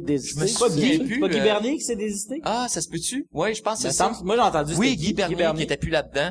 [0.00, 0.36] désisté?
[0.36, 1.20] Je me souviens plus.
[1.20, 2.40] Pas Guy Bernier qui s'est désisté?
[2.44, 3.26] Ah, ça se peut-tu?
[3.32, 4.24] Oui, je pense que Ça c'est ça.
[4.24, 6.30] Moi, j'ai entendu Oui, c'était Guy Bernier, qui était plus là-dedans.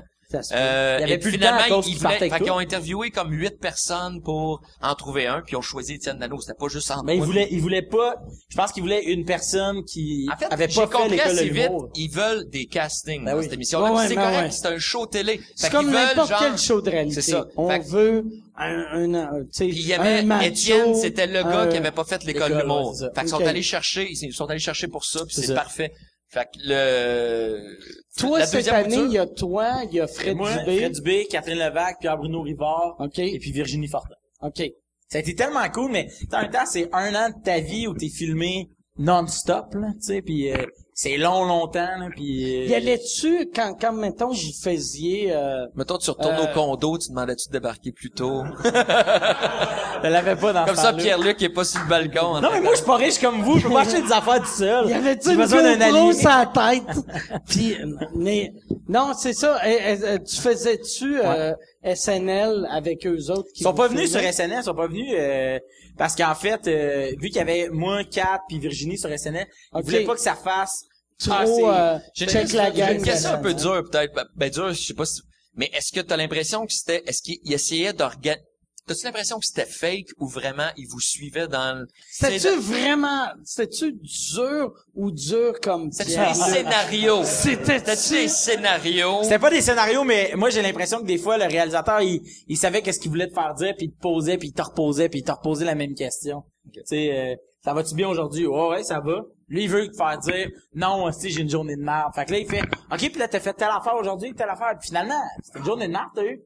[0.52, 2.40] Euh, Il y avait et plus puis le temps à finalement, cause ils, voulaient, fait
[2.40, 6.20] qu'ils ont interviewé comme huit personnes pour en trouver un, puis ils ont choisi Étienne
[6.20, 6.40] Dano.
[6.40, 8.16] C'était pas juste en Mais il voulait, il voulait pas,
[8.50, 11.72] je pense qu'il voulait une personne qui En fait, avait pas fait l'école de vite,
[11.96, 13.48] ils veulent des castings Ben dans oui.
[13.50, 13.56] cette.
[13.80, 14.52] Ouais, ouais, c'est mais correct, ouais.
[14.52, 15.40] c'est un show télé.
[15.56, 17.22] C'est comme qu'ils n'importe genre- quel show de réalité.
[17.22, 17.46] C'est ça.
[17.58, 18.24] On Fait veut
[18.58, 22.24] un, un, un, tu il y avait Étienne, c'était le gars qui avait pas fait
[22.24, 22.96] l'école d'humour.
[22.98, 25.92] fait qu'ils sont allés chercher, ils sont allés chercher pour ça, puis C'est parfait.
[26.30, 27.78] Fait que le
[28.18, 30.78] Toi, la cette deuxième année, il y a toi, il y a Fred Moi, Dubé.
[30.78, 33.20] Fred Dubé, Catherine Levac, Pierre-Bruno Rivard, OK.
[33.20, 34.16] et puis Virginie Fortin.
[34.42, 34.64] OK.
[35.08, 37.88] Ça a été tellement cool, mais en même temps, c'est un an de ta vie
[37.88, 40.66] où t'es filmé non-stop, là, tu sais, puis euh,
[40.98, 42.64] c'est long, longtemps, là, puis...
[42.64, 46.98] euh, Y allais-tu, quand, quand, mettons, vous faisiez, euh, Mettons, tu retournes Euh, au condo,
[46.98, 48.44] tu demandais-tu de débarquer plus tôt?
[48.64, 50.94] Je l'avais pas dans Comme ça.
[50.94, 52.40] Pierre-Luc est pas sur le balcon.
[52.40, 54.40] Non, mais moi, je suis pas riche comme vous, je peux pas acheter des affaires
[54.40, 54.88] tout seul.
[54.90, 56.14] y avait-tu une besoin d'un GoPro allié.
[56.14, 57.06] sur la tête?
[57.50, 57.76] Puis,
[58.16, 58.54] mais,
[58.88, 59.60] non, c'est ça.
[59.68, 61.54] Eh, tu faisais-tu, euh,
[61.94, 64.20] SNL avec eux autres qui Ils sont pas venus sur?
[64.22, 65.60] SNL, ils sont pas venus euh,
[65.98, 69.46] parce qu'en fait, euh, vu qu'il y avait moi, Kat puis Virginie sur SNL,
[69.76, 70.85] ils voulaient pas que ça fasse
[71.20, 72.96] Trop, Ah, c'est- euh, check une- la gang.
[72.98, 74.14] une question un peu dure, peut-être.
[74.14, 75.22] Ben, Ben, dur, je sais pas si...
[75.56, 77.04] Mais est-ce que t'as l'impression que c'était...
[77.08, 78.42] Est-ce qu'il il essayait d'organiser...
[78.88, 81.88] T'as-tu l'impression que c'était fake ou vraiment il vous suivait dans le...
[82.12, 86.34] C'était-tu C'est- vraiment, c'était-tu dur ou dur comme C'était Pierre?
[86.34, 87.24] des scénarios?
[87.24, 89.24] C'était- C'était des scénarios?
[89.24, 92.58] C'était pas des scénarios, mais moi j'ai l'impression que des fois le réalisateur il, il
[92.58, 95.10] savait qu'est-ce qu'il voulait te faire dire, puis il te posait, puis il te reposait,
[95.10, 96.44] puis il te reposait la même question.
[96.72, 98.46] Tu sais, euh, ça va-tu bien aujourd'hui?
[98.46, 99.22] Ouais, ouais, ça va.
[99.48, 102.14] Lui il veut te faire dire non, si j'ai une journée de merde.
[102.16, 104.76] Fait que là il fait ok, puis là t'as fait telle affaire aujourd'hui, telle affaire.
[104.80, 106.42] Puis finalement c'était une journée de merde t'as eu.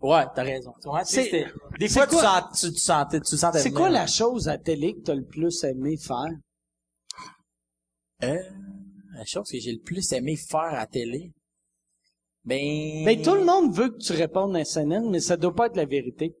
[0.00, 0.74] Ouais, t'as raison.
[1.04, 1.46] C'est-
[1.78, 3.60] des fois tu, sens, tu, tu sentais, tu sentais.
[3.60, 6.26] C'est quoi la chose à télé que t'as le plus aimé faire?
[8.24, 8.42] Euh,
[9.14, 11.32] la chose que j'ai le plus aimé faire à télé?
[12.44, 13.04] Ben...
[13.04, 15.76] Ben, tout le monde veut que tu répondes à SNL, mais ça doit pas être
[15.76, 16.36] la vérité.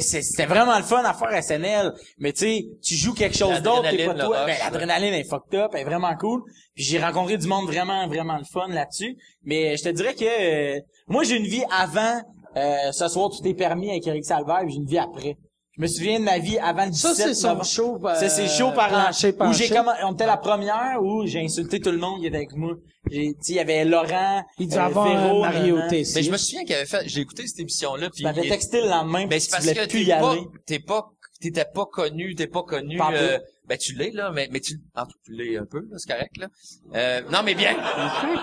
[0.00, 1.92] C'est- c'était vraiment le fun à faire SNL.
[2.18, 4.36] Mais tu sais, tu joues quelque chose d'autre, t'es pas toi.
[4.46, 6.42] Ben, l'adrénaline est fucked up, elle est vraiment cool.
[6.74, 9.16] Puis j'ai rencontré du monde vraiment, vraiment le fun là-dessus.
[9.44, 12.20] Mais je te dirais que euh, moi, j'ai une vie avant
[12.56, 15.36] euh, Ce soir, tout est permis avec Eric Salvaire, j'ai une vie après.
[15.76, 18.28] Je me souviens de ma vie avant le 17 Ça, c'est son show, euh, Ça,
[18.30, 19.68] c'est chaud par plancher, Où j'ai penché.
[19.68, 22.72] comment, on était la première où j'ai insulté tout le monde qui était avec moi.
[23.10, 25.78] J'ai, tu sais, il y avait Laurent, Il doit euh, avoir Véro, un Mario.
[25.90, 27.02] Mais je me souviens qu'il avait fait...
[27.06, 28.24] J'ai écouté cette émission-là, puis...
[28.24, 30.40] Il- texté le lendemain, Ben, c'est tu parce voulais que plus t'es y pas, aller.
[30.64, 33.38] t'es pas, t'étais pas connu, t'es pas connu, euh.
[33.68, 36.10] Ben, tu l'es, là, mais, mais tu, en tout, tu l'es un peu, là, c'est
[36.12, 36.46] correct, là.
[36.94, 37.74] Euh, non, mais bien.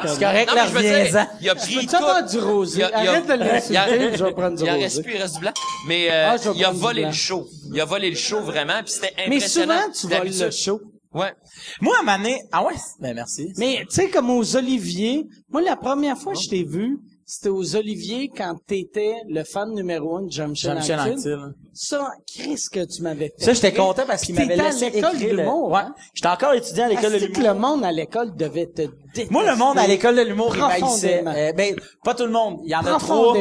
[0.06, 0.82] C'est correct, Non, là, mais je veux
[1.12, 2.32] dire, il a pris tout.
[2.32, 2.80] du rosé?
[2.80, 3.34] Il a- il a- Arrête de
[4.12, 4.84] il je vais prendre du Il rosé.
[4.84, 5.54] reste plus, il reste du blanc.
[5.88, 7.48] Mais, euh, Ah, il a volé le show.
[7.74, 9.74] Il a volé le show, vraiment, puis c'était Mais impressionnant.
[9.94, 10.82] souvent, tu voles le show.
[11.14, 11.32] Ouais.
[11.80, 12.74] Moi, à donné- ah ouais?
[13.00, 13.54] Ben, merci.
[13.58, 17.50] Mais, tu sais, comme aux Oliviers, moi, la première fois que je t'ai vu, c'était
[17.50, 21.54] aux Oliviers quand t'étais le fan numéro un de Jean-Michel Jean-Michel Anctil.
[21.74, 23.44] Ça, qu'est-ce que tu m'avais fait?
[23.45, 25.72] Ça, j'étais content parce qu'il m'avait laissé à l'école de le- l'humour.
[25.72, 25.80] Ouais.
[25.80, 25.95] hein?
[26.14, 27.54] J'étais encore étudiant à l'école de Asti que l'humour.
[27.54, 29.28] le monde à l'école devait te détester.
[29.32, 30.62] Moi, le monde à l'école de l'humour, il.
[30.62, 32.60] Euh, ben, pas tout le monde.
[32.66, 33.36] Il y en a trois.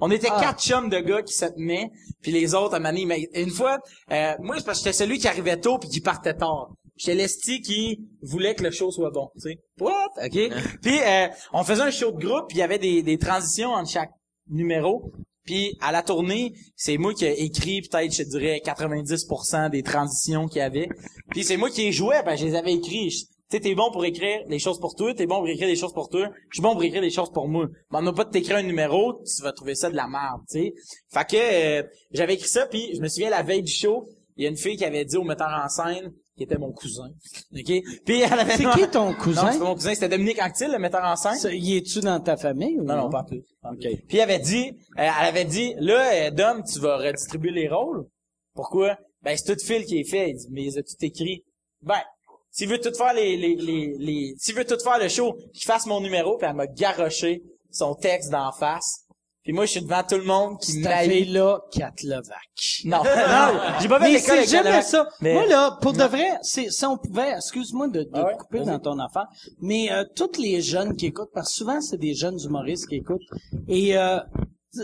[0.00, 0.38] On était Ah.
[0.40, 1.90] quatre chums de gars qui se tenaient,
[2.22, 3.40] puis les autres, à un moment donné, ils.
[3.42, 3.78] Une fois,
[4.12, 6.70] euh, moi, c'est parce que j'étais celui qui arrivait tôt puis qui partait tard.
[6.98, 9.58] J'étais l'esti qui voulait que le show soit bon, tu sais.
[9.80, 10.10] What?
[10.22, 10.32] OK?
[10.82, 13.70] puis, euh, on faisait un show de groupe, puis il y avait des, des transitions
[13.70, 14.10] entre chaque
[14.50, 15.12] numéro.
[15.48, 20.46] Puis, à la tournée, c'est moi qui ai écrit peut-être, je dirais, 90% des transitions
[20.46, 20.90] qu'il y avait.
[21.30, 23.08] Puis c'est moi qui les jouais, ben je les avais écrits.
[23.08, 25.76] Tu sais, t'es bon pour écrire des choses pour toi, t'es bon pour écrire des
[25.76, 27.66] choses pour toi, je suis bon pour écrire des choses pour moi.
[27.90, 30.42] Mais on n'a pas de t'écrire un numéro, tu vas trouver ça de la merde,
[30.50, 30.74] tu sais.
[31.10, 34.06] Fait que euh, j'avais écrit ça, puis je me souviens la veille du show,
[34.36, 36.72] il y a une fille qui avait dit au metteur en scène, qui était mon
[36.72, 37.10] cousin,
[37.52, 37.72] ok?
[38.06, 39.46] Puis elle avait C'est qui ton cousin?
[39.46, 41.34] Non, c'est mon cousin, c'était Dominique Anctil, le metteur en scène.
[41.34, 43.02] Ça, y es-tu dans ta famille ou Non, non?
[43.02, 43.42] non, pas plus.
[44.08, 44.72] Puis elle avait dit, euh,
[45.20, 48.06] elle avait dit, là, euh, Dom, tu vas redistribuer les rôles.
[48.54, 48.96] Pourquoi?
[49.22, 50.30] Ben, c'est tout fil qui est fait.
[50.30, 51.44] Il dit, mais il a tout écrit.
[51.82, 52.00] Ben,
[52.50, 55.64] s'il veut tout faire les, les, les, les s'il veut tout faire le show, qu'il
[55.64, 59.04] fasse mon numéro, puis elle m'a garoché son texte d'en face.
[59.48, 61.10] Puis moi, je suis devant tout le monde qui Cette m'haït.
[61.10, 62.34] fille-là, Kat Levac.
[62.84, 65.08] Non, non, j'ai pas fait Mais l'école c'est avec jamais ça.
[65.22, 68.34] Mais- Moi, là, pour de vrai, c'est, si on pouvait, excuse-moi de, de Ah ouais?
[68.38, 68.66] couper Vas-y.
[68.66, 69.24] dans ton affaire,
[69.62, 72.96] mais euh, toutes les jeunes qui écoutent, parce que souvent, c'est des jeunes humoristes qui
[72.96, 73.22] écoutent,
[73.68, 74.82] et euh, euh,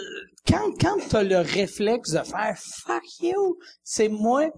[0.48, 4.48] quand, quand t'as le réflexe de faire fuck you, c'est moi,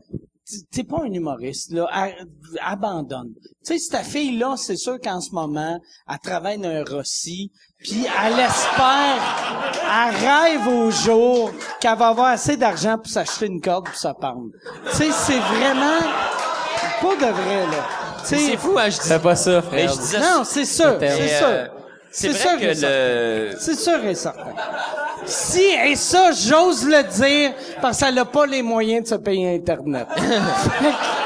[0.70, 1.89] t'es pas un humoriste, là.
[1.93, 2.10] A-
[2.73, 3.32] abandonne.
[3.64, 5.78] Tu sais, cette fille-là, c'est sûr qu'en ce moment,
[6.09, 9.20] elle travaille dans un Rossi, puis elle espère,
[9.85, 11.51] elle rêve au jour
[11.81, 14.51] qu'elle va avoir assez d'argent pour s'acheter une corde pour pendre.
[14.90, 16.01] Tu sais, c'est vraiment
[17.02, 17.86] pas de vrai, là.
[18.24, 19.09] C'est fou, hein, je dis.
[19.09, 19.93] Fais pas ça, Mais frère.
[19.93, 21.68] je disais non, c'est sûr, c'est sûr.
[22.16, 23.56] C'est vrai que le...
[23.59, 24.55] C'est sûr et certain.
[25.26, 27.52] Si, et ça, j'ose le dire,
[27.82, 30.06] parce qu'elle n'a pas les moyens de se payer Internet.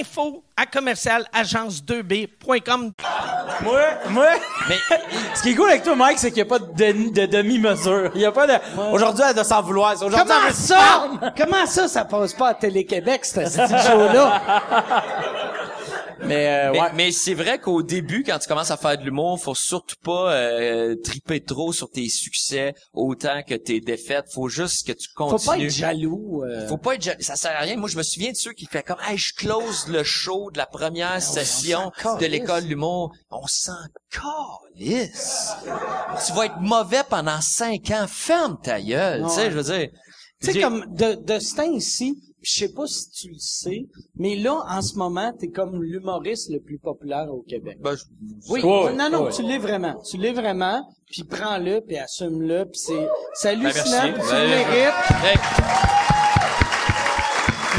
[0.00, 2.92] info à commercial agence2b.com.
[3.62, 4.26] Moi, moi,
[5.34, 7.26] ce qui est cool avec toi, Mike, c'est qu'il n'y a pas de, demi- de
[7.26, 8.10] demi-mesure.
[8.14, 8.54] Il y a pas de,
[8.92, 9.94] aujourd'hui, elle doit s'en vouloir.
[9.94, 11.08] Aujourd'hui, Comment elle ça?
[11.36, 14.42] Comment ça, ça passe pas à Télé-Québec, ce ce petit show-là?
[16.24, 16.88] Mais, euh, Mais, ouais.
[16.94, 20.32] mais c'est vrai qu'au début, quand tu commences à faire de l'humour, faut surtout pas
[20.34, 24.26] euh, triper trop sur tes succès autant que tes défaites.
[24.32, 25.46] Faut juste que tu Faut continues.
[25.46, 26.42] pas être jaloux.
[26.44, 26.66] euh.
[26.66, 27.76] Faut pas être ja- ça sert à rien.
[27.76, 30.58] Moi, je me souviens de ceux qui fait comme, hey, je close le show de
[30.58, 33.12] la première session s'en de l'école de l'humour.
[33.30, 33.72] On s'en
[34.10, 35.52] calisse.
[36.26, 38.06] tu vas être mauvais pendant cinq ans.
[38.08, 39.22] Ferme ta gueule.
[39.24, 39.88] Tu sais, je veux dire.
[40.40, 43.86] Tu sais, comme de, de ce temps-ci, je sais pas si tu le sais,
[44.16, 47.78] mais là, en ce moment, t'es comme l'humoriste le plus populaire au Québec.
[47.80, 48.04] Ben, je-
[48.52, 48.62] Oui,
[48.96, 49.94] non, non, tu l'es vraiment.
[50.08, 54.48] Tu l'es vraiment, puis prends-le, puis assume-le, puis c'est, c'est Ben, puis tu Ben, le
[54.48, 54.94] mérites.
[55.24, 55.36] Hey,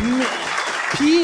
[0.04, 0.26] Mais-
[0.96, 1.22] Puis,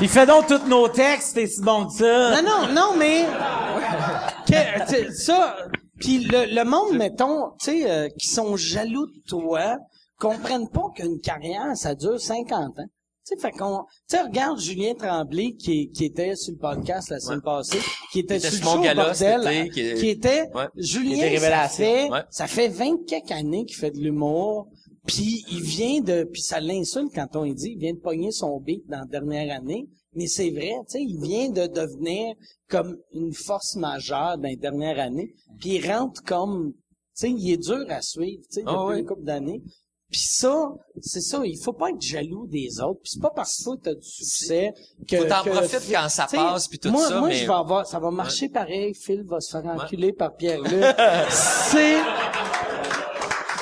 [0.00, 2.42] Il fait donc tous nos textes, t'es si bon que ça.
[2.42, 3.24] non, non, non, mais
[4.46, 5.56] que, tu sais, ça,
[5.98, 9.76] puis le, le monde, mettons, tu sais, euh, qui sont jaloux de toi,
[10.18, 12.84] comprennent pas qu'une carrière, ça dure 50 ans.
[13.28, 17.18] Tu sais, fait qu'on, tu regarde Julien Tremblay qui, qui était sur le podcast la
[17.18, 17.78] semaine passée,
[18.12, 20.66] qui était était sur le show gala bordel, qui- qui était Ouais.
[20.76, 22.20] Julien, était ça fait, Ouais.
[22.30, 24.68] ça fait 20 quelques années qu'il fait de l'humour,
[25.06, 28.60] puis il vient de, puis ça l'insulte quand on dit, il vient de pogner son
[28.60, 32.32] beat dans la dernière année, mais c'est vrai, tu sais, il vient de devenir
[32.68, 36.78] comme une force majeure dans les dernières années, puis il rentre comme, tu
[37.14, 39.00] sais, il est dur à suivre, tu sais, depuis Ah ouais.
[39.00, 39.62] une couple d'années.
[40.10, 40.68] Puis ça,
[41.02, 43.00] c'est ça, il faut pas être jaloux des autres.
[43.02, 44.72] Puis c'est pas parce que toi t'as du succès
[45.10, 47.52] que Faut t'en profites quand ça passe, puis tout moi, ça, Moi, mais- je vais
[47.52, 48.94] avoir, ça va marcher pareil.
[48.94, 50.70] Phil va se faire enculer par Pierre-Luc.
[51.30, 51.96] c'est,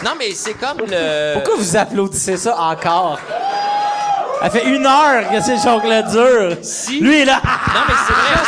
[0.05, 1.35] Non, mais c'est comme le...
[1.35, 3.19] Pourquoi vous applaudissez ça encore?
[4.41, 6.49] Ça fait une heure que c'est jongle dur.
[7.01, 7.41] Lui, il est là.
[7.43, 8.45] Non, mais c'est vrai.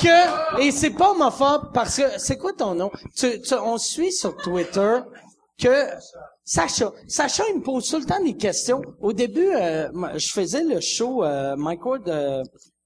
[0.00, 2.90] J'espère que et c'est pas homophobe parce que c'est quoi ton nom?
[3.16, 4.96] Tu, tu- on suit sur Twitter
[5.62, 5.86] que
[6.48, 8.80] Sacha Sacha il me pose tout le temps des questions.
[9.00, 12.42] Au début euh, je faisais le show euh, Mike Ward euh,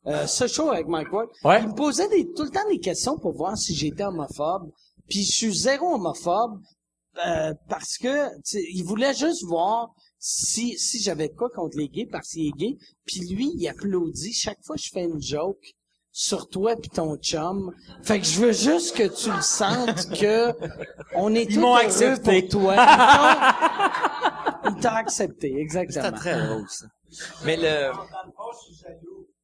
[0.09, 1.28] euh, ce show avec Mike Ward.
[1.44, 1.60] Ouais.
[1.62, 4.68] il me posait des, tout le temps des questions pour voir si j'étais homophobe.
[5.09, 6.60] Puis je suis zéro homophobe
[7.24, 8.30] euh, parce que
[8.74, 12.76] il voulait juste voir si si j'avais quoi contre les gays parce qu'il est gay.
[13.06, 14.32] Puis lui il applaudit.
[14.32, 15.72] Chaque fois que je fais une joke
[16.12, 17.72] sur toi puis ton chum.
[18.02, 20.52] Fait que je veux juste que tu le sentes que
[21.14, 22.43] on est tous heureux accepté.
[22.43, 22.74] pour toi.
[22.76, 22.86] Ils
[24.70, 26.05] t'ont- Il t'a accepté, exactement.
[26.05, 26.86] C'est très drôle, ça.
[27.44, 27.90] Mais le...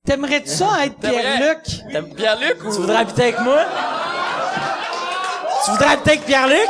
[0.04, 1.64] T'aimerais-tu ça être Pierre-Luc?
[1.92, 2.70] T'aimes Pierre-Luc ou...
[2.70, 3.58] Tu voudrais habiter avec moi?
[5.64, 6.68] Tu voudrais habiter avec Pierre-Luc?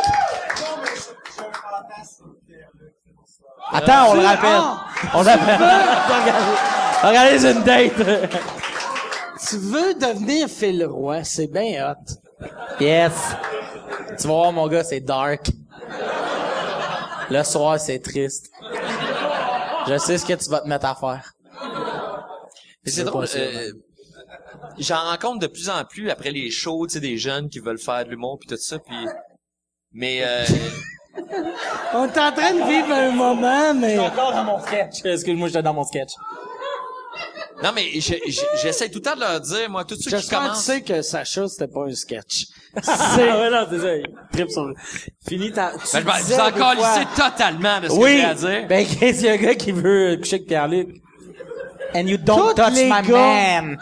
[3.70, 4.60] Attends, on le rappelle.
[4.60, 4.86] Ah!
[5.14, 5.60] On l'appelle.
[7.02, 7.92] Regardez, une date.
[9.46, 12.46] Tu veux devenir Phil Roy, c'est bien hot.
[12.80, 13.12] Yes.
[14.18, 15.50] Tu vas voir, mon gars, c'est dark.
[17.30, 18.50] Le soir, c'est triste.
[19.86, 21.32] Je sais ce que tu vas te mettre à faire.
[22.84, 23.26] Mais c'est drôle.
[23.36, 23.72] euh,
[24.78, 27.78] J'en rencontre de plus en plus après les shows, tu sais, des jeunes qui veulent
[27.78, 28.96] faire de l'humour puis tout ça, puis...
[29.92, 30.44] Mais euh,
[31.94, 33.98] On est en train de vivre un moment, mais...
[33.98, 35.04] Encore dans mon sketch.
[35.04, 36.10] Excuse-moi, j'étais dans mon sketch.
[37.62, 37.86] Non, mais
[38.62, 40.80] j'essaie tout le temps de leur dire, moi, tout ceux qui J'espère que tu sais
[40.80, 42.46] que Sacha, c'était pas un sketch.
[42.86, 43.96] Ah ouais, non, c'est ça.
[43.96, 44.72] il Trip sur.
[45.28, 45.72] Fini ta...
[45.72, 48.16] Tu Ben, disais vous en calissez totalement de ce que Oui.
[48.18, 48.66] j'ai à dire.
[48.68, 50.88] Ben, qu'est-ce qu'il y a un gars qui veut coucher avec Pierre-Luc?
[51.94, 53.78] And you don't Tous touch les my gars- man.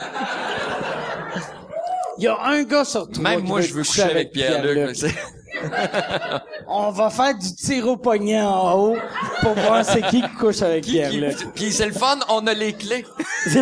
[2.18, 4.32] Il y a un gars sur trois Même qui moi, veut je veux coucher avec
[4.32, 4.96] Pierre-Luc.
[4.96, 5.14] c'est-
[6.68, 8.96] On va faire du tir au poignet en haut
[9.40, 11.52] pour voir c'est qui qui couche avec Qui- qui- Pierre-Luc.
[11.54, 13.04] Puis c'est le fun, on a les clés.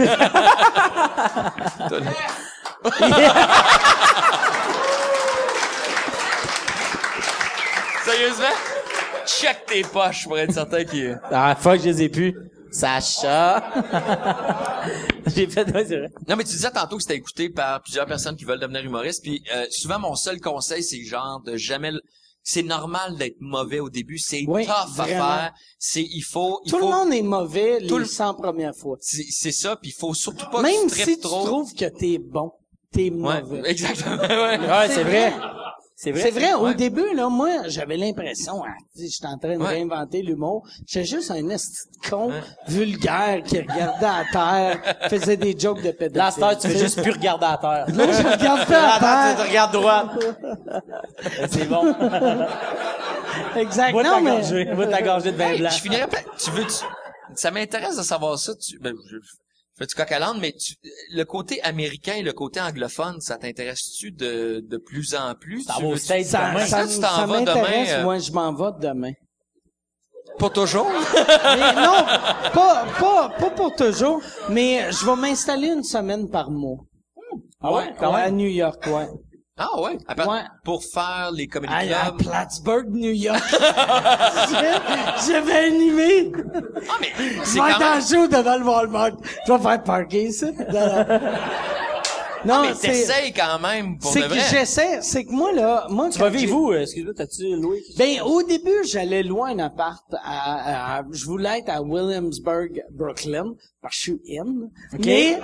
[8.04, 8.44] Sérieusement?
[9.26, 11.18] Check tes poches pour être certain qu'il.
[11.30, 12.34] Ah, fuck, je les ai plus.
[12.74, 13.62] Sacha.
[15.34, 16.10] J'ai fait, ouais, c'est vrai.
[16.28, 19.22] Non, mais tu disais tantôt que c'était écouté par plusieurs personnes qui veulent devenir humoristes.
[19.22, 21.90] Puis euh, souvent, mon seul conseil, c'est genre de jamais...
[21.92, 22.00] le-
[22.42, 24.18] C'est normal d'être mauvais au début.
[24.18, 25.52] C'est Oui, tough à faire.
[25.78, 26.02] C'est...
[26.02, 26.60] Il faut...
[26.66, 28.96] Il Tout faut le monde est mauvais les Tout le- 100 premières fois.
[29.00, 31.44] C'est ça, puis il faut surtout pas que Même tu tripes si tu trop.
[31.46, 32.52] trouves que t'es bon,
[32.92, 33.62] t'es Ouais, mauvais.
[33.70, 34.16] exactement.
[34.28, 34.58] Ouais.
[34.58, 35.32] Ouais, c'est vrai.
[35.96, 36.22] C'est vrai.
[36.22, 36.74] C'est vrai, au Ouais.
[36.74, 39.68] début, là, moi, j'avais l'impression, ah, tu sais, j'étais en train de Ouais.
[39.68, 40.66] réinventer l'humour.
[40.88, 41.78] J'étais juste un esti
[42.10, 42.32] con
[42.66, 46.40] vulgaire qui regardait à terre, faisait des jokes de pédophile.
[46.40, 47.96] Là, heure, tu fais juste plus regarder à terre.
[47.96, 49.46] Là, je regarde pas à tu terre.
[49.48, 50.04] regardes droit.
[51.50, 51.94] c'est bon.
[53.56, 53.94] Exact.
[53.94, 54.90] Va Non, mais...
[54.90, 55.70] ta gorgée de vin Hey, blanc.
[55.70, 56.18] je finirais pas.
[56.38, 56.84] Tu veux, tu-
[57.36, 58.52] ça m'intéresse de savoir ça.
[58.56, 59.30] Tu, ben, je, je
[59.76, 60.74] fais du coq à l'âne, mais tu,
[61.10, 65.62] le côté américain et le côté anglophone, ça t'intéresse-tu de, de plus en plus?
[65.64, 66.16] Ça Tu Ça,
[66.50, 66.66] demain.
[66.66, 68.02] ça, tu t'en ça vas demain, euh?
[68.02, 69.12] moi, je m'en vais demain.
[70.38, 70.88] Pas toujours?
[71.26, 72.04] Mais non,
[72.54, 76.78] pas, pas, pas pour toujours, mais je vais m'installer une semaine par mois.
[77.60, 78.30] Ah ouais, quand Ouais, à.
[78.30, 79.06] New York, ouais.
[79.56, 79.98] Ah ouais.
[80.08, 80.40] À part- Ouais.
[80.64, 82.22] Pour faire les comedy À, à clubs.
[82.22, 83.40] Plattsburgh, New York.
[83.50, 83.56] je,
[85.26, 86.32] je vais animer.
[86.88, 88.02] Ah mais Je c'est vais quand être en même.
[88.02, 89.10] show devant le Walmart.
[89.46, 90.46] Je vais faire parker ça.
[90.46, 91.18] Non,
[92.44, 96.08] Mais c'est, t'essayes quand même pour c'est de que j'essaie, c'est que moi, là, moi,
[96.10, 96.72] Tu quand vas j'ai- vivre où?
[96.72, 97.82] euh, Excuse-moi, t'as-tu loué?
[97.96, 103.54] Ben, au début, j'allais loin un appart à, à- je voulais être à Williamsburg, Brooklyn,
[103.80, 104.68] parce que je suis in.
[105.04, 105.38] Mais,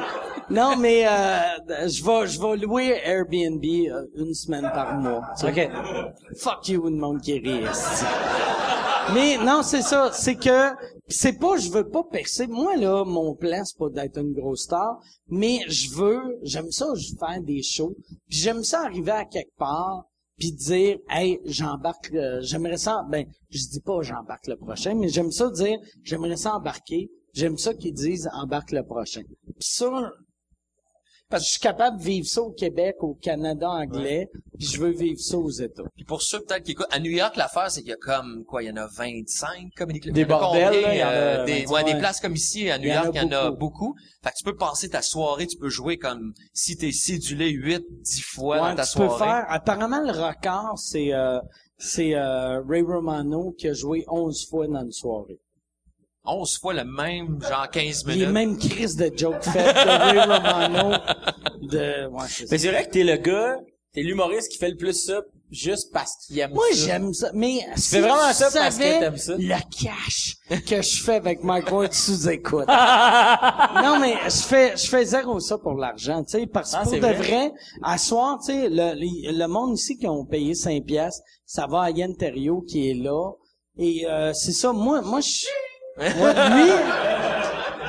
[0.50, 5.22] non, mais, euh, je vais, je vais louer Airbnb euh, une semaine par mois.
[5.38, 5.66] tu sais.
[5.66, 5.70] OK.
[6.38, 8.04] Fuck you, le monde qui rit, esti.
[9.14, 10.70] Mais non, c'est ça, c'est que
[11.10, 12.46] c'est pas je veux pas percer.
[12.46, 16.86] Moi là, mon plan c'est pas d'être une grosse star, mais je veux, j'aime ça,
[16.94, 17.96] je faire des shows,
[18.28, 20.06] puis j'aime ça arriver à quelque part
[20.36, 25.08] puis dire hey, j'embarque euh, j'aimerais ça ben je dis pas j'embarque le prochain, mais
[25.08, 27.10] j'aime ça dire j'aimerais ça embarquer.
[27.32, 29.22] J'aime ça qu'ils disent embarque le prochain.
[29.22, 30.10] Puis ça
[31.30, 34.28] parce que je suis capable de vivre ça au Québec, au Canada anglais,
[34.58, 35.84] puis je veux vivre ça aux États.
[35.94, 38.44] Puis pour ceux peut-être qui écoutent, à New York, l'affaire, c'est qu'il y a comme,
[38.44, 40.14] quoi, il y en a 25 comedy clubs.
[40.14, 42.34] Des bordels, combien, là, il y en a euh, des, 25, ouais, des places comme
[42.34, 43.94] ici, à New y York, il y en a beaucoup.
[44.22, 47.82] Fait que tu peux passer ta soirée, tu peux jouer comme, si t'es cédulé 8,
[48.02, 49.24] 10 fois Ouais, dans ta tu peux soirée.
[49.24, 49.44] faire.
[49.48, 51.38] Apparemment, le record, c'est euh,
[51.78, 55.38] c'est euh, Ray Romano qui a joué 11 fois dans une soirée.
[56.26, 58.28] 11 fois le même, genre 15 Les minutes.
[58.28, 60.98] mêmes crises de jokes faites de Ray Romano.
[61.70, 62.06] De...
[62.08, 62.26] Ouais.
[62.50, 63.56] Mais c'est vrai que t'es le gars,
[63.94, 65.20] t'es l'humoriste qui fait le plus ça
[65.50, 66.86] juste parce qu'il aime Moi, ça.
[66.86, 67.30] j'aime ça.
[67.34, 69.34] Mais si fais vraiment tu ça parce que t'aimes ça.
[69.36, 70.36] le cash
[70.66, 72.68] que je fais avec Mike Ward sous-écoute.
[73.82, 76.82] non, mais je fais, je fais zéro ça pour l'argent, tu sais, parce que Ah,
[76.84, 77.14] pour de vrai?
[77.14, 77.52] vrai,
[77.82, 81.66] à soir, tu sais, le, le, le monde ici qui ont payé 5 piastres, ça
[81.66, 83.32] va à Yann Terriot qui est là.
[83.76, 85.46] Et euh, c'est ça, moi, moi, je...
[86.16, 86.70] Moi, lui,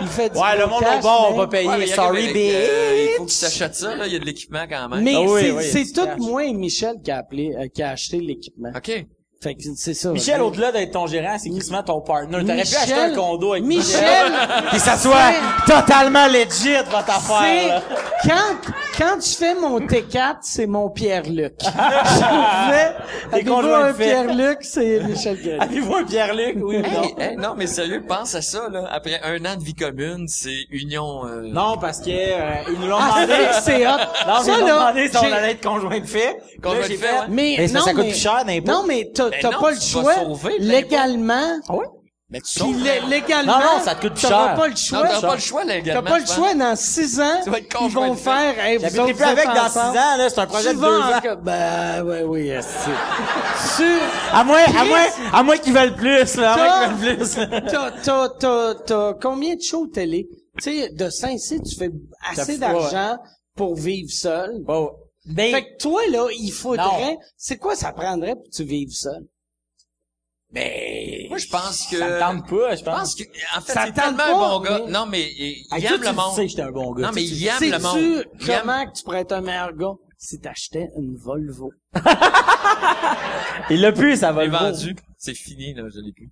[0.01, 1.67] il fait du Ouais, le monde cash, au bord, on va payer.
[1.69, 2.53] Ouais, Sorry, bitch.
[2.55, 4.07] euh, il faut qu'il s'achète ça, là.
[4.07, 5.03] Il y a de l'équipement quand même.
[5.03, 6.17] Mais Ah oui, c'est oui, tout cash.
[6.19, 8.71] moi et Michel qui a appelé, euh, qui a acheté l'équipement.
[8.75, 9.05] OK.
[9.43, 10.11] Fait que c'est ça.
[10.11, 12.37] Michel, au-delà d'être ton gérant, c'est quasiment ton partner.
[12.41, 14.31] T'aurais pu Michel- acheter un condo avec Michel,
[14.69, 15.31] Puis ça soit
[15.65, 17.81] totalement legit, votre affaire.
[18.23, 21.53] quand quand je fais mon T4, c'est mon Pierre-Luc.
[21.59, 21.65] je
[22.71, 22.91] fais
[23.31, 23.93] avec conjoints un.
[23.93, 25.59] Pierre-Luc, c'est Michel Guerin.
[25.65, 26.57] Avez-vous un Pierre-Luc?
[26.61, 27.03] Oui ou non?
[27.03, 28.87] Hey, hey, non, mais sérieux, pense à ça, là.
[28.91, 32.87] Après un an de vie commune, c'est union, euh, Non, parce que euh, ils nous
[32.87, 33.41] l'ont Ah, demandé.
[33.53, 33.91] c'est c'est hot.
[34.27, 36.37] Non, mais Ça, ils nous ont là, demandé si on allait être conjoint de fait.
[36.61, 37.25] Conjoint de fait, ouais.
[37.29, 38.71] Mais, Mais ça, non, ça coûte mais- plus cher d'impôt.
[38.71, 40.13] Non, mais t'as t'as non, pas le choix.
[40.59, 41.59] légalement.
[41.69, 41.85] Ah ouais?
[42.33, 43.59] mais tu Puis lé- légalement.
[43.59, 44.55] Non, non, ça te coûte plus t'auras cher.
[44.55, 45.07] pas le Non, choix.
[45.09, 46.09] t'as pas le choix, T'as légalement.
[46.09, 46.35] pas le je pense.
[46.37, 47.39] choix dans six ans.
[47.43, 49.45] Tu vas être Ils conjoint vont de faire, hey, vous autres, plus vous êtes avec
[49.47, 49.97] dans six ensemble.
[49.97, 50.29] ans, là.
[50.29, 51.21] C'est un projet Tu de deux vas ans.
[51.29, 53.83] en- Ben, ouais, oui, est tu,
[54.31, 54.87] À moins, à Chris!
[54.87, 56.53] moins, à moins qu'ils veulent plus, là.
[56.53, 57.35] À moins T'as- qu'ils veulent plus.
[57.69, 60.29] t'as, t'as, t'as, t'as combien de shows télé?
[60.61, 61.89] Tu sais, de Saint-Cyr, tu fais
[62.29, 63.17] assez fait- d'argent
[63.57, 64.59] pour vivre seul.
[64.61, 64.89] Bon.
[65.25, 68.91] Ben, Fait que toi, là, il faudrait, c'est quoi ça prendrait pour que tu vives
[68.91, 69.27] seul?
[70.53, 71.27] Mais...
[71.29, 71.97] Moi, je pense que...
[71.97, 72.99] Ça me tente pas, je pense.
[72.99, 73.23] pense que,
[73.57, 74.79] en fait, Ça c'est tente tellement pas, un bon gars.
[74.89, 76.35] Non, mais il, il Hey, aime toi, le tu monde.
[76.35, 77.07] sais que j'étais un bon gars.
[77.07, 78.25] Non, mais Tu- il aime le monde.
[78.45, 81.71] Comment que tu pourrais être un meilleur gars si t'achetais une Volvo?
[83.69, 84.95] Il l'a plus, l'ai le vendu.
[85.17, 86.31] C'est fini, là, je l'ai plus.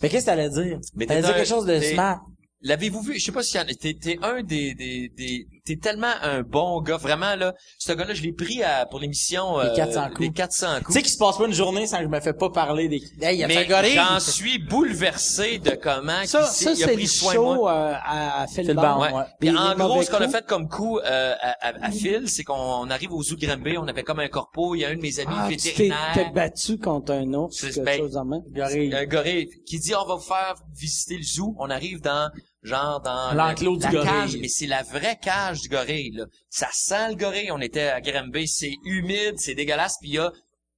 [0.00, 0.78] Mais qu'est-ce que t'allais dire?
[0.94, 2.20] Mais T'allais dire un- quelque chose de smart.
[2.62, 3.18] L'avez-vous vu?
[3.18, 6.96] Je sais pas si t'es, t'es un des, des, des, t'es tellement un bon gars,
[6.96, 7.54] vraiment, là.
[7.78, 10.20] Ce gars-là, je l'ai pris à, pour l'émission, Les euh, 400 coups.
[10.20, 10.94] Les 400 Tu coups.
[10.96, 13.02] sais qu'il se passe pas une journée sans que je me fais pas parler des...
[13.20, 17.02] Hey, y a mais j'en suis bouleversé de comment Ça, ça il a c'est pris
[17.02, 17.56] le soin de moi.
[17.56, 18.74] show euh, à, Phil.
[18.74, 19.22] Bond, Ouais.
[19.40, 22.44] Puis en gros, ce qu'on a fait comme coup euh, à, à, à Phil, c'est
[22.44, 24.96] qu'on arrive au zoo de Granby, on avait comme un corpo, il y a un
[24.96, 26.10] de mes amis Ah, tu t'es vétérinaires.
[26.14, 28.40] t'es battu contre un autre, C'est- quelque ben, chose en main.
[28.50, 28.94] Gorille.
[28.94, 31.54] un gorille qui dit on va vous faire visiter le zoo.
[31.58, 32.30] On arrive dans
[32.62, 34.08] genre dans L'enclos le- du la gorille.
[34.08, 36.10] cage, mais c'est la vraie cage du gorille.
[36.12, 36.24] Là.
[36.50, 37.50] Ça sent le gorille.
[37.52, 40.30] On était à Granby, c'est humide, c'est dégueulasse, puis il y a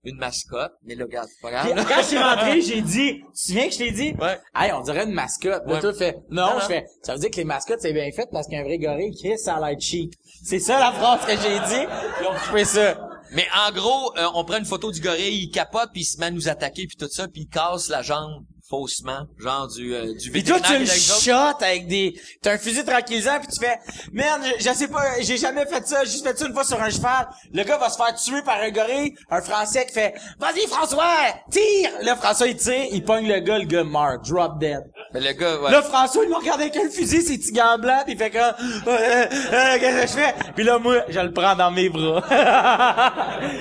[0.05, 0.73] une mascotte.
[0.85, 1.66] Mais là, regarde, pas grave.
[1.66, 1.85] Puis, là.
[1.86, 4.15] Quand je suis rentré, j'ai dit, tu te souviens que je t'ai dit?
[4.20, 4.39] Ouais.
[4.55, 5.62] Hey, on dirait une mascotte.
[5.66, 5.81] Là, Ouais.
[5.81, 6.61] toi, fait, non, Non, non.
[6.61, 9.15] je fais, ça veut dire que les mascottes, c'est bien fait parce qu'un vrai gorille,
[9.19, 10.12] Chris, ça a l'air cheap.
[10.44, 11.86] C'est ça la phrase que j'ai dit.
[12.23, 12.98] Ils ont coupé ça.
[13.32, 16.19] Mais en gros, euh, on prend une photo du gorille, il capote, puis il se
[16.19, 19.94] met à nous attaquer, puis tout ça, puis il casse la jambe faussement, genre du
[19.94, 23.59] euh, du Puis toi, tu le est avec des, t'as un fusil tranquillisant puis tu
[23.59, 23.78] fais,
[24.12, 26.64] merde, je, je sais pas, j'ai jamais fait ça, j'ai juste fait ça une fois
[26.64, 27.28] sur un cheval.
[27.52, 31.16] Le gars va se faire tuer par un gorille, un Français qui fait, vas-y François,
[31.51, 31.90] tire!
[32.02, 34.84] Là, François, il tire, il pogne le gars, le gars meurt, drop dead.
[35.12, 35.70] Mais le gars, ouais.
[35.72, 38.30] Là, François, il me regarde avec un fusil, ses petits gants blancs, pis il fait
[38.30, 40.34] comme, euh, euh, euh, qu'est-ce que je fais?
[40.55, 42.18] Puis là, moi, je le prends dans mes bras.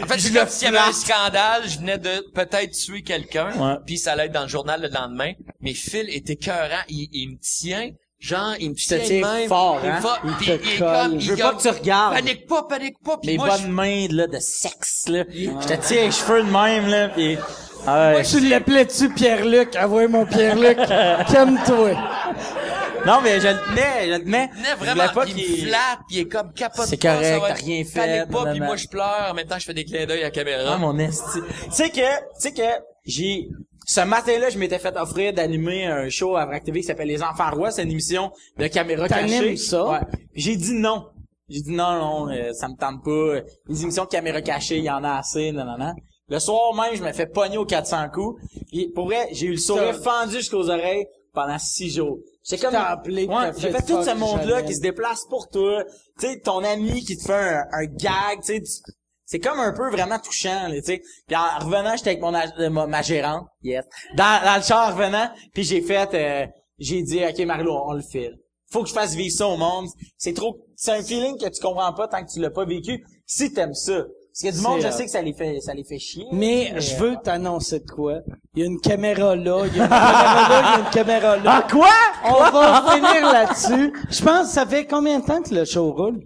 [0.04, 2.72] En fait, je c'est le comme s'il y avait un scandale, je venais de peut-être
[2.72, 5.34] tuer quelqu'un, puis ça allait être dans le journal le lendemain.
[5.62, 7.90] Mais Phil était écœurant, il, il me tient,
[8.20, 10.00] genre, il me tient tient même, fort, il hein?
[10.00, 10.88] va, Il te il est colle.
[11.10, 12.16] comme, Je il veux pas que tu regardes.
[12.16, 15.24] Panique pas, panique pas, puis Mes moi, bonnes mains, là, de sexe, là.
[15.30, 17.38] Je te tiens les cheveux de même, là, pis,
[17.88, 18.24] ah ouais.
[18.24, 19.70] Tu l'appelais-tu Pierre-Luc?
[19.78, 20.78] Ah ouais, mon Pierre-Luc.
[21.32, 21.92] Calme-toi.
[23.06, 24.50] Non, mais je le tenais, je le tenais.
[24.54, 26.88] il Je voulais vraiment, pas qu'il- il me flatte, puis il est comme capote.
[26.88, 28.66] C'est correct, t'as rien fait, Panique pas, puis nanana.
[28.66, 30.74] moi je pleure, en même temps je fais des clins d'œil à la caméra.
[30.74, 31.40] Ah, mon esti.
[31.40, 32.62] Tu sais que, tu sais que,
[33.06, 33.48] j'ai,
[33.92, 37.24] ce matin-là, je m'étais fait offrir d'animer un show à Vrac TV qui s'appelle Les
[37.24, 37.72] Enfants Rois.
[37.72, 39.58] C'est une émission de caméra cachée.
[39.58, 39.84] ça?
[39.90, 40.00] Ouais.
[40.36, 41.08] J'ai dit non.
[41.50, 41.94] J'ai dit non,
[42.28, 43.42] non, euh, ça me tente pas.
[43.68, 45.94] Les émissions de caméra cachée, il y en a assez, non, non, non.
[46.28, 48.40] Le soir même, je me fais pogner aux 400 coups.
[48.72, 52.20] Et pour vrai, j'ai eu le sourire fendu jusqu'aux oreilles pendant six jours.
[52.48, 54.66] J'ai comme, t'as appelé, ouais, j'ai fait tout ce monde-là Janelle.
[54.66, 55.84] qui se déplace pour toi.
[56.20, 58.92] Tu sais, ton ami qui te fait un, un gag, tu sais, tu-
[59.30, 61.02] c'est comme un peu vraiment touchant, tu sais.
[61.28, 63.86] Puis en revenant, j'étais avec mon euh, ma, ma gérante, yes,
[64.18, 66.48] dans, dans le char en revenant, puis j'ai fait, euh,
[66.80, 68.40] j'ai dit, ok Marlo, on le file.
[68.72, 69.88] Faut que je fasse vivre ça au monde.
[70.18, 73.06] C'est trop, c'est un feeling que tu comprends pas tant que tu l'as pas vécu.
[73.28, 75.34] Si t'aimes ça, parce qu'il y a du monde, je euh, sais que ça les
[75.34, 76.26] fait, ça les fait chier.
[76.32, 78.22] Mais je veux t'annoncer de quoi.
[78.56, 80.80] Il y a une caméra là, il y a une caméra là, il y a
[80.86, 81.44] une caméra là.
[81.46, 81.90] Ah quoi?
[82.26, 83.94] On va finir là-dessus.
[84.10, 86.20] Je pense que ça fait combien de temps que le show roule?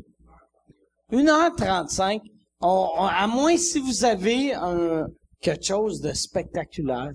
[1.11, 2.21] 1h35.
[2.63, 5.05] On, on- à moins si vous avez un,
[5.41, 7.11] quelque chose de spectaculaire.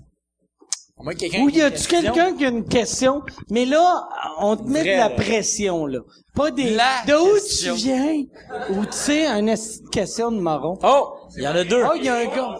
[0.97, 2.13] Au moins, quelqu'un Ou qui y a a-tu une question.
[2.13, 3.21] quelqu'un qui a une question?
[3.49, 4.07] Mais là,
[4.39, 5.09] on te met de la là.
[5.11, 5.99] pression, là.
[6.35, 7.73] Pas des, La de où question.
[7.75, 8.23] tu viens?
[8.71, 9.55] Ou tu sais, une
[9.91, 10.77] question de marron.
[10.83, 11.13] Oh!
[11.37, 11.83] Il y en a deux.
[11.83, 12.55] Oh, il y a un gars.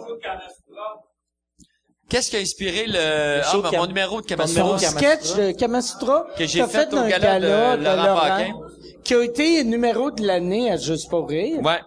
[2.08, 4.78] Qu'est-ce qui a inspiré le, ah, show ben, Cam- mon numéro de Ton Kamasutra?
[4.78, 7.38] sketch de Kamasutra Que j'ai fait au un gala
[7.76, 8.52] de Laurent Laurent, Paquin.
[9.04, 11.60] qui a été numéro de l'année à Juste pour rire.
[11.62, 11.78] Ouais.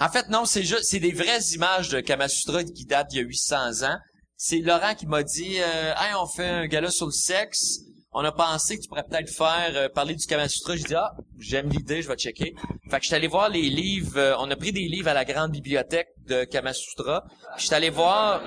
[0.00, 3.20] En fait, non, c'est juste, c'est des vraies images de Kamasutra qui datent d'il y
[3.20, 3.96] a 800 ans.
[4.36, 7.78] C'est Laurent qui m'a dit, euh, hey, on fait un gala sur le sexe.
[8.14, 10.76] On a pensé que tu pourrais peut-être faire euh, parler du Kamasutra.
[10.76, 12.54] J'ai dit, ah, j'aime l'idée, je vais checker.
[12.90, 14.18] Fait que je suis allé voir les livres.
[14.18, 17.24] euh, on a pris des livres à la grande bibliothèque de Kamasutra.
[17.56, 18.42] Je suis allé voir,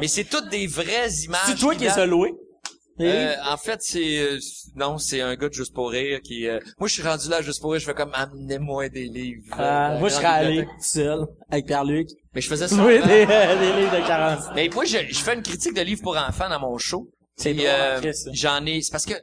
[0.00, 1.40] mais c'est toutes des vraies images.
[1.46, 2.32] C'est toi qui es datent- ça loué?
[3.06, 4.38] Euh, en fait, c'est euh,
[4.76, 6.46] non, c'est un gars de Juste pour rire qui.
[6.48, 7.80] euh, moi, je suis rendu là juste pour rire.
[7.80, 9.44] Je fais comme amenez-moi des livres.
[9.52, 12.08] euh, Ah, de moi, je serais allé tout seul, avec Pierre-Luc.
[12.34, 12.76] Mais je faisais ça.
[12.76, 13.06] Louer avant.
[13.08, 14.54] des, euh, des livres de 40.
[14.54, 17.08] Mais moi, je, je fais une critique de livres pour enfants dans mon show.
[17.36, 18.00] C'est euh.
[18.32, 18.80] J'en ai.
[18.82, 19.14] C'est parce que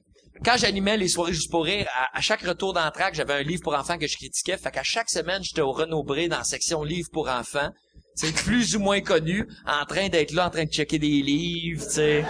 [0.44, 3.62] quand j'animais les soirées juste pour rire, à, à chaque retour d'entraque, j'avais un livre
[3.64, 4.58] pour enfants que je critiquais.
[4.58, 7.70] Fait qu'à chaque semaine, j'étais au Renaud Bré dans la section livres pour enfants.
[8.16, 11.84] C'est plus ou moins connu, en train d'être là, en train de checker des livres,
[11.86, 12.24] tu sais.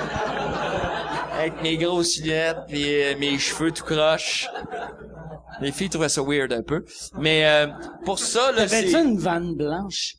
[1.38, 4.48] Avec mes grosses lunettes, puis euh, mes cheveux tout croche.
[5.62, 6.84] Les filles trouvaient ça weird un peu.
[7.18, 7.68] Mais euh,
[8.04, 8.92] pour ça, là, c'est...
[8.92, 10.16] une vanne blanche?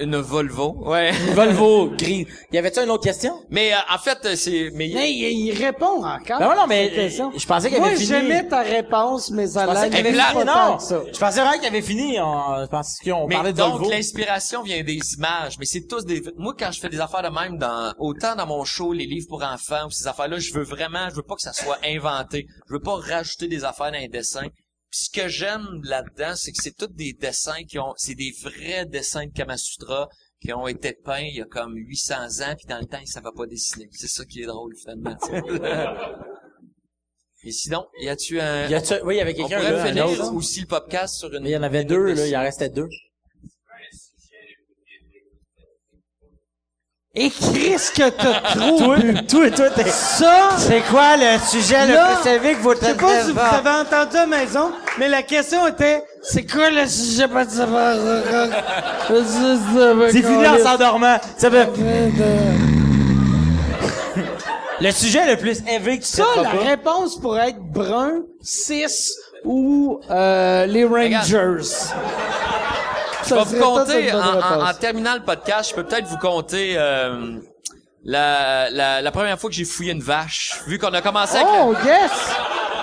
[0.00, 1.12] Une Volvo, ouais.
[1.34, 2.26] Volvo gris.
[2.52, 3.34] Y avait-tu une autre question?
[3.50, 4.70] Mais euh, en fait, euh, c'est...
[4.74, 6.38] Mais, Mais il, il répond encore.
[6.38, 7.32] Ben non, mais cette question.
[7.36, 8.08] je pensais qu'il Moi, avait fini.
[8.08, 9.88] j'aimais ta réponse, mais ça l'a
[10.44, 11.02] Non, que ça.
[11.12, 12.18] je pensais vraiment qu'il avait fini.
[12.18, 13.90] On, je pense qu'on mais parlait de donc, Volvo.
[13.90, 15.58] l'inspiration vient des images.
[15.58, 16.22] Mais c'est tous des...
[16.38, 19.26] Moi, quand je fais des affaires de même, dans autant dans mon show, les livres
[19.28, 21.10] pour enfants ou ces affaires-là, je veux vraiment...
[21.10, 22.46] Je veux pas que ça soit inventé.
[22.68, 24.46] Je veux pas rajouter des affaires dans les dessins.
[24.90, 27.94] Puis ce que j'aime là-dedans, c'est que c'est tous des dessins qui ont...
[27.96, 30.08] C'est des vrais dessins de Kamasutra
[30.40, 33.06] qui ont été peints il y a comme 800 ans, puis dans le temps, ils
[33.06, 33.88] savaient pas dessiner.
[33.92, 35.16] C'est ça qui est drôle, finalement.
[37.42, 38.68] Et sinon, y a-tu un...
[38.68, 40.34] Y a-tu, oui, il y avait quelqu'un là, un finir autre?
[40.34, 41.42] aussi le podcast sur une...
[41.42, 42.26] Mais il y en avait deux, là.
[42.26, 42.88] Il en restait deux.
[47.12, 49.14] Et Chris que t'as trop Toi, bu.
[49.26, 49.82] toi, toi, t'es...
[49.90, 53.32] Ça, C'est quoi le sujet Là, le plus élevé que vous je sais pas si
[53.32, 57.44] vous avez entendu à la maison, mais la question était, c'est quoi le sujet pas
[57.44, 57.96] de savoir?
[59.08, 61.16] C'est fini en s'endormant.
[61.36, 61.68] Ça fait...
[64.82, 66.58] Le sujet le plus élevé que tu Ça, la pas?
[66.64, 69.12] réponse pourrait être brun, 6
[69.44, 71.66] ou euh, les Rangers.
[73.30, 76.74] Je vais vous compter, en, en- en terminant le podcast, je peux peut-être vous compter
[76.76, 77.38] euh,
[78.04, 80.60] la, la, la première fois que j'ai fouillé une vache.
[80.66, 81.48] Vu qu'on a commencé avec...
[81.62, 82.10] Oh, yes!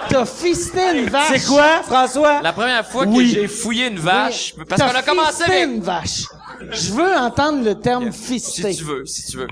[0.10, 1.34] T'as fisté une vache.
[1.38, 2.42] C'est quoi, François?
[2.42, 3.34] La première fois Oui.
[3.34, 5.76] que j'ai fouillé une vache, parce qu'on a commencé fisté avec...
[5.76, 6.24] une vache.
[6.72, 8.72] Je veux entendre le terme fisté.
[8.72, 9.48] Si tu veux, si tu veux.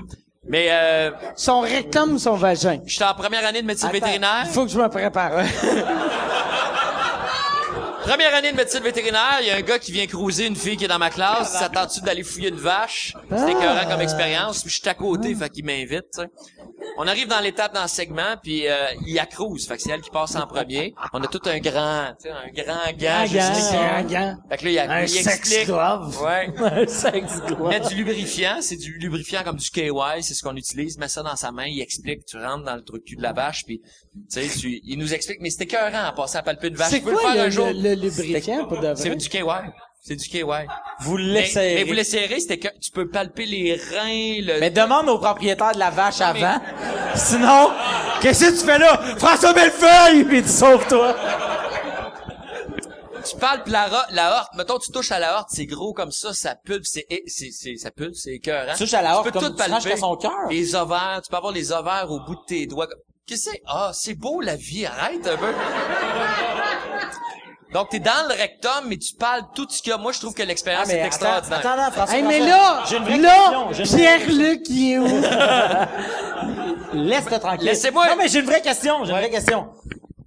[0.48, 2.78] Mais euh, Son rectum, son vagin.
[2.86, 4.44] j'étais en première année de médecine vétérinaire.
[4.46, 5.32] Il faut que je me prépare.
[8.06, 10.76] Première année de médecine vétérinaire, il y a un gars qui vient cruiser une fille
[10.76, 11.52] qui est dans ma classe.
[11.58, 13.14] Ça tente d'aller fouiller une vache?
[13.36, 14.60] C'était écœurant comme expérience.
[14.62, 16.20] Puis je suis à côté, fait qu'il m'invite.
[16.98, 19.66] On arrive dans l'étape dans le segment, puis euh, il a cruise.
[19.66, 20.94] Fait que c'est elle qui passe en premier.
[21.12, 21.80] On a tout un grand,
[22.14, 23.10] un grand gant.
[23.10, 24.36] Un gant, un gant.
[24.50, 25.66] Fait que là, il, a- Un il sex explique.
[25.66, 26.22] glove.
[26.22, 26.48] Ouais.
[26.58, 27.68] Un sexe glove.
[27.68, 29.90] Mettre du lubrifiant, c'est du lubrifiant comme du KY,
[30.22, 30.96] c'est ce qu'on utilise.
[30.98, 33.32] Mets ça dans sa main, il explique, tu rentres dans le truc cul de la
[33.32, 33.80] vache, puis
[34.32, 35.38] tu il nous explique.
[35.40, 36.90] Mais c'était écœurant en passant à palper une vache.
[36.90, 37.66] C'est le quoi faire le, un jour.
[37.66, 39.16] le, le lubrifiant pour de C'est vrai?
[39.16, 39.40] du KY.
[40.00, 40.42] C'est du KY.
[41.00, 44.60] Vous le Mais, vous le serrez, c'était que tu peux palper les reins, le...
[44.60, 46.60] Mais demande au propriétaire de la vache avant.
[47.16, 47.70] Sinon,
[48.20, 48.98] qu'est-ce que tu fais là?
[49.18, 50.24] François Bellefeuille!
[50.24, 51.16] Puis tu sauves-toi.
[53.28, 54.54] tu palpes la, la horte.
[54.54, 57.76] Mettons, tu touches à la horte, c'est gros comme ça, ça pulpe, c'est, c'est, c'est,
[57.76, 58.72] ça pulpe, c'est écœurant.
[58.76, 59.96] Tu touches à la horte tu peux comme tout palper.
[59.96, 60.48] son cœur.
[60.50, 62.86] Les ovaires, tu peux avoir les ovaires au bout de tes doigts.
[63.26, 63.62] Qu'est-ce que c'est?
[63.66, 65.52] Ah, c'est beau la vie, arrête un peu.
[67.72, 69.98] Donc, t'es dans le rectum, mais tu palpes tout ce qu'il y a.
[69.98, 71.58] Moi, je trouve que l'expérience est extraordinaire.
[71.58, 72.16] Attends, attends, François.
[72.16, 72.56] Hey, mais François.
[72.56, 75.06] là, J'ai une vraie là, question, j'ai une vraie Pierre-Luc, il est où?
[76.94, 77.66] Laisse-le tranquille.
[77.66, 79.72] Laissez-moi- Non, mais j'ai une vraie question, j'ai une vraie question.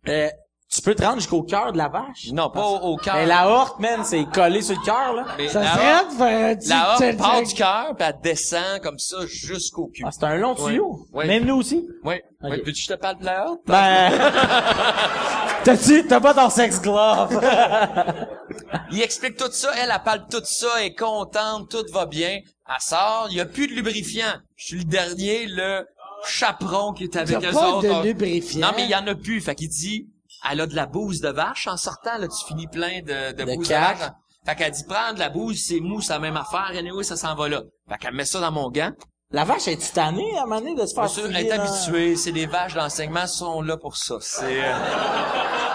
[0.10, 0.30] Euh,
[0.72, 2.28] tu peux te rendre jusqu'au cœur de la vache?
[2.32, 3.16] Non, pas au, au cœur.
[3.16, 5.26] Mais la horte, man, c'est collé sur le cœur, là.
[5.38, 9.18] Mais Ça la serait horte- La horte part du cœur, puis elle descend comme ça
[9.26, 10.04] jusqu'au cul.
[10.06, 11.08] Ah, c'est un long tuyau.
[11.14, 11.88] Même nous aussi.
[12.04, 12.16] Oui.
[12.44, 12.52] Ok.
[12.52, 13.60] Oui, Peux-tu je te parle de la horte?
[13.66, 14.12] Ben,
[15.64, 17.40] t'as-tu, t'as pas ton sex glove?
[18.92, 22.40] Il explique tout ça, elle, elle parle tout ça, elle est contente, tout va bien.
[22.68, 24.34] Elle sort, il y a plus de lubrifiant.
[24.56, 25.86] Je suis le dernier, le
[26.28, 27.84] chaperon qui est avec eux pas autres.
[27.88, 28.68] de On- lubrifiant.
[28.68, 29.42] Non, mais il y en a plus.
[29.42, 30.08] Fait qu'il dit,
[30.52, 33.44] elle a de la bouse de vache en sortant, là, tu finis plein de, de,
[33.44, 33.98] De bouse de vache.
[34.46, 37.16] Fait qu'elle dit, prends de la bouse, c'est mou, c'est la même affaire, anyway, ça
[37.18, 37.62] s'en va là.
[37.90, 38.92] Fait qu'elle met ça dans mon gant.
[39.32, 41.62] la vache est tannée à un moment donné de se faire sûr, elle est dans-
[41.64, 44.16] habituée, c'est des vaches d'enseignement sont là pour ça.
[44.22, 44.74] C'est euh,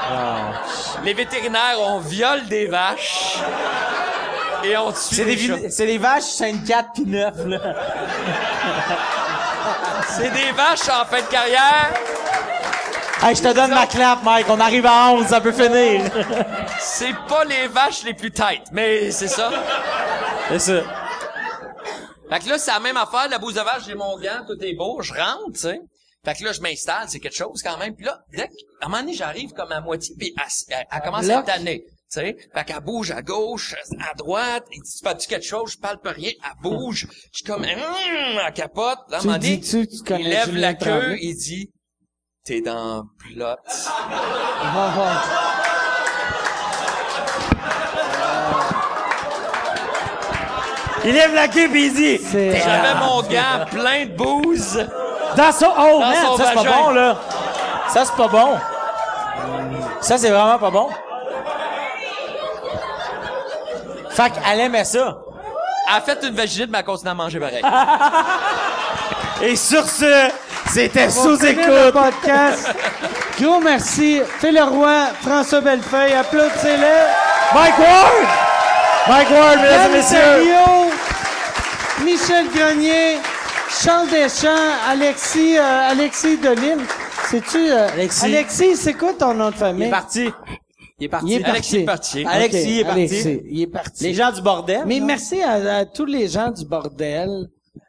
[0.07, 0.53] Ah.
[1.05, 3.39] les vétérinaires, on viole des vaches
[4.65, 7.61] et on tue C'est des, c'est des vaches 5, 4 pis 9, là.
[10.09, 11.93] C'est des vaches en fin de carrière.
[13.23, 14.47] Hey, je te donne ma clap, Mike.
[14.51, 16.03] On arrive à 11, ça peut finir.
[16.81, 19.51] C'est pas les vaches les plus têtes, mais c'est ça.
[20.49, 20.83] C'est ça.
[22.31, 24.63] Fait que là, c'est la même affaire, la bouse de vache, j'ai mon gant, tout
[24.63, 25.81] est beau, je rentre, tu sais.
[26.25, 27.95] Fait que là, je m'installe, c'est quelque chose quand même.
[27.95, 30.45] Puis là, dès que, à un moment donné, j'arrive comme à moitié, puis elle,
[30.79, 31.85] elle- elle commence à tanner.
[32.13, 33.75] Tu sais, fait qu'elle bouge à gauche,
[34.11, 37.29] à droite, il dit, tu parles-tu quelque chose, je parle pas rien, elle bouge, je
[37.39, 37.69] suis comme, hum,
[38.47, 39.61] elle capote, là, à un Tu moment donné,
[40.19, 41.71] il lève la queue, il dit,
[42.45, 43.57] t'es dans plot.
[51.07, 52.21] Il lève la queue pis il dit...
[52.33, 54.87] J'avais mon gant plein de bouse.
[55.37, 55.73] Dans son...
[55.79, 57.17] Oh, man, son ça, c'est pas bon, là.
[57.89, 58.59] Ça, c'est pas bon.
[60.03, 60.91] Ça, c'est vraiment pas bon.
[64.11, 65.19] Fait qu'elle aimait ça.
[65.89, 67.63] Elle a fait une vaginite, mais elle continue à manger pareil.
[69.43, 70.31] Et sur ce,
[70.75, 72.75] c'était On finit le podcast.
[73.41, 74.21] Gros merci.
[74.41, 77.55] Phil Leroy, François Bellefeuille, applaudissez-le.
[77.55, 78.29] Mike Ward!
[79.09, 80.19] Mike Ward, mesdames et messieurs.
[80.19, 80.91] Terriot,
[82.05, 83.19] Michel Grenier,
[83.83, 86.79] Charles Deschamps, Alexis, euh, Alexis Delisle.
[87.31, 88.25] C'est-tu, euh, Alexis.
[88.25, 89.87] Alexis, c'est quoi ton nom de Il famille?
[89.87, 90.31] est parti.
[90.99, 91.27] Il est parti.
[91.29, 92.25] Il est Alexis est parti.
[92.29, 93.01] Alexis, il est parti.
[93.01, 94.05] Alexis, il est parti.
[94.05, 94.83] Les gens du bordel.
[94.87, 95.07] Mais non?
[95.07, 97.49] merci à, à tous les gens du bordel.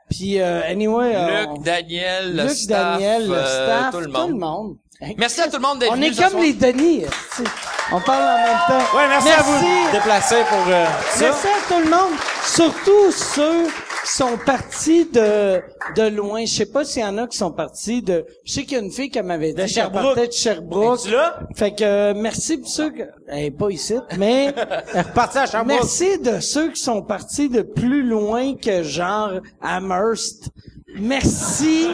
[0.10, 4.08] Puis, euh, anyway, euh, Luc, Daniel, le Luc, staff, Daniel, le euh, staff, tout le
[4.38, 4.78] monde.
[5.02, 6.42] Hey, Merci à tout le monde d'être On est comme soir.
[6.42, 7.02] les Denis.
[7.36, 7.50] tu sais.
[7.92, 8.98] On parle en même temps.
[8.98, 11.26] Ouais, merci, à vous de déplacer pour euh, ça.
[11.26, 12.14] Merci à tout le monde.
[12.46, 13.68] Surtout ceux
[14.08, 15.62] sont partis de,
[15.96, 16.46] de loin.
[16.46, 18.26] Je sais pas s'il y en a qui sont partis de...
[18.44, 21.00] Je sais qu'il y a une fille qui m'avait dit qu'elle partait de Sherbrooke.
[21.00, 21.40] Es-tu là?
[21.56, 23.04] Fait que euh, merci pour ceux que...
[23.28, 24.54] Elle est pas ici, mais...
[24.94, 25.68] Elle à Sherbrooke.
[25.68, 30.50] Merci de ceux qui sont partis de plus loin que genre Amherst.
[30.98, 31.88] Merci.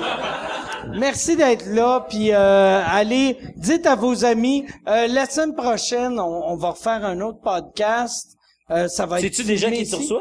[0.93, 4.65] Merci d'être là, puis euh, allez, dites à vos amis.
[4.87, 8.37] euh, la semaine prochaine, on, on va refaire un autre podcast.
[8.69, 9.23] Euh, ça va être.
[9.23, 10.13] Sais-tu déjà qui tu ici.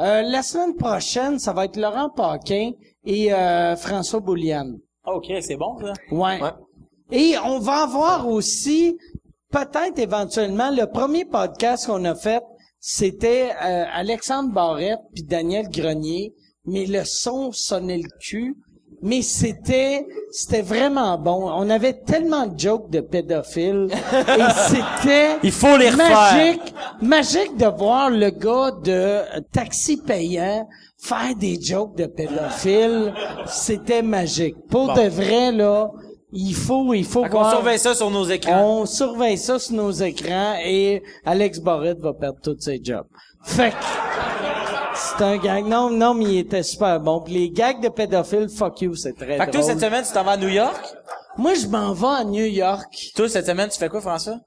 [0.00, 2.70] Euh, la semaine prochaine, ça va être Laurent Paquin
[3.04, 4.78] et euh, François Bouliane.
[5.04, 5.92] OK, c'est bon, ça.
[6.12, 6.40] Ouais.
[6.40, 6.50] Ouais.
[7.10, 8.96] Et on va avoir aussi,
[9.50, 12.42] peut-être éventuellement, le premier podcast qu'on a fait,
[12.78, 16.32] c'était euh, Alexandre Barrette puis Daniel Grenier,
[16.64, 18.56] mais le son sonnait le cul.
[19.02, 21.50] Mais c'était, c'était vraiment bon.
[21.50, 23.88] On avait tellement de jokes de pédophiles.
[23.92, 26.10] et c'était Il faut les refaire.
[26.10, 29.20] magique, magique de voir le gars de
[29.52, 30.68] taxi payant
[31.00, 33.14] faire des jokes de pédophiles.
[33.46, 34.56] C'était magique.
[34.68, 35.90] Pour de vrai, là,
[36.32, 37.52] il faut, il faut voir.
[37.52, 38.80] surveille ça sur nos écrans.
[38.80, 43.06] On surveille ça sur nos écrans et Alex Barrett va perdre tous ses jobs.
[43.44, 43.76] Fait que,
[44.98, 45.66] c'est un gag.
[45.66, 47.20] Non, non, mais il était super bon.
[47.20, 50.12] Puis les gags de pédophiles, fuck you, c'est très Fait que toi, cette semaine, tu
[50.12, 50.80] t'en vas à New York?
[51.36, 53.12] Moi, je m'en vais à New York.
[53.14, 54.38] Toi, cette semaine, tu fais quoi, François?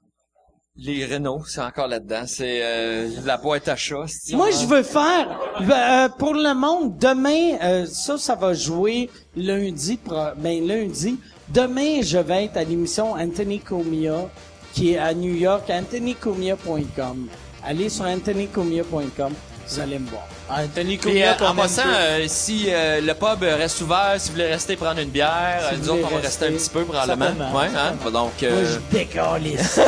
[0.76, 2.22] Les Renault, c'est encore là-dedans.
[2.26, 4.04] C'est euh, la boîte à chat.
[4.32, 9.10] Moi, je veux faire, ben, euh, pour le monde, demain, euh, ça, ça va jouer
[9.36, 11.18] lundi, pro- ben, lundi.
[11.50, 14.30] Demain, je vais être à l'émission Anthony Comia,
[14.72, 17.28] qui est à New York, anthonycomia.com.
[17.64, 19.32] Allez sur anthonycomia.com,
[19.68, 20.26] vous allez me voir.
[20.48, 24.48] Anthony Puis, euh, en passant, euh, si euh, le pub reste ouvert, si vous voulez
[24.48, 27.52] rester prendre une bière, Si nous autres, on va rester un petit peu probablement.
[27.54, 27.94] Ouais, hein?
[28.10, 29.80] Donc, Moi, je décalisse.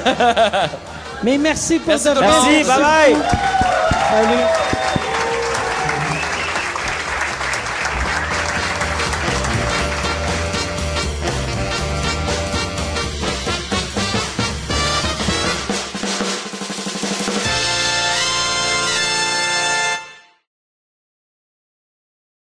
[1.23, 2.05] Mais merci pour Merci.
[2.05, 3.17] Merci, bye bye!
[4.11, 4.45] Salut.